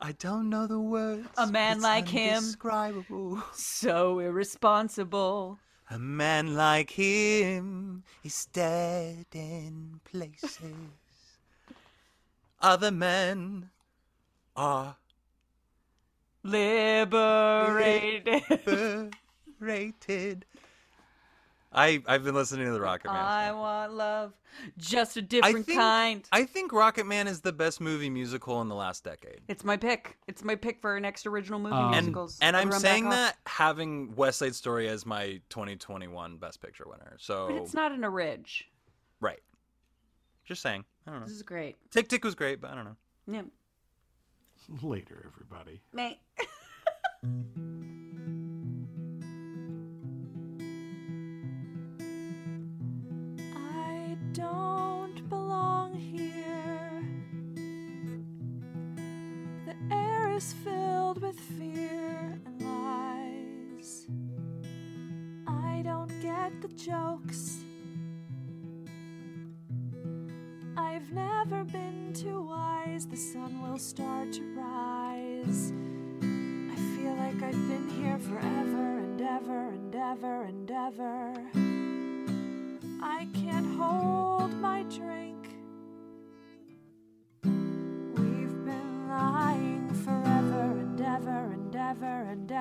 I 0.00 0.12
don't 0.12 0.50
know 0.50 0.66
the 0.66 0.78
words. 0.78 1.28
A 1.36 1.46
man 1.46 1.80
like 1.80 2.08
him. 2.08 2.42
So 3.52 4.18
irresponsible. 4.18 5.58
A 5.90 5.98
man 5.98 6.54
like 6.54 6.90
him 6.90 8.04
is 8.22 8.46
dead 8.46 9.26
in 9.32 10.00
places. 10.04 10.60
Other 12.60 12.90
men 12.90 13.70
are 14.56 14.96
Liberated. 16.42 18.42
rated. 19.58 20.44
I 21.74 22.02
I've 22.06 22.24
been 22.24 22.34
listening 22.34 22.66
to 22.66 22.72
the 22.72 22.80
Rocket 22.80 23.08
Man. 23.08 23.16
I 23.16 23.52
want 23.52 23.92
love, 23.94 24.32
just 24.78 25.16
a 25.16 25.22
different 25.22 25.66
think, 25.66 25.78
kind. 25.78 26.28
I 26.32 26.44
think 26.44 26.72
Rocket 26.72 27.04
Man 27.06 27.26
is 27.26 27.40
the 27.40 27.52
best 27.52 27.80
movie 27.80 28.10
musical 28.10 28.60
in 28.62 28.68
the 28.68 28.74
last 28.74 29.02
decade. 29.04 29.40
It's 29.48 29.64
my 29.64 29.76
pick. 29.76 30.16
It's 30.28 30.44
my 30.44 30.54
pick 30.54 30.80
for 30.80 30.98
next 31.00 31.26
original 31.26 31.58
movie 31.58 31.74
Um, 31.74 31.86
And, 31.94 32.06
musicals. 32.06 32.38
and 32.40 32.56
I 32.56 32.60
I'm 32.60 32.72
saying 32.72 33.08
that 33.10 33.36
having 33.46 34.14
West 34.14 34.38
Side 34.38 34.54
Story 34.54 34.88
as 34.88 35.04
my 35.04 35.40
2021 35.50 36.36
Best 36.38 36.60
Picture 36.62 36.84
winner. 36.88 37.16
So 37.18 37.48
But 37.48 37.56
it's 37.56 37.74
not 37.74 37.92
an 37.92 38.02
ridge. 38.04 38.68
right, 39.20 39.42
just 40.44 40.62
saying. 40.62 40.84
I 41.06 41.10
don't 41.10 41.20
know. 41.20 41.26
This 41.26 41.36
is 41.36 41.42
great. 41.42 41.76
Tick 41.90 42.08
Tick 42.08 42.24
was 42.24 42.34
great, 42.34 42.60
but 42.60 42.70
I 42.70 42.74
don't 42.76 42.84
know. 42.84 42.96
Yeah. 43.26 43.42
Later, 44.82 45.30
everybody. 45.32 45.80
Mate. 45.92 46.18
is 60.44 60.52
filled 60.64 61.22
with 61.22 61.38
fear 61.58 62.38
and 62.44 62.60
lies. 62.60 64.06
I 65.46 65.80
don't 65.82 66.12
get 66.20 66.60
the 66.60 66.68
jokes. 66.68 67.60
I've 70.76 71.10
never 71.12 71.64
been 71.64 72.12
too 72.12 72.42
wise. 72.42 73.06
The 73.06 73.16
sun 73.16 73.62
will 73.62 73.78
start 73.78 74.32
to 74.34 74.42
rise. 74.54 75.72
I 76.72 76.76
feel 76.94 77.14
like 77.14 77.42
I've 77.42 77.68
been 77.72 77.88
here 77.88 78.18
forever 78.18 78.98
and 78.98 79.20
ever 79.20 79.68
and 79.68 79.94
ever 79.94 80.42
and 80.42 80.70
ever. 80.70 81.32
I 83.02 83.28
can't 83.32 83.78
hold 83.78 84.52
my 84.60 84.82
drink. 84.82 85.33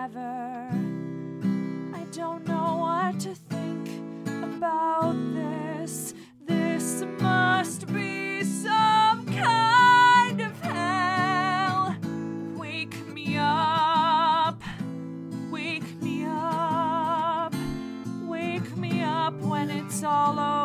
Ever. 0.03 0.67
I 1.93 2.03
don't 2.11 2.45
know 2.45 2.77
what 2.81 3.21
to 3.21 3.33
think 3.33 3.87
about 4.43 5.15
this. 5.33 6.13
This 6.45 7.03
must 7.21 7.87
be 7.87 8.43
some 8.43 9.25
kind 9.27 10.41
of 10.41 10.59
hell. 10.59 11.95
Wake 12.57 12.97
me 13.07 13.37
up. 13.37 14.61
Wake 15.49 16.01
me 16.01 16.25
up. 16.27 17.53
Wake 18.23 18.75
me 18.75 19.03
up 19.03 19.35
when 19.35 19.69
it's 19.69 20.03
all 20.03 20.37
over. 20.37 20.62